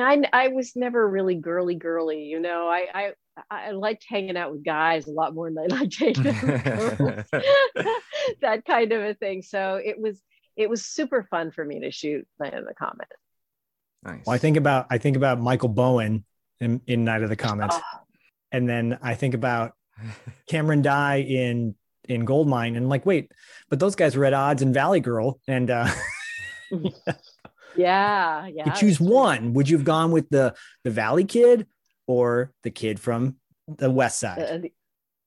I 0.00 0.22
I 0.32 0.48
was 0.48 0.76
never 0.76 1.08
really 1.08 1.34
girly 1.34 1.74
girly. 1.74 2.24
You 2.24 2.38
know, 2.38 2.68
I 2.68 2.86
I 2.94 3.12
I 3.50 3.70
liked 3.72 4.04
hanging 4.08 4.36
out 4.36 4.52
with 4.52 4.64
guys 4.64 5.08
a 5.08 5.12
lot 5.12 5.34
more 5.34 5.50
than 5.50 5.58
I 5.58 5.76
liked 5.76 5.96
hanging 5.96 6.28
out 6.28 6.42
with 6.42 6.64
girls. 6.64 7.26
that 8.40 8.64
kind 8.64 8.92
of 8.92 9.02
a 9.02 9.14
thing. 9.14 9.42
So 9.42 9.80
it 9.84 10.00
was 10.00 10.22
it 10.58 10.68
was 10.68 10.84
super 10.84 11.22
fun 11.22 11.52
for 11.52 11.64
me 11.64 11.80
to 11.80 11.90
shoot 11.90 12.26
Night 12.40 12.52
of 12.52 12.66
the 12.66 12.74
Comet. 12.74 13.08
Nice. 14.02 14.26
Well, 14.26 14.34
I 14.34 14.38
think 14.38 14.56
about 14.56 14.86
I 14.90 14.98
think 14.98 15.16
about 15.16 15.40
Michael 15.40 15.68
Bowen 15.68 16.24
in, 16.60 16.80
in 16.86 17.04
Night 17.04 17.22
of 17.22 17.30
the 17.30 17.36
Comet, 17.36 17.70
oh. 17.72 17.80
and 18.52 18.68
then 18.68 18.98
I 19.00 19.14
think 19.14 19.34
about 19.34 19.72
Cameron 20.48 20.82
Dye 20.82 21.20
in 21.20 21.74
in 22.08 22.24
Goldmine, 22.24 22.76
and 22.76 22.88
like, 22.88 23.06
wait, 23.06 23.32
but 23.70 23.78
those 23.78 23.94
guys 23.94 24.16
were 24.16 24.24
at 24.24 24.34
odds 24.34 24.60
in 24.60 24.72
Valley 24.72 25.00
Girl, 25.00 25.40
and 25.46 25.70
uh, 25.70 25.88
yeah, 27.76 28.46
yeah. 28.46 28.66
You 28.66 28.72
choose 28.74 29.00
one. 29.00 29.54
Would 29.54 29.68
you 29.68 29.76
have 29.76 29.84
gone 29.84 30.10
with 30.10 30.28
the 30.28 30.54
the 30.84 30.90
Valley 30.90 31.24
kid 31.24 31.66
or 32.06 32.52
the 32.64 32.70
kid 32.70 33.00
from 33.00 33.36
the 33.68 33.90
West 33.90 34.20
Side? 34.20 34.38
Uh, 34.40 34.58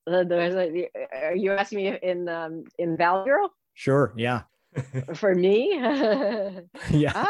the, 0.04 0.24
the, 0.24 0.88
are 1.14 1.36
you 1.36 1.52
asking 1.52 1.78
me 1.78 1.98
in 2.02 2.28
um, 2.28 2.64
in 2.78 2.96
Valley 2.96 3.26
Girl? 3.26 3.50
Sure. 3.74 4.12
Yeah. 4.16 4.42
for 5.14 5.34
me? 5.34 5.72
Yeah. 6.90 7.12
Uh, 7.14 7.24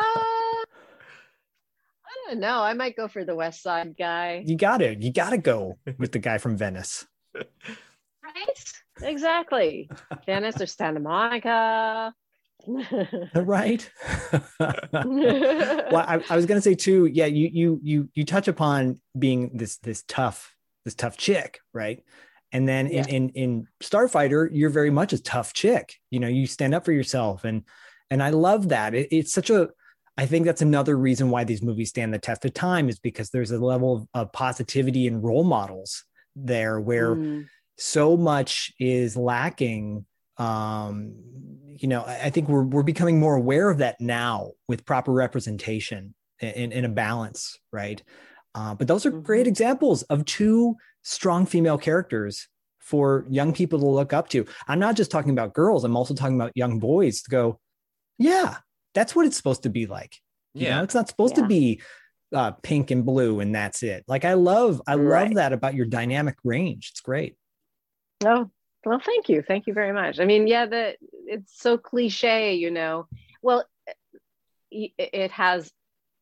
i 2.05 2.29
don't 2.29 2.41
know. 2.41 2.61
I 2.61 2.75
might 2.75 2.97
go 2.97 3.09
for 3.09 3.25
the 3.25 3.35
west 3.35 3.63
side 3.63 3.97
guy. 3.97 4.43
You 4.47 4.57
gotta 4.57 4.95
you 4.95 5.13
gotta 5.13 5.39
go 5.39 5.79
with 5.99 6.13
the 6.13 6.19
guy 6.19 6.39
from 6.39 6.57
venice. 6.57 7.07
Right? 7.35 8.73
Exactly. 9.03 9.91
Venice 10.27 10.61
or 10.61 10.67
santa 10.67 11.01
monica. 11.01 12.15
Right. 13.35 13.91
Well 14.59 15.97
I, 15.97 16.23
I 16.31 16.37
was 16.37 16.47
gonna 16.47 16.61
say 16.61 16.75
too 16.75 17.07
yeah 17.07 17.27
you 17.27 17.51
you 17.53 17.81
you 17.83 18.09
you 18.15 18.25
touch 18.25 18.49
upon 18.49 19.01
being 19.19 19.57
this 19.57 19.79
this 19.79 20.05
tough 20.07 20.55
this 20.85 20.95
tough 20.95 21.17
chick 21.17 21.61
right 21.73 22.03
and 22.53 22.69
then 22.69 22.89
yeah. 22.89 23.05
in, 23.09 23.09
in 23.09 23.29
in 23.31 23.69
Starfighter, 23.83 24.49
you're 24.53 24.71
very 24.71 24.91
much 24.91 25.13
a 25.13 25.23
tough 25.23 25.53
chick. 25.53 25.97
You 26.11 26.21
know, 26.21 26.29
you 26.29 26.47
stand 26.47 26.75
up 26.75 26.85
for 26.85 26.93
yourself, 26.93 27.45
and 27.45 27.63
and 28.11 28.23
I 28.23 28.31
love 28.31 28.69
that. 28.69 28.95
It, 28.95 29.09
it's 29.11 29.33
such 29.33 29.51
a 29.51 29.71
I 30.17 30.27
think 30.27 30.45
that's 30.45 30.63
another 30.63 30.97
reason 30.97 31.31
why 31.31 31.45
these 31.45 31.63
movies 31.63 31.89
stand 31.89 32.13
the 32.13 32.19
test 32.19 32.45
of 32.45 32.53
time 32.53 32.89
is 32.89 32.99
because 32.99 33.31
there's 33.31 33.51
a 33.51 33.59
level 33.59 33.97
of, 33.97 34.09
of 34.15 34.33
positivity 34.33 35.07
and 35.07 35.25
role 35.25 35.45
models 35.45 36.05
there 36.37 36.81
where 36.81 37.17
mm. 37.17 37.47
so 37.79 38.17
much 38.17 38.73
is 38.79 39.17
lacking. 39.17 40.05
Um, 40.37 41.15
you 41.67 41.89
know, 41.89 42.05
I 42.05 42.31
think 42.31 42.49
we're 42.49 42.65
we're 42.65 42.83
becoming 42.83 43.19
more 43.19 43.37
aware 43.37 43.71
of 43.71 43.79
that 43.79 44.01
now 44.01 44.53
with 44.69 44.85
proper 44.85 45.13
representation 45.13 46.15
in, 46.41 46.73
in 46.73 46.85
a 46.85 46.89
balance, 46.91 47.59
right? 47.73 48.03
Uh, 48.55 48.75
but 48.75 48.87
those 48.87 49.07
are 49.07 49.11
mm-hmm. 49.11 49.23
great 49.23 49.47
examples 49.47 50.03
of 50.05 50.25
two 50.27 50.77
strong 51.03 51.47
female 51.47 51.79
characters 51.79 52.49
for 52.79 53.25
young 53.29 53.53
people 53.53 53.79
to 53.79 53.87
look 53.87 54.13
up 54.13 54.29
to. 54.31 54.45
I'm 54.67 54.79
not 54.79 54.97
just 54.97 55.11
talking 55.11 55.31
about 55.31 55.53
girls, 55.55 55.85
I'm 55.85 55.97
also 55.97 56.15
talking 56.15 56.37
about 56.37 56.53
young 56.57 56.79
boys 56.79 57.23
to 57.23 57.31
go, 57.31 57.61
yeah, 58.19 58.57
that's 58.95 59.15
what 59.15 59.27
it's 59.27 59.37
supposed 59.37 59.63
to 59.65 59.71
be 59.71 59.87
like. 59.87 60.19
You 60.55 60.67
Yeah. 60.67 60.77
know, 60.79 60.83
it's 60.85 60.95
not 60.95 61.09
supposed 61.09 61.37
Yeah. 61.37 61.43
to 61.43 61.49
be 61.49 61.81
uh, 62.35 62.53
pink 62.63 62.91
and 62.91 63.05
blue 63.05 63.41
and 63.41 63.55
that's 63.55 63.83
it. 63.83 64.05
Like 64.09 64.25
I 64.25 64.35
love, 64.35 64.81
I 64.87 64.95
love 64.95 65.35
that 65.35 65.53
about 65.53 65.75
your 65.75 65.87
dynamic 65.87 66.37
range. 66.45 66.89
It's 66.93 67.01
great. 67.01 67.37
Oh, 68.25 68.51
well, 68.85 69.01
thank 69.05 69.29
you. 69.29 69.43
Thank 69.43 69.67
you 69.67 69.75
very 69.75 69.93
much. 69.93 70.19
I 70.19 70.25
mean, 70.25 70.47
yeah, 70.47 70.67
the 70.67 70.97
it's 71.27 71.61
so 71.61 71.77
cliche, 71.79 72.55
you 72.55 72.71
know. 72.71 73.07
Well, 73.43 73.65
it, 74.71 74.93
it 74.99 75.31
has 75.33 75.71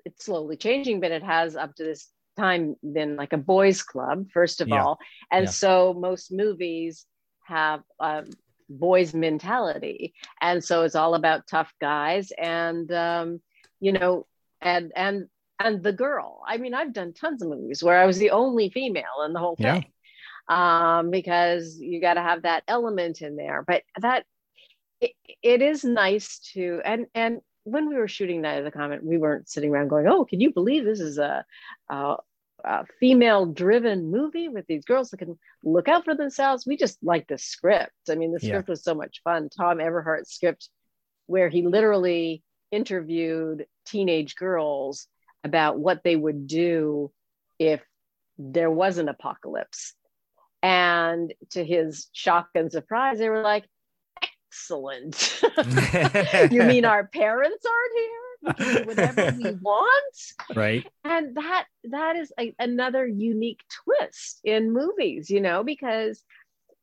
it's 0.05 0.24
slowly 0.24 0.57
changing, 0.57 1.01
but 1.01 1.11
it 1.11 1.22
has 1.22 1.57
up 1.57 1.74
to 1.76 1.85
this 1.85 2.09
time 2.41 2.76
been 2.82 3.16
like 3.16 3.32
a 3.32 3.38
boys 3.38 3.82
club 3.82 4.26
first 4.32 4.61
of 4.61 4.68
Yeah. 4.68 4.82
all. 4.82 4.99
And 5.30 5.45
Yeah. 5.45 5.51
so 5.62 5.95
most 5.95 6.32
movies 6.32 7.07
have 7.47 7.80
um, 7.99 8.24
boys 8.68 9.14
mentality. 9.14 10.14
And 10.41 10.62
so 10.62 10.82
it's 10.84 10.95
all 10.95 11.14
about 11.14 11.47
tough 11.47 11.72
guys 11.80 12.32
and 12.38 12.91
um, 12.93 13.41
you 13.80 13.93
know, 13.93 14.26
and 14.61 14.93
and 14.97 15.28
and 15.59 15.82
the 15.82 15.93
girl. 15.93 16.43
I 16.47 16.57
mean, 16.57 16.74
I've 16.74 16.93
done 16.93 17.12
tons 17.12 17.43
of 17.43 17.49
movies 17.49 17.82
where 17.82 17.99
I 18.01 18.07
was 18.07 18.18
the 18.18 18.30
only 18.30 18.70
female 18.70 19.24
in 19.26 19.32
the 19.32 19.41
whole 19.41 19.57
Yeah. 19.59 19.80
thing 19.80 19.93
um, 20.49 21.11
because 21.11 21.78
you 21.80 22.01
got 22.01 22.14
to 22.14 22.22
have 22.22 22.43
that 22.43 22.64
element 22.68 23.22
in 23.22 23.36
there. 23.36 23.64
But 23.66 23.82
that 24.01 24.24
it, 25.01 25.12
it 25.43 25.62
is 25.62 25.84
nice 25.84 26.38
to 26.55 26.80
and 26.84 27.07
and 27.14 27.41
when 27.64 27.88
we 27.88 27.97
were 27.97 28.09
shooting 28.09 28.41
Night 28.41 28.59
of 28.59 28.64
the 28.64 28.70
Comet, 28.70 29.05
we 29.05 29.18
weren't 29.18 29.49
sitting 29.49 29.70
around 29.70 29.88
going, 29.88 30.07
"Oh, 30.09 30.24
can 30.24 30.41
you 30.41 30.53
believe 30.53 30.84
this 30.84 31.01
is 31.01 31.18
a, 31.18 31.45
a, 31.91 32.16
a 32.64 32.86
female-driven 32.98 34.11
movie 34.11 34.48
with 34.48 34.66
these 34.66 34.84
girls 34.84 35.11
that 35.11 35.18
can 35.18 35.38
look 35.64 35.88
out 35.88 36.04
for 36.04 36.14
themselves?" 36.14 36.66
We 36.66 36.76
just 36.76 37.02
liked 37.02 37.28
the 37.28 37.38
script. 37.38 37.92
I 38.08 38.14
mean, 38.14 38.32
the 38.32 38.40
Yeah. 38.40 38.48
script 38.48 38.68
was 38.68 38.82
so 38.84 38.94
much 38.94 39.20
fun. 39.22 39.48
Thom 39.48 39.78
Eberhardt's 39.80 40.32
script, 40.32 40.68
where 41.26 41.48
he 41.48 41.62
literally 41.62 42.42
interviewed 42.70 43.66
teenage 43.84 44.36
girls 44.36 45.08
about 45.42 45.78
what 45.78 46.02
they 46.04 46.16
would 46.16 46.46
do 46.46 47.12
if 47.58 47.82
there 48.38 48.70
was 48.70 48.98
an 48.98 49.08
apocalypse. 49.08 49.94
And 50.62 51.32
to 51.50 51.64
his 51.64 52.08
shock 52.12 52.48
and 52.54 52.70
surprise, 52.70 53.18
they 53.18 53.28
were 53.30 53.42
like, 53.42 53.64
excellent. 54.22 55.42
you 56.50 56.62
mean 56.62 56.84
our 56.84 57.06
parents 57.06 57.64
aren't 57.66 57.94
here? 57.96 58.19
We 58.43 58.53
can 58.53 58.74
do 58.74 58.84
whatever 58.84 59.36
we 59.36 59.51
want. 59.62 60.16
Right. 60.55 60.86
And 61.05 61.36
that 61.36 61.66
that 61.84 62.16
is 62.16 62.32
a, 62.38 62.55
another 62.59 63.07
unique 63.07 63.61
twist 63.84 64.41
in 64.45 64.72
movies, 64.72 65.30
you 65.30 65.41
know, 65.41 65.62
because 65.62 66.22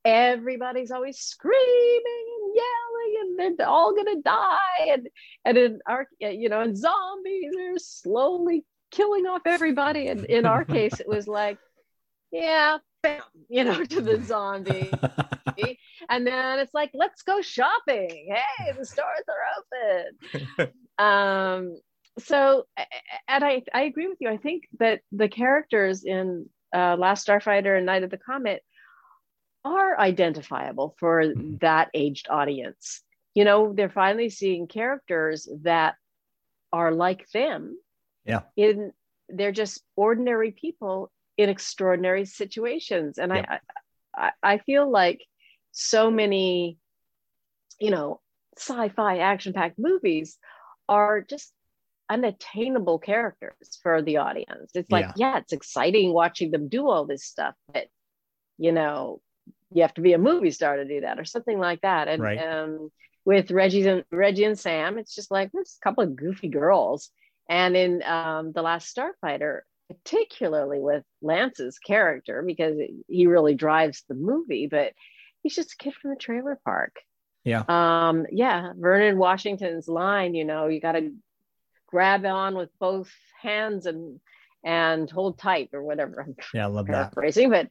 everybody's 0.06 0.92
always 0.92 1.20
screaming 1.20 2.02
and 2.42 2.56
yelling 2.56 3.38
and 3.40 3.58
they're 3.58 3.68
all 3.68 3.96
gonna 3.96 4.22
die. 4.22 4.88
And 4.90 5.10
and 5.46 5.58
in 5.58 5.80
our 5.88 6.08
you 6.20 6.50
know 6.50 6.62
and 6.62 6.78
zombies 6.78 7.54
are 7.60 7.78
slowly 7.78 8.66
killing 8.92 9.26
off 9.26 9.42
everybody. 9.46 10.08
And 10.08 10.26
in 10.26 10.46
our 10.46 10.64
case 10.66 11.00
it 11.00 11.08
was 11.08 11.28
like 11.28 11.58
yeah 12.32 12.78
bam, 13.02 13.22
you 13.50 13.64
know 13.64 13.84
to 13.84 14.02
the 14.02 14.22
zombie. 14.24 14.92
And 16.10 16.26
then 16.26 16.60
it's 16.60 16.74
like 16.74 16.92
let's 16.94 17.24
go 17.24 17.42
shopping. 17.42 18.30
Hey 18.30 18.72
the 18.78 18.86
stores 18.86 19.26
are 19.28 20.62
open 20.62 20.72
um 21.00 21.78
so 22.20 22.66
and 23.28 23.44
i 23.44 23.62
i 23.74 23.82
agree 23.84 24.08
with 24.08 24.18
you. 24.20 24.30
I 24.30 24.38
think 24.38 24.64
that 24.80 25.02
the 25.12 25.30
characters 25.30 26.04
in 26.04 26.50
uh, 26.76 26.96
last 26.98 27.28
starfighter 27.28 27.78
and 27.78 27.86
night 27.86 28.04
of 28.04 28.10
the 28.10 28.18
comet 28.18 28.64
are 29.64 30.00
identifiable 30.00 30.96
for 31.00 31.22
Mhm. 31.24 31.60
that 31.62 31.90
aged 31.94 32.28
audience. 32.30 33.02
You 33.36 33.46
know 33.46 33.74
they're 33.74 33.90
finally 33.90 34.30
seeing 34.30 34.68
characters 34.68 35.48
that 35.64 35.96
are 36.74 36.92
like 36.92 37.30
them. 37.32 37.78
Yeah. 38.26 38.42
in 38.58 38.92
they're 39.30 39.52
just 39.54 39.84
ordinary 39.96 40.52
people 40.52 41.12
in 41.38 41.50
extraordinary 41.50 42.26
situations. 42.26 43.18
And 43.20 43.32
I, 43.32 43.60
I 44.16 44.32
i 44.44 44.58
feel 44.58 44.90
like 44.90 45.22
so 45.72 46.10
many 46.10 46.78
you 47.80 47.92
know 47.92 48.20
sci-fi 48.58 49.20
action-packed 49.20 49.78
movies 49.78 50.38
are 50.90 51.22
just 51.22 51.54
unattainable 52.10 53.00
characters 53.00 53.80
for 53.84 54.02
the 54.02 54.18
audience 54.18 54.72
it's 54.76 54.90
like 54.92 55.06
Yeah. 55.06 55.14
yeah. 55.18 55.38
it's 55.40 55.52
exciting 55.54 56.14
watching 56.14 56.52
them 56.52 56.70
do 56.70 56.90
all 56.90 57.06
this 57.06 57.24
stuff 57.26 57.54
but 57.74 57.88
you 58.58 58.72
know 58.72 59.22
you 59.74 59.82
have 59.82 59.94
to 59.96 60.02
be 60.02 60.14
a 60.14 60.18
movie 60.18 60.52
star 60.52 60.78
to 60.78 60.86
do 60.86 61.02
that 61.02 61.20
or 61.20 61.26
something 61.26 61.60
like 61.60 61.82
that 61.82 62.08
and 62.08 62.22
Right. 62.24 62.40
um 62.40 62.90
with 63.26 63.52
reggie 63.52 63.86
and 63.88 64.06
reggie 64.12 64.46
and 64.46 64.58
sam 64.58 64.98
it's 64.98 65.14
just 65.14 65.32
like 65.32 65.52
there's 65.52 65.78
a 65.82 65.84
couple 65.84 66.04
of 66.04 66.16
goofy 66.16 66.48
girls 66.48 67.10
and 67.50 67.76
in 67.76 68.02
um 68.04 68.54
the 68.54 68.62
last 68.62 68.96
starfighter 68.96 69.62
particularly 69.90 70.80
with 70.80 71.04
lance's 71.22 71.78
character 71.80 72.42
because 72.42 72.78
he 73.08 73.28
really 73.28 73.56
drives 73.56 74.04
the 74.08 74.16
movie 74.16 74.68
but 74.72 74.94
he's 75.44 75.56
just 75.56 75.74
a 75.74 75.78
kid 75.78 75.94
from 75.94 76.12
the 76.12 76.18
trailer 76.18 76.58
park 76.64 76.96
Yeah. 77.48 77.64
um 77.70 78.26
yeah 78.30 78.74
vernon 78.78 79.18
washington's 79.18 79.88
line 79.88 80.36
you 80.36 80.44
know 80.44 80.68
you 80.68 80.82
got 80.82 80.94
to 80.94 81.14
grab 81.88 82.26
on 82.26 82.56
with 82.56 82.70
both 82.78 83.10
hands 83.42 83.86
and 83.86 84.20
and 84.66 85.10
hold 85.10 85.40
tight 85.40 85.70
or 85.72 85.82
whatever 85.82 86.22
i'm 86.22 86.36
Yeah. 86.54 86.66
I 86.66 86.68
love 86.68 86.88
that. 86.88 87.14
paraphrasing 87.14 87.50
but 87.50 87.70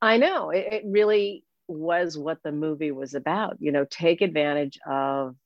i 0.00 0.16
know 0.16 0.50
it, 0.50 0.72
it 0.72 0.82
really 0.86 1.44
was 1.68 2.16
what 2.16 2.38
the 2.42 2.50
movie 2.50 2.92
was 2.92 3.12
about 3.14 3.58
you 3.60 3.72
know 3.72 3.84
take 3.84 4.22
advantage 4.22 4.78
of 4.86 5.36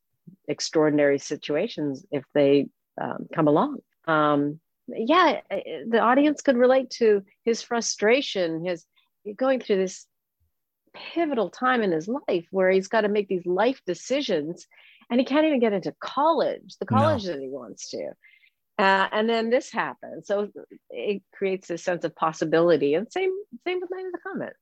extraordinary 0.46 1.18
situations 1.18 2.06
if 2.12 2.24
they 2.32 2.68
um, 3.00 3.26
come 3.34 3.48
along 3.48 3.78
um 4.06 4.60
yeah 4.88 5.40
the 5.50 5.98
audience 5.98 6.42
could 6.42 6.56
relate 6.56 6.90
to 6.90 7.24
his 7.44 7.60
frustration 7.60 8.64
his 8.64 8.86
going 9.36 9.58
through 9.58 9.76
this 9.78 10.06
pivotal 10.94 11.50
time 11.50 11.82
in 11.82 11.92
his 11.92 12.08
life 12.08 12.46
where 12.50 12.70
he's 12.70 12.88
got 12.88 13.02
to 13.02 13.08
make 13.08 13.28
these 13.28 13.46
life 13.46 13.80
decisions 13.86 14.66
and 15.10 15.20
he 15.20 15.26
can't 15.26 15.46
even 15.46 15.60
get 15.60 15.72
into 15.72 15.94
college 16.00 16.76
the 16.80 16.86
No. 16.90 16.98
college 16.98 17.24
that 17.24 17.40
he 17.40 17.48
wants 17.48 17.90
to. 17.90 18.10
Uh, 18.78 19.08
and 19.12 19.28
then 19.28 19.50
this 19.50 19.70
happens. 19.70 20.26
So 20.26 20.50
it 20.90 21.22
creates 21.32 21.70
a 21.70 21.78
sense 21.78 22.04
of 22.04 22.16
possibility 22.16 22.94
and 22.94 23.10
same 23.10 23.32
same 23.66 23.80
with 23.80 23.90
night 23.90 24.06
of 24.06 24.12
the 24.12 24.18
comet 24.18 24.54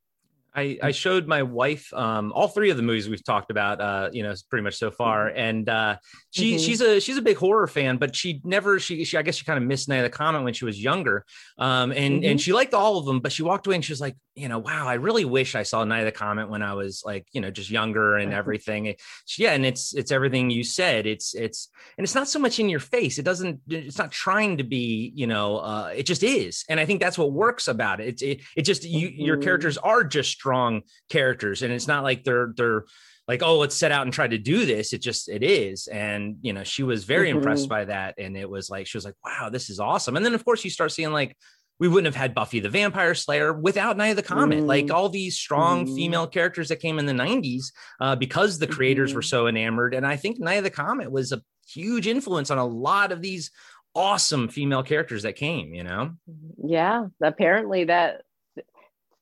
I, 0.54 0.78
I 0.82 0.90
showed 0.90 1.26
my 1.26 1.42
wife 1.42 1.92
um, 1.94 2.32
all 2.32 2.48
three 2.48 2.70
of 2.70 2.76
the 2.76 2.82
movies 2.82 3.08
we've 3.08 3.24
talked 3.24 3.50
about, 3.50 3.80
uh, 3.80 4.10
you 4.12 4.22
know, 4.22 4.34
pretty 4.50 4.62
much 4.62 4.76
so 4.76 4.90
far, 4.90 5.28
and 5.28 5.68
uh, 5.68 5.96
she 6.30 6.56
Mhm. 6.56 6.64
she's 6.64 6.80
a 6.80 7.00
she's 7.00 7.16
a 7.16 7.22
big 7.22 7.36
horror 7.38 7.66
fan, 7.66 7.96
but 7.96 8.14
she 8.14 8.40
never 8.44 8.78
she, 8.78 9.04
she 9.04 9.16
I 9.16 9.22
guess 9.22 9.36
she 9.36 9.44
kind 9.44 9.56
of 9.58 9.64
missed 9.64 9.88
Night 9.88 9.96
of 9.98 10.04
the 10.04 10.10
Comet 10.10 10.42
when 10.42 10.54
she 10.54 10.64
was 10.64 10.82
younger, 10.82 11.24
um, 11.58 11.92
and 11.92 12.24
and 12.24 12.40
she 12.40 12.52
liked 12.52 12.74
all 12.74 12.98
of 12.98 13.06
them, 13.06 13.20
but 13.20 13.32
she 13.32 13.42
walked 13.42 13.66
away 13.66 13.76
and 13.76 13.84
she 13.84 13.92
was 13.92 14.00
like, 14.00 14.16
you 14.34 14.48
know, 14.48 14.58
wow, 14.58 14.86
I 14.88 14.94
really 14.94 15.24
wish 15.24 15.54
I 15.54 15.62
saw 15.62 15.84
Night 15.84 16.00
of 16.00 16.06
the 16.06 16.12
Comet 16.12 16.48
when 16.50 16.62
I 16.62 16.74
was 16.74 17.02
like, 17.04 17.26
you 17.32 17.40
know, 17.40 17.50
just 17.50 17.70
younger 17.70 18.16
and 18.16 18.32
Mhm. 18.32 18.36
everything. 18.36 18.86
It- 18.86 19.00
yeah, 19.38 19.52
and 19.52 19.64
it's 19.64 19.94
it's 19.94 20.10
everything 20.12 20.50
you 20.50 20.64
said. 20.64 21.06
It's 21.06 21.34
it's 21.34 21.68
and 21.96 22.04
it's 22.04 22.14
not 22.14 22.28
so 22.28 22.38
much 22.38 22.58
in 22.58 22.68
your 22.68 22.80
face. 22.80 23.18
It 23.18 23.24
doesn't. 23.24 23.60
It's 23.68 23.98
not 23.98 24.12
trying 24.12 24.58
to 24.58 24.64
be. 24.64 25.12
You 25.14 25.26
know, 25.26 25.58
uh, 25.58 25.92
it 25.96 26.04
just 26.04 26.22
is, 26.22 26.64
and 26.68 26.78
I 26.78 26.84
think 26.86 27.00
that's 27.00 27.16
what 27.18 27.32
works 27.32 27.68
about 27.68 28.00
it. 28.00 28.08
It's 28.08 28.22
it, 28.22 28.40
it 28.56 28.62
just 28.62 28.84
you 28.84 29.08
your 29.08 29.36
Mhm. 29.38 29.42
characters 29.44 29.78
are 29.78 30.04
just 30.04 30.38
strong 30.42 30.82
characters, 31.08 31.62
and 31.62 31.72
it's 31.72 31.86
not 31.86 32.02
like 32.02 32.24
they're 32.24 32.52
they're 32.56 32.84
like 33.28 33.42
oh 33.44 33.58
let's 33.58 33.76
set 33.76 33.92
out 33.92 34.02
and 34.04 34.12
try 34.12 34.26
to 34.26 34.38
do 34.38 34.66
this. 34.66 34.92
It 34.92 35.00
just 35.00 35.28
it 35.28 35.42
is, 35.44 35.86
and 35.86 36.36
you 36.42 36.52
know 36.52 36.64
she 36.64 36.82
was 36.82 37.04
very 37.04 37.28
Mhm. 37.28 37.36
impressed 37.36 37.68
by 37.68 37.84
that, 37.84 38.16
and 38.18 38.36
it 38.36 38.50
was 38.50 38.68
like 38.68 38.86
she 38.88 38.96
was 38.96 39.04
like 39.04 39.14
wow 39.24 39.48
this 39.50 39.70
is 39.70 39.78
awesome, 39.78 40.16
and 40.16 40.24
then 40.26 40.34
of 40.34 40.44
course 40.44 40.64
you 40.64 40.70
start 40.70 40.92
seeing 40.92 41.12
like. 41.12 41.36
We 41.80 41.88
wouldn't 41.88 42.14
have 42.14 42.22
had 42.22 42.32
Buffy 42.34 42.60
the 42.60 42.68
Vampire 42.68 43.12
Slayer 43.14 43.52
without 43.52 43.96
Night 43.96 44.10
of 44.10 44.16
the 44.16 44.22
Comet. 44.22 44.60
Mm. 44.60 44.66
Like 44.66 44.92
all 44.92 45.08
these 45.08 45.36
strong 45.36 45.84
Mhm. 45.84 45.96
female 45.96 46.26
characters 46.28 46.68
that 46.68 46.76
came 46.78 46.96
in 47.00 47.06
the 47.06 47.12
90s 47.14 47.72
uh, 47.98 48.14
because 48.14 48.60
the 48.60 48.68
creators 48.68 49.14
were 49.14 49.22
Mhm. 49.22 49.28
so 49.34 49.46
enamored. 49.48 49.92
And 49.94 50.06
I 50.06 50.14
think 50.14 50.38
Night 50.38 50.58
of 50.62 50.64
the 50.64 50.70
Comet 50.70 51.10
was 51.10 51.32
a 51.32 51.42
huge 51.66 52.06
influence 52.06 52.52
on 52.52 52.58
a 52.58 52.64
lot 52.66 53.10
of 53.10 53.20
these 53.20 53.50
awesome 53.96 54.46
female 54.48 54.84
characters 54.84 55.24
that 55.24 55.34
came, 55.34 55.74
you 55.74 55.82
know? 55.82 56.12
yeah 56.62 57.06
apparently 57.20 57.84
that 57.84 58.22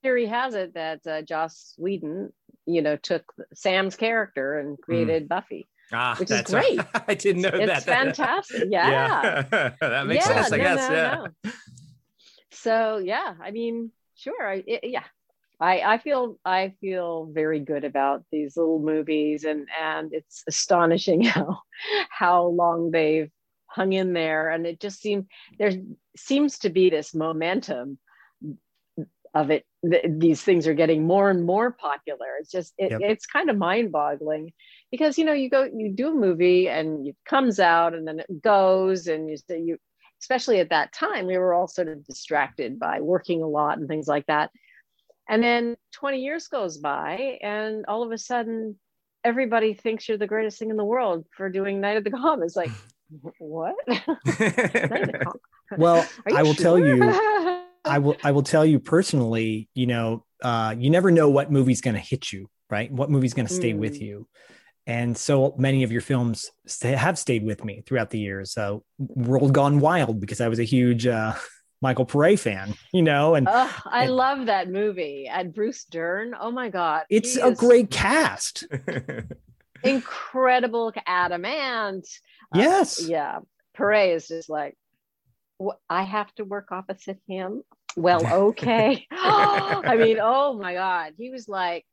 theory 0.03 0.27
has 0.27 0.55
it 0.55 0.75
that 0.75 1.07
uh, 1.07 1.23
joss 1.23 1.75
whedon 1.79 2.33
you 2.67 2.83
know 2.83 2.97
took 2.97 3.25
sam's 3.55 3.97
character 3.97 4.59
and 4.59 4.81
created 4.81 5.29
buffy 5.29 5.69
Ah, 5.93 6.15
Which 6.21 6.31
is 6.31 6.37
that's 6.37 6.53
great. 6.53 6.79
I 7.09 7.15
didn't 7.15 7.43
know 7.43 7.49
it's 7.53 7.67
that. 7.67 7.85
That- 7.87 8.17
fantastic 8.17 8.69
yeah, 8.71 9.43
that 9.81 10.07
makes 10.07 10.25
Yeah, 10.25 10.43
sense, 10.43 10.53
I 10.53 10.57
no, 10.59 10.63
guess. 10.63 10.89
no, 10.89 10.95
yeah. 10.95 11.27
no. 11.45 11.51
so 12.53 12.99
yeah 12.99 13.35
i 13.43 13.51
mean 13.51 13.91
sure 14.15 14.49
I, 14.49 14.63
it, 14.67 14.81
yeah 14.85 15.05
I, 15.63 15.81
I 15.81 15.99
feel 15.99 16.39
I 16.45 16.73
feel 16.81 17.27
very 17.31 17.61
good 17.61 17.85
about 17.85 18.25
these 18.33 18.57
little 18.57 18.79
movies 18.79 19.45
and 19.45 19.69
and 19.79 20.11
it's 20.15 20.43
astonishing 20.49 21.23
how 21.23 21.61
how 22.09 22.47
long 22.47 22.91
they've 22.93 23.31
hung 23.67 23.93
in 23.93 24.13
there 24.15 24.49
and 24.51 24.67
it 24.67 24.81
just 24.81 25.01
seems 25.03 25.27
there 25.59 25.73
seems 26.17 26.59
to 26.61 26.71
be 26.71 26.89
this 26.89 27.15
momentum 27.15 27.99
of 29.35 29.51
it 29.51 29.65
th- 29.89 30.05
these 30.19 30.43
things 30.43 30.67
are 30.67 30.75
getting 30.75 31.07
more 31.07 31.31
and 31.31 31.45
more 31.45 31.71
popular. 31.71 32.27
It's 32.41 32.51
just 32.51 32.75
it, 32.79 32.91
Yep. 32.91 33.01
it's 33.03 33.27
kind 33.27 33.49
of 33.51 33.57
mind 33.57 33.93
boggling 33.93 34.53
because 34.91 35.19
you 35.19 35.25
know 35.25 35.33
you 35.33 35.49
go 35.49 35.65
you 35.65 35.93
do 35.93 36.09
a 36.09 36.15
movie 36.15 36.69
and 36.69 37.07
it 37.07 37.17
comes 37.27 37.61
out 37.61 37.95
and 37.95 38.07
then 38.07 38.21
it 38.21 38.43
goes 38.43 39.07
and 39.07 39.31
you 39.31 39.37
say 39.37 39.61
you 39.61 39.79
especially 40.21 40.59
at 40.59 40.71
that 40.71 40.93
time 40.93 41.27
we 41.27 41.39
were 41.39 41.55
all 41.55 41.69
sort 41.69 41.89
of 41.89 42.05
distracted 42.05 42.79
by 42.79 43.01
working 43.01 43.43
a 43.43 43.47
lot 43.47 43.79
and 43.79 43.89
things 43.89 44.09
like 44.09 44.27
that. 44.27 44.51
And 45.29 45.43
then 45.43 45.77
20 45.93 46.19
years 46.21 46.49
goes 46.49 46.79
by 46.79 47.39
and 47.41 47.87
all 47.87 48.03
of 48.03 48.11
a 48.11 48.19
sudden 48.19 48.79
everybody 49.23 49.75
thinks 49.75 50.09
you're 50.09 50.19
the 50.19 50.27
greatest 50.27 50.59
thing 50.59 50.71
in 50.71 50.77
the 50.77 50.85
world 50.85 51.25
for 51.37 51.49
doing 51.49 51.81
night 51.81 51.97
of 51.97 52.05
the 52.05 52.11
com 52.11 52.43
it's 52.43 52.57
like 52.57 52.71
what? 53.39 53.75
Night 53.89 54.09
of 54.09 54.15
the 55.13 55.21
Com? 55.25 55.41
Well, 55.79 56.07
I 56.35 56.43
will 56.43 56.55
tell 56.55 56.79
you, 56.79 56.97
I 57.85 57.99
will 57.99 58.17
I 58.23 58.33
will 58.33 58.43
tell 58.43 58.65
you 58.67 58.79
personally, 58.81 59.69
you 59.75 59.87
know, 59.87 60.25
uh, 60.43 60.75
you 60.79 60.91
never 60.91 61.11
know 61.11 61.29
what 61.31 61.51
movie's 61.51 61.81
going 61.81 61.95
to 61.95 62.01
hit 62.01 62.33
you, 62.33 62.49
right? 62.69 62.91
What 62.93 63.11
movie's 63.11 63.35
going 63.35 63.47
to 63.49 63.55
stay 63.55 63.73
with 63.75 63.95
Mm. 63.95 64.01
you. 64.03 64.29
And 64.87 65.17
so 65.17 65.55
many 65.59 65.83
of 65.83 65.93
your 65.93 66.01
films 66.01 66.51
have 66.83 67.19
stayed 67.19 67.45
with 67.45 67.65
me 67.65 67.83
throughout 67.87 68.11
the 68.11 68.19
years. 68.19 68.53
So 68.53 68.83
World 68.99 69.53
Gone 69.53 69.79
Wild, 69.81 70.21
because 70.21 70.41
I 70.41 70.49
was 70.49 70.59
a 70.59 70.65
huge 70.65 71.07
uh, 71.07 71.35
Michael 71.83 72.07
Paré 72.07 72.39
fan, 72.39 72.75
you 72.93 73.03
know, 73.03 73.35
and 73.35 73.47
Oh, 73.49 73.73
I 73.87 74.05
and- 74.05 74.13
love 74.17 74.47
that 74.47 74.69
movie. 74.69 75.29
And 75.33 75.55
Bruce 75.55 75.85
Dern, 75.85 76.35
oh 76.39 76.51
my 76.51 76.69
God. 76.71 77.05
it's 77.09 77.37
a 77.37 77.53
great 77.55 77.91
cast. 77.91 78.65
incredible 79.85 80.93
Adam 81.07 81.45
Ant. 81.45 82.07
Uh, 82.55 82.59
Yes. 82.59 83.07
yeah. 83.09 83.39
Paré 83.77 84.15
is 84.15 84.29
just 84.29 84.51
like, 84.51 84.75
"Wh- 84.75 84.80
I 85.89 86.03
have 86.03 86.35
to 86.37 86.45
work 86.45 86.73
opposite 86.73 87.19
him. 87.27 87.63
Well, 87.97 88.27
okay. 88.49 89.07
I 89.11 89.97
mean, 89.99 90.19
oh 90.21 90.55
my 90.55 90.75
God. 90.75 91.15
He 91.19 91.31
was 91.31 91.49
like 91.49 91.85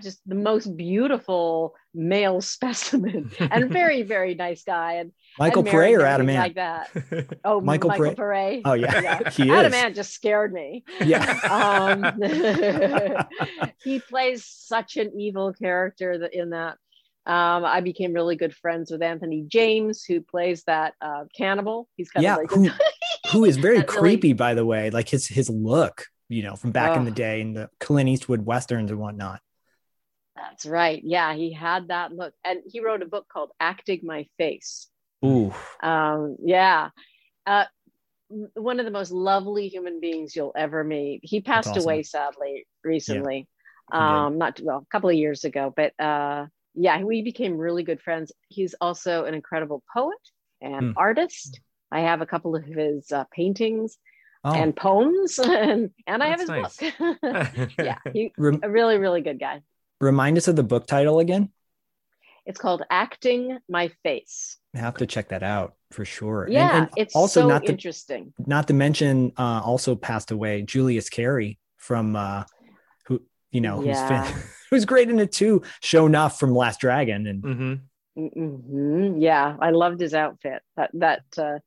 just 0.00 0.20
the 0.26 0.34
most 0.34 0.76
beautiful 0.76 1.74
male 1.94 2.40
specimen 2.40 3.30
and 3.40 3.70
very, 3.70 4.02
very 4.02 4.34
nice 4.34 4.62
guy. 4.62 4.94
And 4.94 5.12
Michael 5.38 5.64
Paré 5.64 5.72
married 5.72 5.94
or 5.96 6.06
Adam 6.06 6.28
Ant? 6.28 6.38
like 6.38 6.54
that. 6.54 7.36
Oh, 7.44 7.60
Michael 7.60 7.88
Michael, 7.88 8.14
Paré-. 8.14 8.62
Oh, 8.64 8.74
yeah. 8.74 9.28
He 9.30 9.50
Adam. 9.50 9.74
Ant 9.74 9.96
just 9.96 10.12
scared 10.12 10.52
me. 10.52 10.84
Yeah. 11.00 11.24
um, 11.50 12.20
he 13.82 13.98
plays 13.98 14.44
such 14.46 14.96
an 14.96 15.18
evil 15.18 15.52
character 15.52 16.18
that 16.18 16.34
in 16.34 16.50
that. 16.50 16.76
Um, 17.24 17.64
I 17.64 17.80
became 17.80 18.12
really 18.12 18.34
good 18.36 18.54
friends 18.54 18.90
with 18.90 19.00
Anthony 19.02 19.44
James, 19.46 20.04
who 20.04 20.20
plays 20.20 20.64
that 20.64 20.94
uh, 21.00 21.24
cannibal. 21.36 21.88
He's 21.96 22.10
kind 22.10 22.24
yeah. 22.24 22.34
of 22.34 22.38
like 22.38 22.50
Who, 22.50 22.68
who 23.32 23.44
is 23.44 23.56
very 23.56 23.76
That 23.78 23.88
really- 23.90 24.00
creepy, 24.00 24.32
by 24.32 24.54
the 24.54 24.64
way, 24.66 24.90
like 24.90 25.08
his 25.08 25.26
his 25.28 25.48
look, 25.48 26.06
you 26.28 26.42
know, 26.42 26.56
from 26.56 26.72
back 26.72 26.96
in 26.96 27.04
the 27.04 27.10
day 27.12 27.40
in 27.40 27.52
the 27.52 27.68
Clint 27.78 28.08
Eastwood 28.08 28.44
westerns 28.44 28.90
and 28.90 28.98
whatnot. 28.98 29.40
That's 30.34 30.66
right. 30.66 31.00
Yeah, 31.04 31.34
he 31.34 31.52
had 31.52 31.88
that 31.88 32.12
look, 32.12 32.34
and 32.44 32.60
he 32.66 32.80
wrote 32.80 33.02
a 33.02 33.06
book 33.06 33.26
called 33.32 33.50
"Acting 33.60 34.00
My 34.02 34.26
Face." 34.38 34.88
Ooh, 35.24 35.54
Um, 35.80 36.36
yeah, 36.42 36.88
uh, 37.46 37.66
one 38.54 38.80
of 38.80 38.84
the 38.86 38.90
most 38.90 39.12
lovely 39.12 39.68
human 39.68 40.00
beings 40.00 40.34
you'll 40.34 40.54
ever 40.56 40.82
meet. 40.82 41.20
He 41.22 41.40
passed 41.42 41.68
awesome. 41.68 41.82
away 41.84 42.02
sadly 42.02 42.66
recently. 42.82 43.46
did. 43.92 43.96
um, 43.98 44.38
not 44.38 44.58
well, 44.60 44.78
a 44.78 44.86
couple 44.90 45.10
of 45.10 45.14
years 45.14 45.44
ago, 45.44 45.72
but 45.76 45.92
uh, 46.00 46.46
yeah, 46.74 47.02
we 47.02 47.22
became 47.22 47.56
really 47.58 47.82
good 47.82 48.00
friends. 48.00 48.32
He's 48.48 48.74
also 48.80 49.24
an 49.24 49.34
incredible 49.34 49.82
poet 49.92 50.18
and 50.60 50.92
Hmm. 50.92 50.92
artist. 50.96 51.60
I 51.90 52.00
have 52.00 52.20
a 52.22 52.26
couple 52.26 52.56
of 52.56 52.64
his 52.64 53.12
uh, 53.12 53.24
paintings 53.34 53.98
oh, 54.44 54.54
and 54.54 54.74
poems, 54.74 55.38
and, 55.42 55.90
and 56.06 56.22
I 56.22 56.28
have 56.28 56.40
his 56.40 56.48
That's 56.48 56.76
book. 56.76 56.92
yeah, 57.78 57.98
he, 58.12 58.32
rem- 58.38 58.60
a 58.62 58.70
really, 58.70 58.98
really 58.98 59.20
good 59.20 59.38
guy. 59.38 59.60
remind 60.00 60.36
us 60.38 60.48
of 60.48 60.56
the 60.56 60.62
book 60.62 60.86
title 60.86 61.18
again. 61.18 61.50
It's 62.44 62.58
called 62.58 62.82
Acting 62.90 63.58
My 63.68 63.88
Face. 64.02 64.58
I 64.74 64.78
have 64.78 64.96
to 64.96 65.06
check 65.06 65.28
that 65.28 65.42
out 65.42 65.74
for 65.90 66.04
sure. 66.04 66.48
Yeah, 66.50 66.78
and 66.78 66.90
it's 66.96 67.14
also 67.14 67.40
so 67.40 67.46
not 67.46 67.66
to 67.66 67.72
interesting. 67.72 68.32
not 68.46 68.66
to 68.68 68.74
mention, 68.74 69.32
uh, 69.38 69.60
also 69.64 69.94
passed 69.94 70.30
away 70.30 70.62
Julius 70.62 71.08
Carry 71.08 71.58
from 71.76 72.16
uh, 72.16 72.44
who 72.58 72.61
you 73.52 73.60
know 73.60 73.76
who's 73.76 73.86
Yeah. 73.86 74.22
fan- 74.24 74.42
who's 74.70 74.84
great 74.84 75.08
in 75.10 75.20
it 75.20 75.30
too. 75.32 75.62
Sho'nuff 75.82 76.38
from 76.38 76.52
Last 76.54 76.80
Dragon, 76.80 77.26
and 77.26 77.42
hmm 77.42 77.74
hmm 78.28 79.18
Yeah, 79.18 79.56
I 79.60 79.70
loved 79.70 80.00
his 80.00 80.14
outfit. 80.14 80.62
That 80.76 80.90
that 80.94 81.22
uh, 81.38 81.58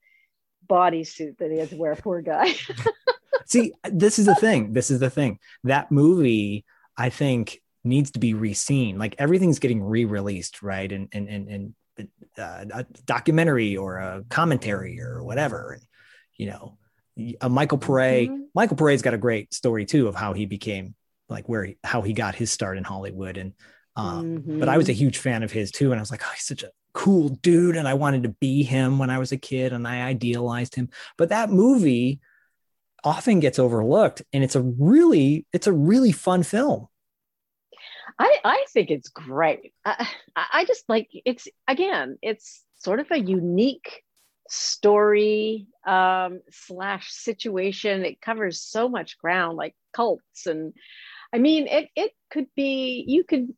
bodysuit 0.68 1.38
that 1.38 1.52
he 1.52 1.58
had 1.60 1.70
to 1.70 1.78
wear. 1.78 1.96
Poor 1.96 2.22
guy. 2.22 2.54
See, 3.48 3.74
this 3.84 4.18
is 4.20 4.26
the 4.26 4.36
thing. 4.36 4.74
This 4.74 4.90
is 4.90 5.00
the 5.00 5.10
thing. 5.10 5.40
That 5.64 5.92
movie, 5.92 6.66
I 6.98 7.10
think, 7.10 7.62
needs 7.84 8.12
to 8.12 8.20
be 8.20 8.34
reseen. 8.34 8.98
Like 8.98 9.16
everything's 9.20 9.60
getting 9.60 9.84
re-released, 9.84 10.64
right? 10.64 10.92
And 10.92 11.08
and 11.14 11.30
and 11.30 11.50
and 11.98 12.10
uh, 12.38 12.66
a 12.74 12.84
documentary 13.06 13.78
or 13.78 13.98
a 13.98 14.24
commentary 14.30 15.00
or 15.00 15.24
whatever. 15.24 15.74
And, 15.74 15.82
you 16.36 16.48
know, 16.48 16.78
a 17.40 17.48
Michael 17.50 17.78
Paré. 17.78 18.30
Mhm. 18.30 18.46
Michael 18.56 18.78
Paré's 18.78 19.02
got 19.02 19.14
a 19.14 19.18
great 19.18 19.54
story 19.54 19.86
too 19.86 20.08
of 20.08 20.16
how 20.16 20.34
he 20.34 20.46
became 20.46 20.96
like 21.30 21.48
where 21.50 21.66
he, 21.66 21.78
how 21.84 22.02
he 22.02 22.14
got 22.14 22.36
his 22.36 22.52
start 22.52 22.78
in 22.78 22.84
Hollywood. 22.84 23.38
And 23.38 23.54
um, 23.96 24.44
but 24.60 24.70
I 24.70 24.78
was 24.78 24.90
a 24.90 24.94
Mm-hmm. 24.94 25.02
huge 25.02 25.18
fan 25.18 25.44
of 25.44 25.52
his 25.52 25.72
too, 25.72 25.92
and 25.92 26.00
I 26.00 26.02
was 26.02 26.12
like, 26.12 26.22
oh, 26.26 26.32
he's 26.34 26.46
such 26.46 26.64
a 26.64 26.72
cool 26.94 27.30
dude, 27.30 27.76
and 27.76 27.88
I 27.88 27.94
wanted 27.94 28.24
to 28.24 28.30
be 28.30 28.64
him 28.64 29.00
when 29.00 29.10
I 29.10 29.20
was 29.20 29.32
a 29.32 29.38
kid, 29.38 29.74
and 29.74 29.88
I 29.88 30.02
idealized 30.04 30.76
him. 30.76 30.90
But 31.18 31.30
that 31.30 31.50
movie 31.50 32.20
often 33.04 33.40
gets 33.40 33.60
overlooked, 33.60 34.24
and 34.34 34.44
it's 34.44 34.56
a 34.56 34.62
really, 34.62 35.46
it's 35.54 35.68
a 35.68 35.74
really 35.74 36.12
fun 36.12 36.44
film. 36.44 36.88
I, 38.20 38.38
I 38.44 38.66
think 38.74 38.92
it's 38.92 39.10
great. 39.10 39.74
I, 39.84 40.08
I 40.36 40.46
I 40.54 40.66
just 40.66 40.86
like 40.88 41.10
it's 41.26 41.48
again, 41.68 42.18
it's 42.22 42.64
sort 42.76 43.00
of 43.00 43.08
a 43.12 43.20
unique 43.20 44.04
story 44.50 45.68
um, 45.86 46.42
slash 46.52 47.12
situation. 47.12 48.06
It 48.06 48.22
covers 48.22 48.62
so 48.62 48.88
much 48.90 49.18
ground, 49.18 49.58
like 49.58 49.76
cults, 49.94 50.46
and 50.46 50.74
I 51.36 51.38
mean, 51.38 51.68
it 51.68 51.90
it 51.98 52.12
could 52.32 52.48
be 52.56 53.04
you 53.08 53.26
could 53.26 53.50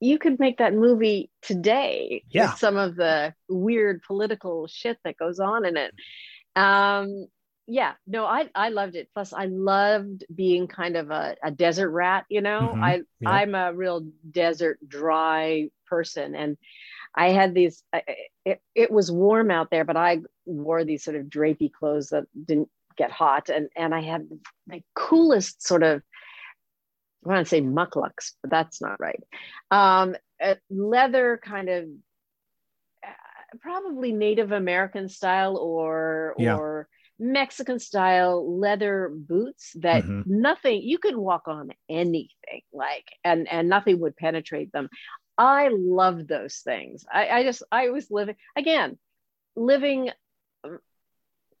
you 0.00 0.18
could 0.18 0.38
make 0.38 0.58
that 0.58 0.74
movie 0.74 1.30
today 1.40 2.24
Yeah. 2.30 2.50
with 2.50 2.58
some 2.58 2.76
of 2.76 2.94
the 2.94 3.34
weird 3.48 4.02
political 4.02 4.66
shit 4.66 4.98
that 5.04 5.16
goes 5.16 5.40
on 5.40 5.64
in 5.64 5.76
it. 5.78 5.94
Um, 6.56 7.26
yeah, 7.66 7.92
no, 8.06 8.26
I 8.26 8.50
I 8.54 8.68
loved 8.68 8.96
it. 8.96 9.08
Plus, 9.14 9.32
I 9.32 9.46
loved 9.46 10.24
being 10.34 10.66
kind 10.68 10.96
of 10.96 11.10
a, 11.10 11.36
a 11.42 11.50
desert 11.50 11.90
rat. 11.90 12.26
You 12.28 12.42
know, 12.42 12.74
Mhm. 12.76 12.82
I 12.82 13.02
Yeah. 13.20 13.30
I'm 13.30 13.54
a 13.54 13.72
real 13.72 14.00
desert 14.30 14.78
dry 14.86 15.70
person, 15.86 16.34
and 16.34 16.58
I 17.14 17.30
had 17.30 17.54
these. 17.54 17.82
It, 18.44 18.60
it 18.74 18.90
was 18.90 19.10
warm 19.10 19.50
out 19.50 19.70
there, 19.70 19.86
but 19.86 19.96
I 19.96 20.20
wore 20.44 20.84
these 20.84 21.04
sort 21.04 21.16
of 21.16 21.26
drapey 21.26 21.72
clothes 21.72 22.08
that 22.10 22.24
didn't 22.44 22.68
get 22.96 23.10
hot, 23.10 23.48
and 23.48 23.70
and 23.74 23.94
I 23.94 24.02
had 24.02 24.28
the 24.66 24.82
coolest 24.94 25.66
sort 25.66 25.82
of. 25.82 26.02
I 27.24 27.28
want 27.28 27.46
to 27.46 27.48
say 27.48 27.60
mukluks, 27.60 28.32
but 28.42 28.50
that's 28.50 28.80
not 28.80 28.98
right. 29.00 29.20
Um, 29.70 30.16
a 30.40 30.56
leather 30.70 31.38
kind 31.42 31.68
of 31.68 31.84
uh, 33.06 33.56
probably 33.60 34.12
Native 34.12 34.52
American 34.52 35.08
style 35.08 35.56
or 35.56 36.34
Yeah. 36.38 36.54
or 36.54 36.88
Mexican 37.18 37.78
style 37.78 38.58
leather 38.58 39.10
boots 39.14 39.72
that 39.80 40.04
Mhm. 40.04 40.24
nothing 40.26 40.80
you 40.82 40.98
could 40.98 41.16
walk 41.16 41.48
on 41.48 41.70
anything 41.88 42.62
like 42.72 43.04
and 43.24 43.46
and 43.48 43.68
nothing 43.68 44.00
would 44.00 44.16
penetrate 44.16 44.72
them. 44.72 44.88
I 45.36 45.68
loved 45.68 46.28
those 46.28 46.58
things. 46.58 47.04
I, 47.12 47.28
I 47.28 47.42
just 47.42 47.62
I 47.70 47.90
was 47.90 48.10
living 48.10 48.36
again, 48.56 48.98
living 49.56 50.10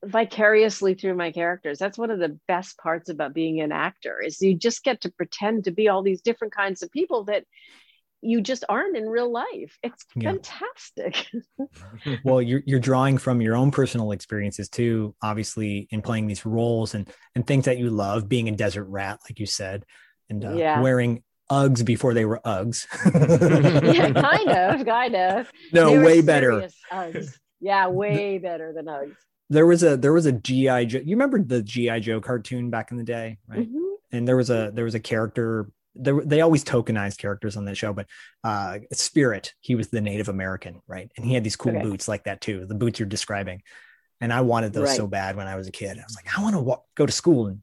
vicariously 0.04 0.94
through 0.94 1.14
my 1.14 1.30
characters. 1.32 1.78
That's 1.78 1.98
one 1.98 2.10
of 2.10 2.18
the 2.18 2.38
best 2.48 2.78
parts 2.78 3.08
about 3.10 3.34
being 3.34 3.60
an 3.60 3.72
actor 3.72 4.20
is 4.20 4.40
you 4.40 4.54
just 4.54 4.82
get 4.82 5.02
to 5.02 5.10
pretend 5.12 5.64
to 5.64 5.70
be 5.70 5.88
all 5.88 6.02
these 6.02 6.22
different 6.22 6.54
kinds 6.54 6.82
of 6.82 6.90
people 6.90 7.24
that 7.24 7.44
you 8.22 8.40
just 8.42 8.64
aren't 8.68 8.96
in 8.96 9.08
real 9.08 9.30
life. 9.32 9.78
It's 9.82 10.04
Yeah. 10.14 10.32
fantastic. 10.32 11.26
well, 12.24 12.42
you're 12.42 12.62
you're 12.66 12.80
drawing 12.80 13.16
from 13.18 13.40
your 13.40 13.56
own 13.56 13.70
personal 13.70 14.12
experiences 14.12 14.68
too, 14.68 15.14
obviously, 15.22 15.88
in 15.90 16.02
playing 16.02 16.26
these 16.26 16.44
roles 16.44 16.94
and 16.94 17.08
and 17.34 17.46
things 17.46 17.64
that 17.64 17.78
you 17.78 17.88
love, 17.90 18.28
being 18.28 18.48
a 18.48 18.52
desert 18.52 18.84
rat, 18.84 19.20
like 19.28 19.38
you 19.38 19.46
said, 19.46 19.84
and 20.28 20.44
uh, 20.44 20.54
Yeah. 20.54 20.80
wearing 20.82 21.22
Uggs 21.50 21.84
before 21.84 22.14
they 22.14 22.24
were 22.26 22.40
Uggs. 22.44 22.86
yeah, 23.94 24.12
kind 24.22 24.50
of, 24.50 24.86
kind 24.86 25.16
of. 25.16 25.50
No, 25.72 25.90
They 25.90 25.98
way 26.04 26.20
better. 26.20 26.68
Uggs. 26.92 27.38
Yeah, 27.60 27.88
way 27.88 28.38
better 28.38 28.72
than 28.74 28.84
Uggs. 28.86 29.16
There 29.50 29.66
was 29.66 29.82
a 29.82 29.96
there 29.96 30.12
was 30.12 30.26
a 30.26 30.32
GI 30.32 30.86
Joe. 30.86 31.00
You 31.04 31.16
remember 31.16 31.42
the 31.42 31.62
GI 31.62 32.00
Joe 32.00 32.20
cartoon 32.20 32.70
back 32.70 32.90
in 32.92 32.96
the 32.96 33.04
day, 33.04 33.38
right? 33.48 33.68
Mhm. 33.68 33.94
and 34.12 34.26
there 34.26 34.36
was 34.36 34.48
a 34.50 34.70
there 34.72 34.84
was 34.84 34.94
a 34.94 35.00
character 35.00 35.70
there, 35.96 36.20
they 36.24 36.40
always 36.40 36.62
tokenized 36.64 37.18
characters 37.18 37.56
on 37.56 37.64
that 37.64 37.76
show 37.76 37.92
but 37.92 38.06
uh 38.44 38.78
spirit 38.92 39.54
he 39.60 39.74
was 39.74 39.88
the 39.88 40.00
native 40.00 40.28
american 40.28 40.80
right 40.86 41.10
and 41.16 41.26
he 41.26 41.34
had 41.34 41.42
these 41.42 41.56
cool 41.56 41.72
Okay. 41.76 41.82
boots 41.82 42.06
like 42.06 42.24
that 42.24 42.40
too 42.40 42.64
the 42.64 42.76
boots 42.76 43.00
you're 43.00 43.08
describing 43.08 43.60
and 44.20 44.32
i 44.32 44.40
wanted 44.40 44.72
those 44.72 44.94
so 44.94 45.08
bad 45.08 45.34
when 45.34 45.48
i 45.48 45.56
was 45.56 45.66
a 45.66 45.72
kid 45.72 45.98
i 45.98 46.02
was 46.04 46.14
like 46.14 46.38
i 46.38 46.40
want 46.42 46.54
to 46.54 46.60
walk, 46.62 46.84
go 46.94 47.04
to 47.06 47.12
school 47.12 47.48
and 47.48 47.60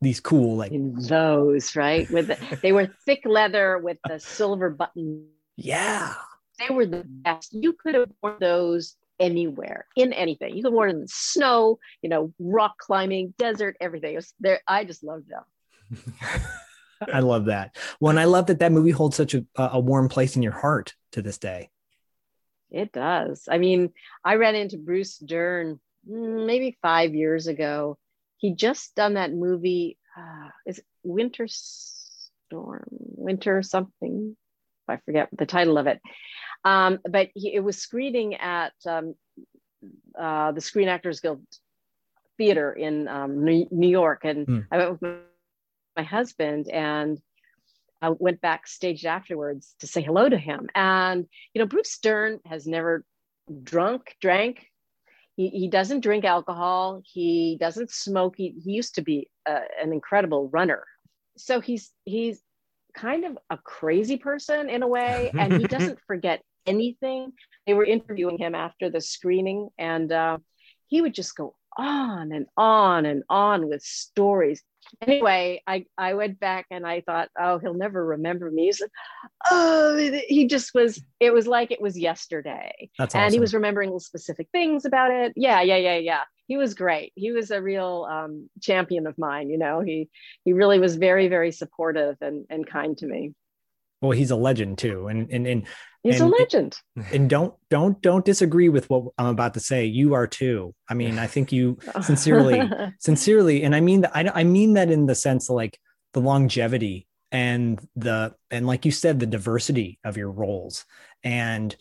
these 0.00 0.18
cool 0.20 0.56
like 0.56 0.72
In 0.72 0.94
those, 0.94 1.76
right? 1.76 2.10
With 2.10 2.26
the, 2.28 2.36
they 2.62 2.72
were 2.72 2.88
thick 3.06 3.22
leather 3.24 3.78
with 3.78 3.98
the 4.08 4.18
silver 4.38 4.70
button. 4.70 5.26
yeah 5.56 6.14
They 6.58 6.74
were 6.74 6.86
the 6.86 7.04
best. 7.06 7.52
You 7.52 7.72
could 7.74 7.94
have 7.94 8.10
worn 8.22 8.36
those 8.40 8.96
anywhere, 9.20 9.86
in 9.96 10.12
anything. 10.12 10.56
You 10.56 10.62
could 10.62 10.72
wear 10.72 10.88
them 10.88 10.96
in 10.96 11.02
the 11.02 11.08
snow, 11.08 11.78
you 12.02 12.08
know, 12.08 12.32
rock 12.38 12.78
climbing, 12.78 13.34
desert, 13.38 13.76
everything. 13.80 14.14
Was 14.14 14.32
there. 14.40 14.60
I 14.66 14.84
just 14.84 15.02
loved 15.02 15.28
them. 15.28 16.02
I 17.12 17.20
love 17.20 17.46
that. 17.46 17.76
Well, 18.00 18.10
and 18.10 18.20
I 18.20 18.24
love 18.24 18.46
that 18.46 18.58
that 18.58 18.72
movie 18.72 18.90
holds 18.90 19.16
such 19.16 19.34
a, 19.34 19.44
a 19.56 19.78
warm 19.78 20.08
place 20.08 20.36
in 20.36 20.42
your 20.42 20.52
heart 20.52 20.94
to 21.12 21.22
this 21.22 21.38
day. 21.38 21.70
It 22.70 22.92
does. 22.92 23.48
I 23.50 23.58
mean, 23.58 23.92
I 24.24 24.34
ran 24.34 24.54
into 24.54 24.78
Bruce 24.78 25.16
Dern 25.18 25.80
mm, 26.08 26.46
maybe 26.46 26.76
five 26.82 27.14
years 27.14 27.46
ago. 27.46 27.98
He 28.36 28.54
just 28.54 28.94
done 28.94 29.14
that 29.14 29.32
movie. 29.32 29.96
Uh, 30.16 30.50
is 30.66 30.78
it 30.78 30.84
Winter 31.02 31.46
Storm? 31.48 32.86
Winter 32.90 33.62
something? 33.62 34.36
I 34.88 34.98
forget 35.04 35.28
the 35.32 35.46
title 35.46 35.78
of 35.78 35.86
it. 35.86 36.00
Um, 36.64 36.98
but 37.08 37.30
he, 37.34 37.54
it 37.54 37.60
was 37.60 37.78
screening 37.78 38.34
at 38.34 38.72
um, 38.86 39.14
uh, 40.18 40.52
the 40.52 40.60
Screen 40.60 40.88
Actors 40.88 41.20
Guild 41.20 41.42
Theater 42.36 42.72
in 42.72 43.08
um, 43.08 43.44
New, 43.44 43.88
York, 43.88 44.24
and 44.24 44.46
Hmm. 44.46 44.60
I 44.70 44.78
went 44.78 44.90
with 44.92 45.02
my, 45.02 45.14
my 45.96 46.02
husband 46.02 46.68
and 46.68 47.18
I 48.00 48.10
went 48.10 48.40
backstage 48.40 49.04
afterwards 49.04 49.74
to 49.80 49.86
say 49.86 50.02
hello 50.02 50.28
to 50.28 50.38
him. 50.38 50.68
And 50.74 51.26
you 51.54 51.60
know, 51.60 51.66
Bruce 51.66 51.98
Dern 51.98 52.40
has 52.46 52.66
never 52.66 53.04
drunk, 53.64 54.14
drank. 54.20 54.66
He, 55.36 55.48
he 55.48 55.68
doesn't 55.68 56.00
drink 56.00 56.24
alcohol. 56.24 57.00
He 57.04 57.56
doesn't 57.60 57.90
smoke. 57.90 58.34
He, 58.36 58.54
he 58.64 58.72
used 58.72 58.94
to 58.96 59.02
be 59.02 59.28
uh, 59.46 59.60
an 59.80 59.92
incredible 59.92 60.48
runner. 60.48 60.84
So 61.36 61.60
he's 61.60 61.92
he's 62.04 62.42
kind 62.96 63.24
of 63.24 63.38
a 63.50 63.58
crazy 63.58 64.16
person 64.16 64.68
in 64.68 64.82
a 64.82 64.88
way, 64.88 65.32
and 65.38 65.54
he 65.54 65.64
doesn't 65.76 65.98
forget 66.06 66.42
anything. 66.66 67.32
They 67.66 67.74
were 67.74 67.84
interviewing 67.84 68.38
him 68.38 68.54
after 68.54 68.90
the 68.90 69.00
screening, 69.00 69.68
and 69.78 70.10
uh, 70.10 70.38
he 70.86 71.00
would 71.00 71.14
just 71.14 71.36
go 71.36 71.54
on 71.76 72.32
and 72.32 72.46
on 72.56 73.06
and 73.06 73.22
on 73.28 73.68
with 73.68 73.82
stories. 73.82 74.62
Anyway, 75.02 75.62
I, 75.66 75.84
I 75.98 76.14
went 76.14 76.40
back 76.40 76.66
and 76.70 76.86
I 76.86 77.02
thought, 77.02 77.28
oh, 77.38 77.58
he'll 77.58 77.74
never 77.74 78.04
remember 78.04 78.50
me. 78.50 78.64
He's 78.66 78.80
like, 78.80 78.90
oh, 79.50 79.96
he 80.26 80.46
just 80.46 80.72
was, 80.74 81.00
it 81.20 81.32
was 81.32 81.46
like 81.46 81.70
it 81.70 81.80
was 81.80 81.98
yesterday. 81.98 82.88
That's 82.98 83.14
And 83.14 83.32
he 83.32 83.38
was 83.38 83.52
remembering 83.54 83.96
specific 84.00 84.48
things 84.50 84.86
about 84.86 85.10
it. 85.10 85.34
Yeah, 85.36 85.60
yeah, 85.60 85.76
yeah, 85.76 85.98
yeah. 85.98 86.22
He 86.46 86.56
was 86.56 86.74
great. 86.74 87.12
He 87.14 87.32
was 87.32 87.50
a 87.50 87.60
real 87.60 88.08
um, 88.10 88.48
champion 88.62 89.06
of 89.06 89.18
mine. 89.18 89.50
You 89.50 89.58
know, 89.58 89.80
he 89.80 90.08
he 90.44 90.54
really 90.54 90.78
was 90.80 90.96
very, 90.96 91.28
very 91.28 91.52
supportive 91.52 92.16
and, 92.22 92.46
and 92.48 92.66
kind 92.66 92.96
to 92.98 93.06
me. 93.06 93.34
well, 94.00 94.12
he's 94.12 94.30
a 94.30 94.36
legend 94.36 94.78
too. 94.78 95.08
And 95.08 95.30
and 95.30 95.46
and 95.46 95.66
He's 96.12 96.20
And- 96.20 96.32
a 96.32 96.36
legend. 96.36 96.78
and 97.12 97.28
don't 97.28 97.54
don't 97.70 98.00
don't 98.02 98.24
disagree 98.24 98.68
with 98.68 98.88
what 98.90 99.12
I'm 99.18 99.26
about 99.26 99.54
to 99.54 99.60
say. 99.60 99.84
You 99.84 100.14
are 100.14 100.26
too. 100.26 100.74
I 100.88 100.94
mean, 100.94 101.18
I 101.18 101.26
think 101.26 101.52
you 101.52 101.78
oh. 101.94 102.00
sincerely 102.00 102.60
sincerely 102.98 103.62
and 103.62 103.74
i 103.74 103.80
mean 103.80 104.00
that 104.02 104.16
I, 104.16 104.28
I 104.40 104.44
mean 104.44 104.74
that 104.74 104.90
in 104.90 105.06
the 105.06 105.14
sense 105.14 105.48
of 105.48 105.56
like 105.56 105.78
the 106.14 106.20
longevity 106.20 107.06
and 107.30 107.78
the 107.96 108.34
and 108.50 108.66
like 108.66 108.84
you 108.84 108.90
said 108.90 109.20
the 109.20 109.26
diversity 109.26 109.98
of 110.04 110.16
your 110.16 110.30
roles 110.30 110.84
and 111.22 111.74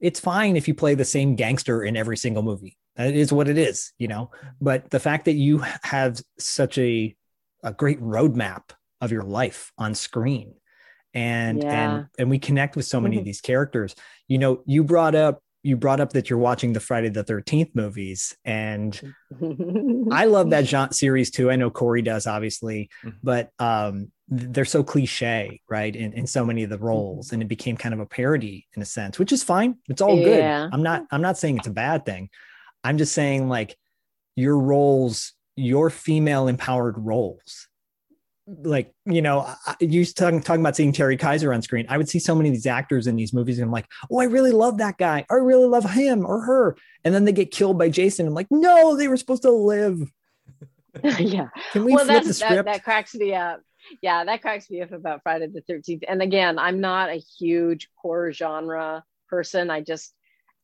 it's 0.00 0.20
fine 0.20 0.56
if 0.56 0.66
you 0.68 0.74
play 0.74 0.94
the 0.94 1.04
same 1.04 1.34
gangster 1.36 1.84
in 1.84 1.96
every 1.96 2.16
single 2.16 2.42
movie 2.42 2.76
that 2.96 3.14
is 3.14 3.32
what 3.32 3.48
it 3.48 3.58
is 3.58 3.92
you 3.98 4.08
know 4.08 4.30
but 4.60 4.88
the 4.90 5.00
fact 5.00 5.26
that 5.26 5.34
you 5.34 5.62
have 5.82 6.20
such 6.38 6.78
a 6.78 7.14
a 7.62 7.72
great 7.72 8.00
roadmap 8.00 8.70
of 9.00 9.12
your 9.12 9.22
life 9.24 9.72
on 9.76 9.94
screen 9.94 10.54
and 11.14 11.62
Yeah. 11.62 11.70
and 11.96 12.06
and 12.18 12.30
we 12.30 12.38
connect 12.38 12.76
with 12.76 12.86
so 12.86 13.00
many 13.00 13.18
of 13.18 13.24
these 13.24 13.40
characters 13.40 13.94
you 14.28 14.38
know 14.38 14.62
you 14.66 14.84
brought 14.84 15.14
up 15.14 15.42
you 15.62 15.76
brought 15.76 16.00
up 16.00 16.12
that 16.14 16.30
you're 16.30 16.38
watching 16.38 16.72
the 16.72 16.80
friday 16.80 17.08
the 17.08 17.24
13th 17.24 17.74
movies 17.74 18.36
and 18.44 19.00
I 20.12 20.24
love 20.24 20.50
that 20.50 20.66
genre 20.66 20.92
series 20.92 21.30
too. 21.30 21.50
I 21.50 21.56
know 21.56 21.70
Corey 21.70 22.02
does, 22.02 22.26
obviously, 22.26 22.90
Mhm. 23.04 23.14
but 23.22 23.50
um, 23.58 24.10
they're 24.28 24.64
so 24.64 24.82
cliche, 24.82 25.60
right? 25.68 25.94
In, 25.94 26.12
in 26.14 26.26
so 26.26 26.44
many 26.44 26.62
of 26.64 26.70
the 26.70 26.78
roles, 26.78 27.32
and 27.32 27.42
it 27.42 27.48
became 27.48 27.76
kind 27.76 27.92
of 27.94 28.00
a 28.00 28.06
parody 28.06 28.66
in 28.74 28.82
a 28.82 28.84
sense, 28.84 29.18
which 29.18 29.32
is 29.32 29.42
fine. 29.42 29.76
It's 29.88 30.00
all 30.00 30.16
good. 30.16 30.38
Yeah. 30.38 30.68
I'm 30.72 30.82
not. 30.82 31.04
I'm 31.10 31.22
not 31.22 31.38
saying 31.38 31.58
it's 31.58 31.66
a 31.66 31.72
bad 31.72 32.04
thing. 32.04 32.28
I'm 32.84 32.98
just 32.98 33.12
saying 33.12 33.48
like 33.48 33.76
your 34.36 34.58
roles, 34.58 35.32
your 35.56 35.90
female 35.90 36.48
empowered 36.48 36.96
roles. 36.98 37.68
Like 38.62 38.92
you 39.06 39.22
know, 39.22 39.40
I- 39.40 39.56
I- 39.66 39.76
you 39.80 40.04
talking 40.04 40.42
talking 40.42 40.60
about 40.60 40.76
seeing 40.76 40.92
Terry 40.92 41.16
Kiser 41.16 41.54
on 41.54 41.62
screen. 41.62 41.86
I 41.88 41.98
would 41.98 42.08
see 42.08 42.18
so 42.18 42.34
many 42.34 42.48
of 42.48 42.54
these 42.54 42.66
actors 42.66 43.06
in 43.06 43.16
these 43.16 43.32
movies, 43.32 43.58
and 43.58 43.66
I'm 43.66 43.72
like, 43.72 43.86
oh, 44.10 44.18
I 44.18 44.24
really 44.24 44.50
love 44.52 44.78
that 44.78 44.98
guy. 44.98 45.24
I 45.30 45.34
really 45.34 45.66
love 45.66 45.88
him 45.88 46.26
or 46.26 46.40
her, 46.40 46.76
and 47.04 47.14
then 47.14 47.24
they 47.24 47.32
get 47.32 47.50
killed 47.50 47.78
by 47.78 47.90
Jason. 47.90 48.26
I'm 48.26 48.34
like, 48.34 48.48
no, 48.50 48.96
they 48.96 49.08
were 49.08 49.16
supposed 49.16 49.42
to 49.42 49.50
live. 49.52 50.00
yeah. 51.04 51.48
Can 51.72 51.84
we 51.84 51.94
well, 51.94 52.04
flip 52.04 52.24
that's 52.24 52.38
the 52.38 52.44
that, 52.44 52.50
script? 52.50 52.64
that 52.66 52.84
cracks 52.84 53.14
me 53.14 53.34
up. 53.34 53.60
Yeah, 54.02 54.24
that 54.24 54.42
cracks 54.42 54.70
me 54.70 54.82
up 54.82 54.92
about 54.92 55.22
Friday 55.22 55.46
the 55.46 55.60
Thirteenth. 55.62 56.02
And 56.08 56.20
again, 56.22 56.58
I'm 56.58 56.80
not 56.80 57.10
a 57.10 57.22
huge 57.38 57.88
horror 57.94 58.32
genre 58.32 59.04
person. 59.28 59.70
I 59.70 59.80
just 59.80 60.12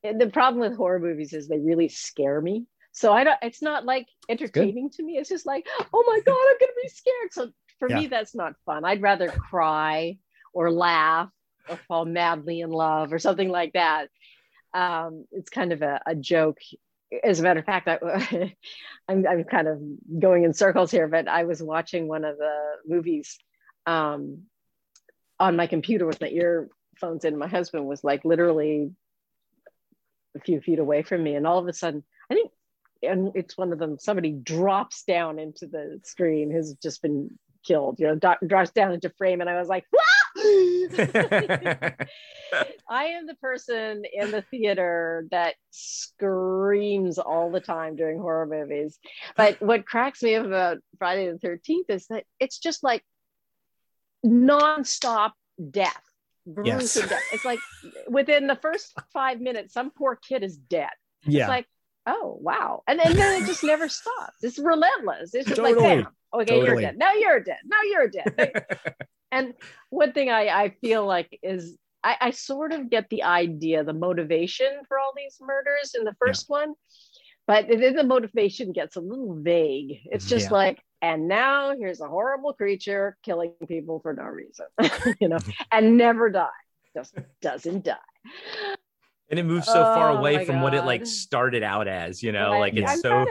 eh, 0.04 0.12
the 0.18 0.28
problem 0.28 0.60
with 0.60 0.76
horror 0.76 0.98
movies 0.98 1.32
is 1.32 1.48
they 1.48 1.58
really 1.58 1.88
scare 1.88 2.40
me. 2.40 2.66
So 2.92 3.12
I 3.12 3.24
don't. 3.24 3.38
It's 3.42 3.62
not 3.62 3.84
like 3.84 4.08
entertaining 4.28 4.90
to 4.90 5.02
me. 5.02 5.18
It's 5.18 5.28
just 5.28 5.46
like, 5.46 5.66
oh 5.92 6.04
my 6.06 6.20
god, 6.24 6.34
I'm 6.34 6.56
gonna 6.58 6.72
be 6.82 6.88
scared. 6.88 7.32
So 7.32 7.52
for 7.78 7.88
me, 7.88 8.06
that's 8.06 8.34
not 8.34 8.54
fun. 8.64 8.84
I'd 8.84 9.02
rather 9.02 9.28
cry 9.28 10.18
or 10.52 10.70
laugh 10.70 11.30
or 11.68 11.76
fall 11.88 12.04
madly 12.04 12.60
in 12.60 12.70
love 12.70 13.12
or 13.12 13.18
something 13.18 13.48
like 13.48 13.72
that. 13.74 14.08
Um, 14.72 15.26
it's 15.32 15.50
kind 15.50 15.72
of 15.72 15.82
a, 15.82 16.00
a 16.06 16.14
joke. 16.14 16.58
As 17.22 17.40
a 17.40 17.42
matter 17.42 17.60
of 17.60 17.66
fact, 17.66 17.88
I, 17.88 18.54
I'm, 19.08 19.26
I'm 19.26 19.44
kind 19.44 19.68
of 19.68 19.80
going 20.20 20.44
in 20.44 20.54
circles 20.54 20.90
here, 20.90 21.08
but 21.08 21.28
I 21.28 21.44
was 21.44 21.62
watching 21.62 22.08
one 22.08 22.24
of 22.24 22.36
the 22.38 22.56
movies 22.86 23.38
um, 23.86 24.42
on 25.38 25.56
my 25.56 25.66
computer 25.66 26.06
with 26.06 26.20
my 26.20 26.28
earphones 26.28 27.24
in. 27.24 27.38
My 27.38 27.48
husband 27.48 27.86
was 27.86 28.02
like 28.02 28.24
literally 28.24 28.90
a 30.36 30.40
few 30.40 30.60
feet 30.60 30.78
away 30.78 31.02
from 31.02 31.22
me, 31.22 31.34
and 31.34 31.46
all 31.46 31.58
of 31.58 31.68
a 31.68 31.72
sudden, 31.72 32.02
I 32.30 32.34
think, 32.34 32.50
and 33.02 33.32
it's 33.34 33.56
one 33.56 33.72
of 33.72 33.78
them. 33.78 33.98
Somebody 33.98 34.32
drops 34.32 35.04
down 35.04 35.38
into 35.38 35.66
the 35.66 36.00
screen, 36.04 36.50
who's 36.50 36.74
just 36.74 37.02
been 37.02 37.38
killed. 37.66 37.98
You 37.98 38.08
know, 38.08 38.14
do- 38.16 38.46
drops 38.46 38.70
down 38.70 38.92
into 38.92 39.10
frame, 39.10 39.40
and 39.40 39.50
I 39.50 39.58
was 39.58 39.68
like! 39.68 39.84
I 42.88 43.06
am 43.06 43.26
the 43.26 43.36
person 43.40 44.02
in 44.12 44.30
the 44.30 44.44
theater 44.50 45.26
that 45.30 45.54
screams 45.70 47.18
all 47.18 47.50
the 47.50 47.60
time 47.60 47.96
during 47.96 48.18
horror 48.18 48.46
movies. 48.46 48.98
But 49.36 49.60
what 49.60 49.86
cracks 49.86 50.22
me 50.22 50.34
up 50.34 50.46
about 50.46 50.78
Friday 50.98 51.30
the 51.30 51.38
13th 51.38 51.88
is 51.88 52.06
that 52.08 52.24
it's 52.38 52.58
just 52.58 52.82
like 52.84 53.02
nonstop 54.24 55.32
death. 55.70 56.02
Yes. 56.62 56.94
death. 56.94 57.20
It's 57.32 57.44
like 57.44 57.58
within 58.08 58.46
the 58.46 58.56
first 58.56 58.92
five 59.12 59.40
minutes, 59.40 59.74
some 59.74 59.90
poor 59.90 60.16
kid 60.16 60.44
is 60.44 60.56
dead. 60.56 60.90
yeah. 61.24 61.42
It's 61.42 61.48
like, 61.48 61.66
oh, 62.06 62.38
wow. 62.40 62.82
And, 62.86 63.00
and 63.00 63.18
then 63.18 63.42
it 63.42 63.46
just 63.46 63.64
never 63.64 63.88
stops. 63.88 64.36
It's 64.42 64.58
relentless. 64.58 65.34
It's 65.34 65.48
just 65.48 65.60
like, 65.60 65.74
Totally. 65.74 66.02
bam. 66.02 66.15
Okay, 66.34 66.62
you're 66.64 66.76
dead. 66.76 66.96
Now 66.98 67.12
you're 67.14 67.40
dead. 67.40 67.58
Now 67.64 67.82
you're 67.84 68.08
dead. 68.08 68.66
And 69.32 69.54
one 69.90 70.12
thing 70.12 70.30
I, 70.30 70.48
I 70.48 70.70
feel 70.80 71.04
like 71.04 71.38
is 71.42 71.76
I, 72.04 72.16
I 72.20 72.30
sort 72.30 72.72
of 72.72 72.88
get 72.90 73.10
the 73.10 73.24
idea, 73.24 73.82
the 73.84 73.92
motivation 73.92 74.68
for 74.88 74.98
all 74.98 75.12
these 75.16 75.36
murders 75.40 75.94
in 75.98 76.04
the 76.04 76.14
first 76.20 76.48
one, 76.48 76.74
but 77.46 77.66
then 77.68 77.94
the 77.96 78.04
motivation 78.04 78.72
gets 78.72 78.96
a 78.96 79.00
little 79.00 79.34
vague. 79.42 80.00
It's 80.06 80.26
just 80.26 80.46
Yeah. 80.46 80.52
like, 80.52 80.82
and 81.02 81.28
now 81.28 81.76
here's 81.76 82.00
a 82.00 82.06
horrible 82.08 82.52
creature 82.54 83.16
killing 83.24 83.52
people 83.68 84.00
for 84.00 84.14
no 84.14 84.24
reason, 84.24 84.66
you 85.20 85.28
know, 85.28 85.38
and 85.72 85.96
never 85.96 86.30
die, 86.30 86.48
just 86.94 87.14
doesn't 87.42 87.84
die. 87.84 87.96
and 89.28 89.38
it 89.40 89.44
moves 89.44 89.66
so 89.68 89.84
far 89.84 90.10
Oh 90.10 90.18
away 90.18 90.34
my 90.34 90.44
from 90.44 90.60
what 90.60 90.74
it 90.74 90.84
like 90.84 91.04
started 91.06 91.62
out 91.62 91.88
as, 91.88 92.22
you 92.22 92.32
know, 92.32 92.58
like 92.58 92.76
it's 92.76 92.92
I'm 92.92 92.98
so 93.00 93.26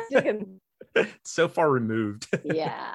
so 1.23 1.47
far 1.47 1.69
removed. 1.69 2.27
yeah. 2.43 2.93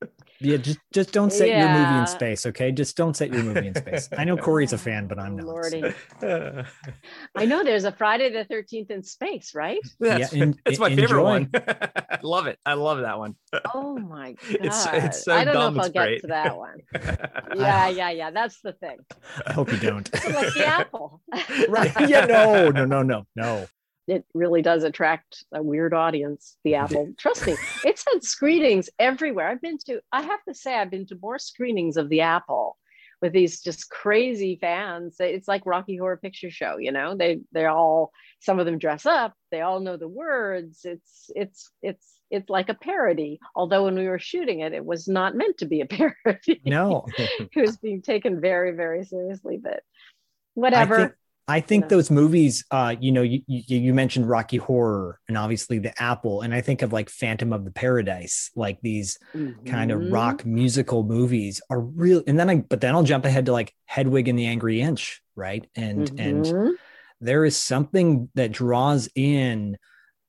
yeah. 0.40 0.56
Just 0.56 0.78
just 0.92 1.12
don't 1.12 1.32
set 1.32 1.48
your 1.48 1.68
movie 1.68 1.98
in 1.98 2.06
space, 2.06 2.46
okay? 2.46 2.70
Just 2.70 2.96
don't 2.96 3.16
set 3.16 3.32
your 3.32 3.42
movie 3.42 3.66
in 3.66 3.74
space. 3.74 4.08
I 4.16 4.22
know 4.24 4.36
Corey's 4.36 4.72
a 4.72 4.78
fan, 4.78 5.08
but 5.08 5.18
I'm 5.18 5.36
not. 5.36 5.46
Lordy. 5.46 5.82
I 7.34 7.44
know 7.44 7.64
there's 7.64 7.82
a 7.84 7.90
Friday 7.92 8.30
the 8.30 8.44
13th 8.44 8.90
in 8.90 9.02
space, 9.02 9.52
right? 9.54 9.80
that's, 9.98 10.32
en- 10.32 10.54
that's 10.64 10.78
my 10.78 10.90
en- 10.90 10.96
favorite 10.96 11.22
one. 11.24 11.50
I 11.54 12.18
love 12.22 12.46
it. 12.46 12.58
I 12.64 12.74
love 12.74 13.00
that 13.00 13.18
one. 13.18 13.34
Oh 13.74 13.98
my 13.98 14.32
god! 14.32 14.54
It's- 14.60 14.88
it's 14.92 15.24
so 15.24 15.34
I 15.34 15.44
don't 15.44 15.54
dumb, 15.54 15.74
know 15.74 15.80
if 15.80 15.86
I'll 15.86 15.92
great. 15.92 16.14
get 16.16 16.20
to 16.22 16.26
that 16.28 16.56
one. 16.56 16.78
Yeah, 17.56 17.88
yeah, 17.88 18.10
yeah. 18.10 18.30
That's 18.30 18.60
the 18.62 18.72
thing. 18.74 18.98
I 19.46 19.52
hope 19.52 19.72
you 19.72 19.78
don't. 19.78 20.08
Like 20.12 20.54
the 20.54 20.66
apple. 20.66 21.20
right? 21.68 21.92
Yeah. 22.08 22.26
No. 22.26 22.70
No. 22.70 22.84
No. 22.84 23.02
No. 23.02 23.26
No. 23.34 23.66
It 24.08 24.24
really 24.34 24.62
does 24.62 24.84
attract 24.84 25.44
a 25.52 25.62
weird 25.62 25.94
audience 25.94 26.56
the 26.64 26.74
apple. 26.76 27.12
Trust 27.18 27.46
me 27.46 27.56
it's 27.84 28.04
had 28.12 28.22
screenings 28.22 28.90
everywhere. 28.98 29.48
I've 29.48 29.62
been 29.62 29.78
to 29.86 30.00
i 30.12 30.22
have 30.22 30.42
to 30.48 30.54
say 30.54 30.74
i've 30.74 30.90
been 30.90 31.06
to 31.06 31.18
more 31.20 31.38
screenings 31.38 31.96
of 31.96 32.08
the 32.08 32.22
apple 32.22 32.76
with 33.20 33.32
these 33.32 33.60
just 33.60 33.90
crazy 33.90 34.58
fans. 34.60 35.16
It's 35.18 35.48
like 35.48 35.66
rocky 35.66 35.96
horror 35.96 36.16
picture 36.16 36.50
show 36.50 36.78
you 36.78 36.92
know? 36.92 37.16
They 37.16 37.40
they're 37.52 37.70
all 37.70 38.12
some 38.40 38.58
of 38.58 38.66
them 38.66 38.78
dress 38.78 39.06
up 39.06 39.34
they 39.50 39.60
all 39.60 39.80
know 39.80 39.96
the 39.96 40.08
words. 40.08 40.80
It's 40.84 41.30
it's 41.34 41.70
it's 41.82 42.14
it's 42.30 42.50
like 42.50 42.68
a 42.68 42.74
parody. 42.74 43.40
Although 43.54 43.84
when 43.84 43.94
we 43.94 44.08
were 44.08 44.18
shooting 44.18 44.60
it 44.60 44.72
it 44.72 44.84
was 44.84 45.08
not 45.08 45.36
meant 45.36 45.58
to 45.58 45.66
be 45.66 45.80
a 45.80 45.86
parody. 45.86 46.60
No. 46.64 47.06
It 47.18 47.50
was 47.56 47.76
being 47.76 48.02
taken 48.02 48.40
very 48.40 48.72
very 48.72 49.04
seriously 49.04 49.58
but 49.62 49.82
whatever 50.54 51.16
I 51.48 51.60
think, 51.60 51.68
think 51.68 51.88
those 51.88 52.10
movies, 52.10 52.64
uh, 52.70 52.94
you 53.00 53.10
know, 53.10 53.22
you, 53.22 53.40
you, 53.46 53.78
you 53.78 53.94
mentioned 53.94 54.28
Rocky 54.28 54.58
Horror 54.58 55.18
and 55.28 55.38
obviously 55.38 55.78
The 55.78 56.00
Apple, 56.00 56.42
and 56.42 56.52
I 56.52 56.60
think 56.60 56.82
of 56.82 56.92
like 56.92 57.08
Phantom 57.08 57.54
of 57.54 57.64
the 57.64 57.70
Paradise, 57.70 58.50
like 58.54 58.78
these 58.82 59.18
mm-hmm. 59.34 59.64
kind 59.64 59.90
of 59.90 60.12
rock 60.12 60.44
musical 60.44 61.04
movies 61.04 61.62
are 61.70 61.80
real. 61.80 62.22
And 62.26 62.38
then 62.38 62.50
I, 62.50 62.56
but 62.56 62.82
then 62.82 62.94
I'll 62.94 63.02
jump 63.02 63.24
ahead 63.24 63.46
to 63.46 63.52
like 63.52 63.74
Hedwig 63.86 64.28
and 64.28 64.38
the 64.38 64.46
Angry 64.46 64.82
Inch, 64.82 65.22
right? 65.36 65.66
And 65.74 66.10
mm-hmm. 66.10 66.20
and 66.20 66.78
there 67.20 67.46
is 67.46 67.56
something 67.56 68.28
that 68.34 68.52
draws 68.52 69.08
in. 69.14 69.78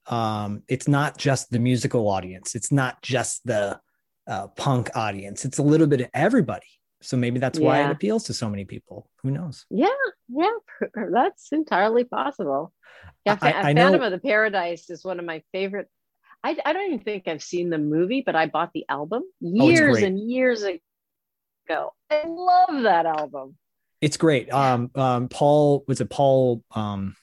Um, 0.07 0.63
it's 0.67 0.87
not 0.87 1.17
just 1.17 1.51
the 1.51 1.59
musical 1.59 2.07
audience. 2.07 2.55
It's 2.55 2.71
not 2.71 3.01
just 3.01 3.45
the 3.45 3.79
uh, 4.25 4.47
punk 4.47 4.89
audience. 4.95 5.43
It's 5.43 5.57
a 5.57 5.63
little 5.63 5.87
bit 5.87 6.01
of 6.01 6.09
everybody 6.13 6.78
so 7.01 7.17
maybe 7.17 7.39
that's 7.39 7.59
why 7.59 7.83
it 7.83 7.91
appeals 7.91 8.25
to 8.25 8.33
so 8.33 8.49
many 8.49 8.65
people. 8.65 9.09
Who 9.23 9.31
knows? 9.31 9.65
Yeah, 9.69 9.87
yeah, 10.27 10.51
that's 11.11 11.51
entirely 11.51 12.03
possible. 12.03 12.73
Yeah, 13.25 13.37
I, 13.41 13.49
I 13.49 13.61
Phantom 13.73 14.01
know, 14.01 14.07
of 14.07 14.11
the 14.11 14.19
Paradise 14.19 14.89
is 14.89 15.03
one 15.03 15.19
of 15.19 15.25
my 15.25 15.41
favorite. 15.51 15.89
I, 16.43 16.57
I 16.65 16.73
don't 16.73 16.85
even 16.85 16.99
think 16.99 17.27
I've 17.27 17.43
seen 17.43 17.69
the 17.69 17.77
movie, 17.77 18.23
but 18.25 18.35
I 18.35 18.47
bought 18.47 18.71
the 18.73 18.85
album 18.89 19.23
oh, 19.23 19.69
years 19.69 20.01
oh, 20.01 20.05
and 20.05 20.19
years 20.19 20.63
ago. 20.63 21.93
I 22.09 22.23
love 22.25 22.83
that 22.83 23.05
album. 23.05 23.55
It's 24.01 24.17
great. 24.17 24.51
Um, 24.51 24.91
um, 24.95 25.27
Paul 25.27 25.83
was 25.87 26.01
it 26.01 26.09
Paul? 26.09 26.63
Um, 26.73 27.15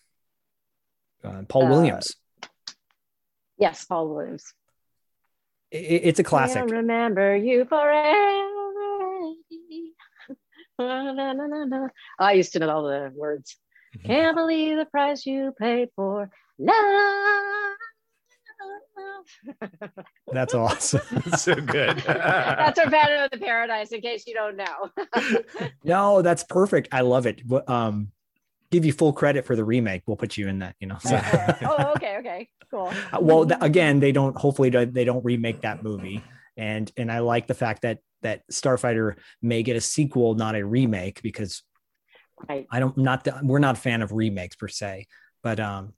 uh, 1.25 1.43
Paul 1.49 1.67
uh, 1.67 1.71
Williams. 1.71 2.15
Yes, 3.59 3.85
Paul 3.85 4.09
Williams. 4.09 4.53
It, 5.71 6.03
it's 6.05 6.21
a 6.21 6.25
classic. 6.25 6.59
I'll 6.63 6.69
remember 6.69 7.35
you 7.37 7.65
forever. 7.65 8.56
I 12.19 12.33
used 12.33 12.53
to 12.53 12.59
know 12.59 12.71
all 12.71 12.83
the 12.85 13.13
words. 13.15 13.57
Mm-hmm. 13.97 14.07
Can't 14.07 14.37
believe 14.37 14.77
the 14.77 14.87
price 14.87 15.25
you 15.25 15.55
paid 15.59 15.89
for 15.97 16.31
love. 16.59 17.77
That's 20.33 20.55
awesome. 20.55 21.23
so 21.37 21.55
good. 21.55 21.99
that's 22.07 22.79
our 22.79 22.91
Phantom 22.91 23.25
of 23.25 23.31
the 23.31 23.39
Paradise, 23.39 23.93
in 23.93 24.01
case 24.01 24.27
you 24.27 24.35
don't 24.35 24.57
know. 24.57 24.91
no, 25.85 26.23
that's 26.23 26.45
perfect. 26.45 26.89
I 26.93 27.01
love 27.01 27.27
it. 27.27 27.43
Um, 27.69 28.13
give 28.71 28.85
you 28.85 28.93
full 28.93 29.13
credit 29.13 29.45
for 29.45 29.57
the 29.57 29.65
remake. 29.65 30.03
We'll 30.07 30.17
put 30.17 30.37
you 30.37 30.49
in 30.49 30.61
that. 30.61 30.77
You 30.81 30.89
know. 30.89 30.99
So. 31.01 31.21
oh, 31.63 31.93
okay, 31.97 32.17
okay, 32.19 32.49
cool. 32.71 32.93
well, 33.21 33.47
th- 33.47 33.59
again, 33.63 34.01
they 34.01 34.13
don't. 34.13 34.37
Hopefully, 34.37 34.71
they 34.71 35.05
don't 35.05 35.25
remake 35.25 35.63
that 35.63 35.83
movie. 35.83 36.23
And 36.57 36.91
and 36.97 37.11
I 37.11 37.21
like 37.21 37.47
the 37.47 37.55
fact 37.55 37.83
that 37.83 37.99
that 38.27 38.43
Starfighter 38.51 39.15
may 39.41 39.63
get 39.63 39.77
a 39.77 39.81
sequel, 39.81 40.35
not 40.35 40.57
a 40.57 40.67
remake, 40.67 41.23
because 41.23 41.63
right. 42.49 42.67
I 42.71 42.81
don't 42.81 42.99
not 42.99 43.25
the, 43.25 43.39
we're 43.43 43.61
not 43.61 43.77
a 43.77 43.81
fan 43.81 44.03
of 44.03 44.13
remakes 44.13 44.57
per 44.57 44.69
se, 44.69 45.07
but 45.43 45.61
um, 45.61 45.95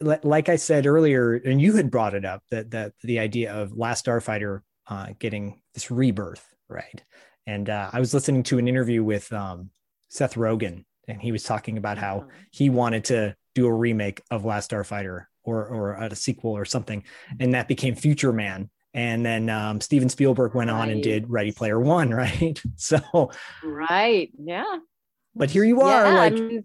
like 0.00 0.48
I 0.48 0.56
said 0.56 0.86
earlier, 0.86 1.34
and 1.34 1.60
you 1.60 1.74
had 1.74 1.90
brought 1.90 2.14
it 2.14 2.24
up 2.24 2.42
that 2.50 2.70
that 2.70 2.92
the 3.02 3.18
idea 3.18 3.52
of 3.52 3.76
Last 3.76 4.06
Starfighter 4.06 4.60
uh, 4.86 5.08
getting 5.18 5.60
this 5.74 5.90
rebirth, 5.90 6.46
right? 6.68 7.02
And 7.46 7.68
uh, 7.68 7.90
I 7.92 8.00
was 8.00 8.14
listening 8.14 8.42
to 8.44 8.58
an 8.58 8.68
interview 8.68 9.02
with 9.02 9.32
um, 9.32 9.70
Seth 10.08 10.34
Rogen, 10.34 10.84
and 11.08 11.20
he 11.20 11.32
was 11.32 11.42
talking 11.42 11.76
about 11.76 11.98
how 11.98 12.18
uh-huh. 12.18 12.28
he 12.50 12.70
wanted 12.70 13.04
to 13.06 13.34
do 13.54 13.66
a 13.66 13.74
remake 13.74 14.22
of 14.30 14.44
Last 14.44 14.70
Starfighter 14.70 15.26
or 15.42 15.66
or 15.66 15.94
a 15.94 16.14
sequel 16.14 16.52
or 16.52 16.64
something, 16.64 17.02
and 17.40 17.54
that 17.54 17.68
became 17.68 17.94
Future 17.94 18.32
Man, 18.32 18.70
and 18.94 19.26
then 19.26 19.50
um, 19.50 19.80
Steven 19.80 20.08
Spielberg 20.08 20.54
went 20.54 20.70
right. 20.70 20.80
on 20.80 20.88
and 20.88 21.02
did 21.02 21.28
Ready 21.28 21.52
Player 21.52 21.80
One, 21.80 22.10
right? 22.14 22.60
So, 22.76 23.30
right, 23.62 24.30
yeah. 24.38 24.78
But 25.34 25.50
here 25.50 25.64
you 25.64 25.80
are, 25.80 26.04
yeah, 26.06 26.14
like 26.14 26.32
I'm, 26.34 26.64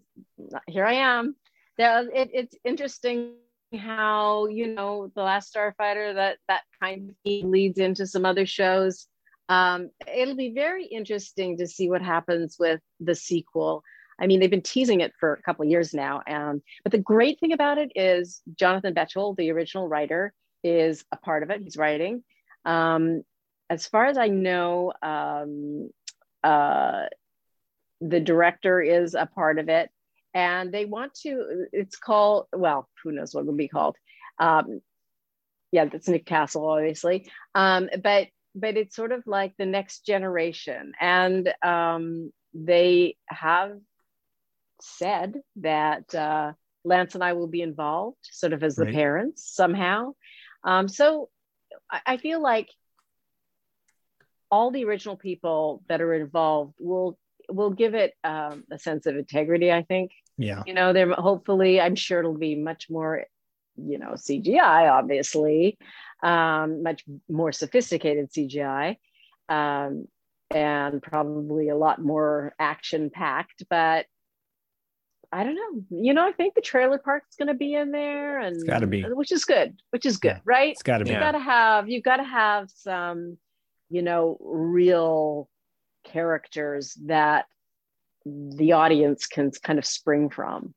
here 0.67 0.85
I 0.85 0.93
am. 0.93 1.35
Yeah, 1.77 2.03
it, 2.13 2.29
it's 2.33 2.55
interesting 2.63 3.33
how 3.75 4.47
you 4.47 4.67
know 4.67 5.11
the 5.15 5.23
Last 5.23 5.53
Starfighter 5.53 6.13
that 6.15 6.37
that 6.47 6.61
kind 6.81 7.09
of 7.09 7.15
leads 7.25 7.79
into 7.79 8.05
some 8.05 8.25
other 8.25 8.45
shows. 8.45 9.07
Um, 9.47 9.89
it'll 10.13 10.35
be 10.35 10.53
very 10.53 10.85
interesting 10.85 11.57
to 11.57 11.67
see 11.67 11.89
what 11.89 12.03
happens 12.03 12.57
with 12.59 12.79
the 12.99 13.15
sequel. 13.15 13.83
I 14.21 14.27
mean, 14.27 14.39
they've 14.39 14.49
been 14.51 14.61
teasing 14.61 15.01
it 15.01 15.13
for 15.19 15.33
a 15.33 15.41
couple 15.41 15.65
years 15.65 15.93
now, 15.93 16.21
um, 16.27 16.61
but 16.83 16.91
the 16.91 16.99
great 16.99 17.39
thing 17.39 17.53
about 17.53 17.79
it 17.79 17.91
is 17.95 18.41
Jonathan 18.55 18.93
Betuel, 18.93 19.35
the 19.35 19.49
original 19.49 19.87
writer, 19.87 20.33
is 20.63 21.03
a 21.11 21.17
part 21.17 21.43
of 21.43 21.49
it. 21.49 21.61
He's 21.61 21.77
writing. 21.77 22.23
Um, 22.65 23.23
as 23.69 23.85
far 23.85 24.05
as 24.05 24.17
I 24.17 24.27
know, 24.27 24.93
um, 25.01 25.89
uh, 26.43 27.05
the 28.01 28.19
director 28.19 28.81
is 28.81 29.13
a 29.13 29.25
part 29.25 29.59
of 29.59 29.69
it, 29.69 29.89
and 30.33 30.71
they 30.71 30.85
want 30.85 31.13
to. 31.21 31.67
It's 31.71 31.97
called 31.97 32.47
well, 32.53 32.89
who 33.03 33.11
knows 33.11 33.33
what 33.33 33.41
it 33.41 33.47
will 33.47 33.53
be 33.53 33.67
called. 33.67 33.97
Um, 34.39 34.81
yeah, 35.71 35.85
that's 35.85 36.07
Nick 36.07 36.25
Castle, 36.25 36.67
obviously. 36.67 37.29
Um, 37.53 37.89
but 38.01 38.27
but 38.55 38.77
it's 38.77 38.95
sort 38.95 39.11
of 39.11 39.23
like 39.27 39.53
the 39.57 39.65
next 39.65 40.05
generation, 40.05 40.93
and 40.99 41.53
um, 41.63 42.31
they 42.53 43.15
have 43.27 43.77
said 44.81 45.35
that 45.57 46.13
uh, 46.15 46.53
Lance 46.83 47.15
and 47.15 47.23
I 47.23 47.33
will 47.33 47.47
be 47.47 47.61
involved, 47.61 48.17
sort 48.23 48.53
of 48.53 48.63
as 48.63 48.77
right. 48.77 48.87
the 48.87 48.93
parents 48.93 49.53
somehow. 49.53 50.13
Um, 50.63 50.87
so 50.87 51.29
I, 51.89 52.01
I 52.05 52.17
feel 52.17 52.41
like 52.41 52.69
all 54.51 54.71
the 54.71 54.85
original 54.85 55.15
people 55.15 55.83
that 55.87 56.01
are 56.01 56.13
involved 56.13 56.75
will 56.79 57.17
will 57.49 57.71
give 57.71 57.95
it 57.95 58.13
um, 58.23 58.63
a 58.71 58.79
sense 58.79 59.05
of 59.05 59.15
integrity. 59.15 59.71
I 59.71 59.83
think. 59.83 60.11
Yeah. 60.37 60.63
You 60.65 60.73
know, 60.73 60.93
they're 60.93 61.11
hopefully. 61.11 61.81
I'm 61.81 61.95
sure 61.95 62.19
it'll 62.19 62.37
be 62.37 62.55
much 62.55 62.89
more, 62.89 63.25
you 63.75 63.97
know, 63.97 64.11
CGI, 64.11 64.89
obviously, 64.89 65.77
um, 66.23 66.81
much 66.83 67.03
more 67.27 67.51
sophisticated 67.51 68.31
CGI, 68.31 68.95
um, 69.49 70.07
and 70.49 71.01
probably 71.01 71.69
a 71.69 71.75
lot 71.75 72.01
more 72.01 72.53
action 72.57 73.09
packed. 73.09 73.63
But 73.69 74.05
I 75.31 75.43
don't 75.43 75.55
know. 75.55 75.83
You 75.91 76.13
know, 76.13 76.27
I 76.27 76.31
think 76.31 76.55
the 76.55 76.61
trailer 76.61 76.97
park's 76.97 77.35
going 77.35 77.49
to 77.49 77.53
be 77.53 77.75
in 77.75 77.91
there, 77.91 78.39
and 78.39 78.55
it's 78.55 78.63
got 78.63 78.79
to 78.79 78.87
be, 78.87 79.03
which 79.03 79.31
is 79.31 79.45
good. 79.45 79.79
Which 79.91 80.05
is 80.05 80.17
good, 80.17 80.29
yeah, 80.29 80.39
right? 80.43 80.71
It's 80.71 80.83
got 80.83 80.99
to 80.99 81.05
be. 81.05 81.11
You 81.11 81.19
got 81.19 81.33
to 81.33 81.39
have. 81.39 81.89
You've 81.89 82.03
got 82.03 82.17
to 82.17 82.23
have 82.23 82.69
some, 82.71 83.37
you 83.89 84.01
know, 84.01 84.37
real 84.41 85.47
characters 86.03 86.97
that 87.05 87.45
the 88.25 88.73
audience 88.73 89.27
can 89.27 89.51
kind 89.63 89.77
of 89.77 89.85
spring 89.85 90.29
from 90.29 90.73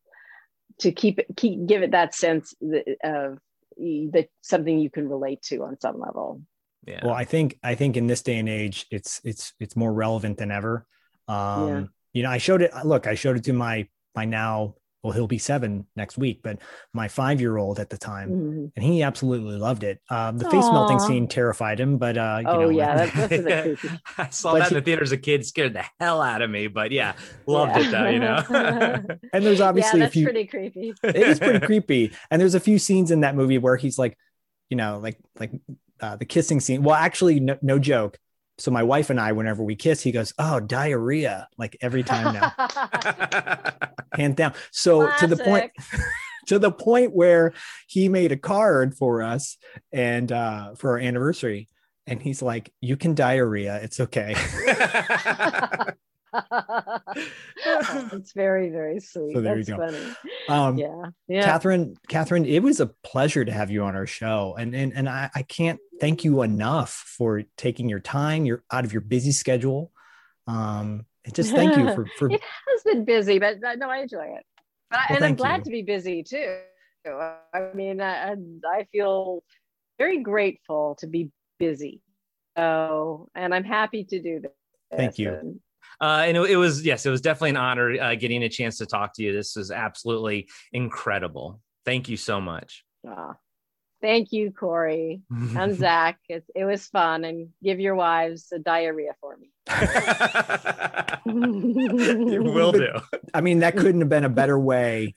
to 0.80 0.92
keep 0.92 1.18
it, 1.18 1.26
keep 1.36 1.66
give 1.66 1.82
it 1.82 1.92
that 1.92 2.14
sense 2.14 2.54
of 3.02 3.38
that 3.78 4.28
something 4.42 4.78
you 4.78 4.90
can 4.90 5.08
relate 5.08 5.42
to 5.42 5.64
on 5.64 5.80
some 5.80 5.98
level. 5.98 6.42
Yeah. 6.86 7.00
Well, 7.04 7.14
I 7.14 7.24
think 7.24 7.58
I 7.62 7.74
think 7.74 7.96
in 7.96 8.06
this 8.06 8.22
day 8.22 8.38
and 8.38 8.48
age, 8.48 8.86
it's 8.90 9.20
it's 9.24 9.54
it's 9.58 9.76
more 9.76 9.92
relevant 9.92 10.38
than 10.38 10.50
ever. 10.50 10.86
Um, 11.28 11.68
yeah. 11.68 11.84
You 12.12 12.22
know, 12.24 12.30
I 12.30 12.38
showed 12.38 12.60
it. 12.60 12.72
Look, 12.84 13.06
I 13.06 13.14
showed 13.14 13.36
it 13.36 13.44
to 13.44 13.52
my 13.52 13.88
my 14.14 14.24
now 14.24 14.74
well 15.02 15.12
he'll 15.12 15.26
be 15.26 15.38
seven 15.38 15.86
next 15.96 16.16
week 16.16 16.40
but 16.42 16.58
my 16.92 17.08
five 17.08 17.40
year 17.40 17.56
old 17.56 17.80
at 17.80 17.90
the 17.90 17.98
time 17.98 18.30
mm-hmm. 18.30 18.66
and 18.76 18.84
he 18.84 19.02
absolutely 19.02 19.56
loved 19.56 19.82
it 19.82 20.00
um, 20.10 20.38
the 20.38 20.44
Aww. 20.44 20.50
face 20.50 20.64
melting 20.64 21.00
scene 21.00 21.28
terrified 21.28 21.80
him 21.80 21.98
but 21.98 22.16
uh 22.16 22.38
you 22.40 22.48
oh 22.48 22.60
know, 22.62 22.68
yeah 22.70 23.06
that's, 23.06 23.84
i 24.18 24.28
saw 24.30 24.54
that 24.54 24.68
in 24.68 24.74
the 24.74 24.82
theater 24.82 25.02
as 25.02 25.12
a 25.12 25.16
kid 25.16 25.44
scared 25.44 25.74
the 25.74 25.84
hell 26.00 26.22
out 26.22 26.42
of 26.42 26.50
me 26.50 26.68
but 26.68 26.92
yeah 26.92 27.14
loved 27.46 27.76
yeah. 27.76 27.86
it 27.86 27.90
though 27.90 28.08
you 28.08 28.18
know 28.18 29.18
and 29.32 29.44
there's 29.44 29.60
obviously 29.60 30.00
yeah, 30.00 30.06
that's 30.06 30.16
a 30.16 30.18
few 30.18 30.24
pretty 30.24 30.46
creepy 30.46 30.94
it 31.02 31.16
is 31.16 31.38
pretty 31.38 31.60
creepy 31.66 32.12
and 32.30 32.40
there's 32.40 32.54
a 32.54 32.60
few 32.60 32.78
scenes 32.78 33.10
in 33.10 33.20
that 33.20 33.34
movie 33.34 33.58
where 33.58 33.76
he's 33.76 33.98
like 33.98 34.16
you 34.68 34.76
know 34.76 34.98
like 34.98 35.18
like 35.38 35.52
uh, 36.00 36.16
the 36.16 36.24
kissing 36.24 36.58
scene 36.58 36.82
well 36.82 36.96
actually 36.96 37.38
no, 37.38 37.56
no 37.62 37.78
joke 37.78 38.18
so 38.58 38.70
my 38.70 38.82
wife 38.82 39.10
and 39.10 39.18
I, 39.20 39.32
whenever 39.32 39.62
we 39.62 39.76
kiss, 39.76 40.02
he 40.02 40.12
goes, 40.12 40.32
"Oh, 40.38 40.60
diarrhea!" 40.60 41.48
Like 41.58 41.76
every 41.80 42.02
time 42.02 42.34
now, 42.34 42.52
hand 44.14 44.36
down. 44.36 44.54
So 44.70 45.06
Classic. 45.06 45.28
to 45.28 45.34
the 45.34 45.44
point, 45.44 45.72
to 46.46 46.58
the 46.58 46.72
point 46.72 47.14
where 47.14 47.54
he 47.86 48.08
made 48.08 48.32
a 48.32 48.36
card 48.36 48.94
for 48.94 49.22
us 49.22 49.56
and 49.92 50.30
uh, 50.30 50.74
for 50.74 50.92
our 50.92 50.98
anniversary, 50.98 51.68
and 52.06 52.22
he's 52.22 52.42
like, 52.42 52.72
"You 52.80 52.96
can 52.96 53.14
diarrhea. 53.14 53.80
It's 53.82 54.00
okay." 54.00 54.34
it's 57.66 58.32
very, 58.32 58.70
very 58.70 59.00
sweet. 59.00 59.34
So 59.34 59.40
there 59.40 59.56
That's 59.56 59.68
you 59.68 59.76
go. 59.76 59.86
funny. 59.86 60.14
Um, 60.48 60.78
Yeah. 60.78 61.04
Yeah. 61.28 61.44
Catherine, 61.44 61.96
Catherine, 62.08 62.44
it 62.44 62.62
was 62.62 62.80
a 62.80 62.86
pleasure 62.86 63.44
to 63.44 63.52
have 63.52 63.70
you 63.70 63.84
on 63.84 63.94
our 63.94 64.06
show, 64.06 64.56
and 64.58 64.74
and 64.74 64.92
and 64.94 65.08
I, 65.08 65.30
I 65.34 65.42
can't 65.42 65.78
thank 66.00 66.24
you 66.24 66.42
enough 66.42 66.90
for 66.90 67.42
taking 67.56 67.88
your 67.88 68.00
time. 68.00 68.44
You're 68.44 68.64
out 68.70 68.84
of 68.84 68.92
your 68.92 69.02
busy 69.02 69.32
schedule. 69.32 69.92
Um, 70.46 71.06
just 71.32 71.52
thank 71.54 71.76
you 71.76 71.90
for 71.94 72.06
for 72.18 72.30
it 72.30 72.40
has 72.40 72.82
been 72.84 73.04
busy, 73.04 73.38
but 73.38 73.58
no, 73.76 73.88
I 73.88 73.98
enjoy 73.98 74.24
it. 74.36 74.44
But, 74.90 75.00
Well, 75.08 75.16
and 75.16 75.24
I'm 75.24 75.34
glad 75.36 75.58
you. 75.58 75.64
to 75.64 75.70
be 75.70 75.82
busy 75.82 76.22
too. 76.22 76.58
I 77.06 77.70
mean, 77.74 78.00
I, 78.00 78.32
I 78.32 78.86
feel 78.92 79.42
very 79.98 80.22
grateful 80.22 80.96
to 81.00 81.06
be 81.06 81.30
busy. 81.58 82.00
So, 82.56 83.28
and 83.34 83.54
I'm 83.54 83.64
happy 83.64 84.04
to 84.04 84.20
do 84.20 84.40
this. 84.40 84.52
Thank 84.94 85.18
you. 85.18 85.32
And 85.32 85.60
Uh, 86.02 86.24
and 86.26 86.36
it, 86.36 86.50
it 86.50 86.56
was 86.56 86.84
yes, 86.84 87.06
it 87.06 87.10
was 87.10 87.20
definitely 87.20 87.50
an 87.50 87.56
honor 87.56 88.00
uh, 88.00 88.14
getting 88.16 88.42
a 88.42 88.48
chance 88.48 88.78
to 88.78 88.86
talk 88.86 89.14
to 89.14 89.22
you. 89.22 89.32
This 89.32 89.54
was 89.54 89.70
absolutely 89.70 90.48
incredible. 90.72 91.60
Thank 91.84 92.08
you 92.08 92.16
so 92.16 92.40
much. 92.40 92.84
Ah, 93.06 93.36
thank 94.00 94.32
you, 94.32 94.50
Corey 94.50 95.22
and 95.30 95.76
Zac. 95.76 96.18
It, 96.28 96.44
it 96.56 96.64
was 96.64 96.86
fun, 96.86 97.24
and 97.24 97.50
give 97.62 97.78
your 97.78 97.94
wives 97.94 98.48
a 98.52 98.58
diarrhea 98.58 99.14
for 99.20 99.36
me. 99.36 99.52
you 102.32 102.42
will 102.52 102.72
do. 102.72 102.88
I 103.32 103.40
mean, 103.40 103.60
that 103.60 103.76
couldn't 103.76 104.00
have 104.00 104.08
been 104.08 104.24
a 104.24 104.28
better 104.28 104.58
way. 104.58 105.14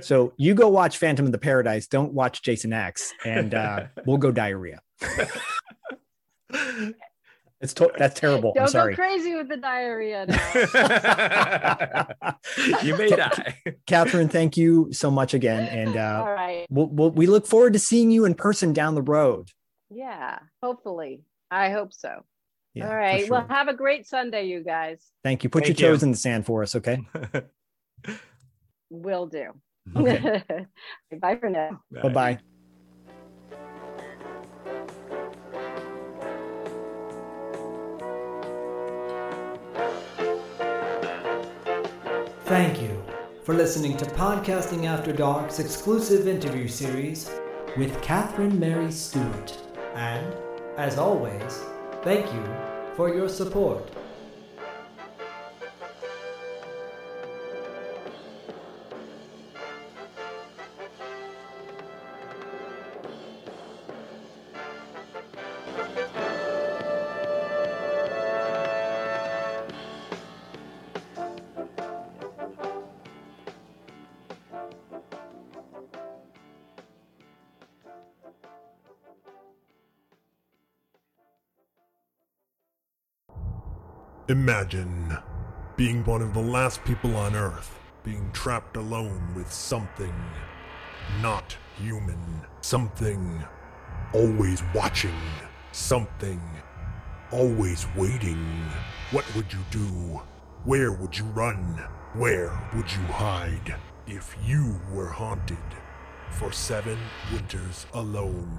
So 0.00 0.32
you 0.36 0.54
go 0.54 0.68
watch 0.68 0.98
Phantom 0.98 1.26
of 1.26 1.32
the 1.32 1.38
Paradise. 1.38 1.86
Don't 1.86 2.12
watch 2.12 2.42
Jason 2.42 2.72
X, 2.72 3.12
and 3.24 3.54
uh, 3.54 3.84
we'll 4.04 4.18
go 4.18 4.32
diarrhea. 4.32 4.80
It's 7.64 7.72
to- 7.74 7.90
that's 7.96 8.20
terrible. 8.20 8.50
I'm 8.50 8.64
Don't 8.64 8.68
sorry. 8.68 8.94
go 8.94 9.02
crazy 9.02 9.34
with 9.34 9.48
the 9.48 9.56
diarrhea 9.56 10.26
now. 10.28 12.06
you 12.82 12.94
may 12.94 13.08
die. 13.08 13.56
Catherine, 13.86 14.28
thank 14.28 14.58
you 14.58 14.88
so 14.92 15.10
much 15.10 15.32
again, 15.32 15.62
and 15.70 15.96
All 15.96 16.26
uh, 16.26 16.30
right. 16.30 16.66
we'll, 16.68 16.88
we'll, 16.88 17.10
we 17.10 17.26
look 17.26 17.46
forward 17.46 17.72
to 17.72 17.78
seeing 17.78 18.10
you 18.10 18.26
in 18.26 18.34
person 18.34 18.74
down 18.74 18.94
the 18.94 19.00
road. 19.00 19.48
Yeah, 19.88 20.40
hopefully. 20.62 21.22
I 21.50 21.70
hope 21.70 21.94
so. 21.94 22.26
Yeah, 22.74 22.84
All 22.84 22.90
for 22.90 22.96
right. 22.98 23.20
sure. 23.20 23.30
Well, 23.30 23.46
have 23.48 23.68
a 23.68 23.74
great 23.74 24.06
Sunday, 24.06 24.46
you 24.46 24.62
guys. 24.62 25.02
thank 25.22 25.42
you. 25.42 25.48
Put 25.48 25.64
Thank 25.64 25.80
your 25.80 25.88
you. 25.88 25.94
toes 25.94 26.02
in 26.02 26.10
the 26.10 26.18
sand 26.18 26.44
for 26.44 26.62
us, 26.62 26.76
okay? 26.76 26.98
Will 28.90 29.26
do. 29.26 29.52
Okay. 29.96 30.42
Bye 31.18 31.36
for 31.36 31.48
now. 31.48 31.80
Bye 31.90 32.08
bye. 32.10 32.38
Thank 42.44 42.82
you 42.82 43.02
for 43.42 43.54
listening 43.54 43.96
to 43.96 44.04
Podcasting 44.04 44.84
After 44.84 45.14
Dark's 45.14 45.60
exclusive 45.60 46.28
interview 46.28 46.68
series 46.68 47.30
with 47.78 48.02
Catherine 48.02 48.60
Mary 48.60 48.92
Stewart. 48.92 49.58
And, 49.94 50.30
as 50.76 50.98
always, 50.98 51.62
thank 52.02 52.30
you 52.34 52.44
for 52.96 53.08
your 53.08 53.30
support. 53.30 53.90
Imagine 84.34 85.16
being 85.76 86.04
one 86.04 86.20
of 86.20 86.34
the 86.34 86.40
last 86.40 86.82
people 86.84 87.14
on 87.14 87.36
Earth, 87.36 87.78
being 88.02 88.32
trapped 88.32 88.76
alone 88.76 89.32
with 89.36 89.50
something 89.52 90.12
not 91.22 91.56
human, 91.78 92.18
something 92.60 93.44
always 94.12 94.60
watching, 94.74 95.14
something 95.70 96.40
always 97.30 97.86
waiting. 97.96 98.44
What 99.12 99.24
would 99.36 99.52
you 99.52 99.60
do? 99.70 100.20
Where 100.64 100.90
would 100.90 101.16
you 101.16 101.26
run? 101.26 101.84
Where 102.14 102.50
would 102.74 102.90
you 102.90 103.02
hide 103.02 103.76
if 104.08 104.36
you 104.44 104.80
were 104.92 105.10
haunted 105.10 105.68
for 106.30 106.50
seven 106.50 106.98
winters 107.32 107.86
alone? 107.94 108.58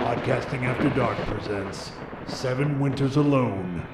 Podcasting 0.00 0.62
After 0.62 0.88
Dark 0.88 1.18
presents 1.26 1.92
Seven 2.26 2.80
Winters 2.80 3.16
Alone, 3.16 3.86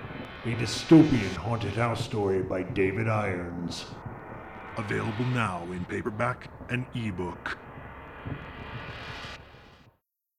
a 0.47 0.55
dystopian 0.55 1.36
haunted 1.36 1.74
house 1.74 2.03
story 2.03 2.43
by 2.43 2.62
David 2.62 3.07
Irons. 3.07 3.84
Available 4.78 5.26
now 5.34 5.62
in 5.70 5.84
paperback 5.84 6.49
and 6.70 6.86
ebook. 6.95 7.59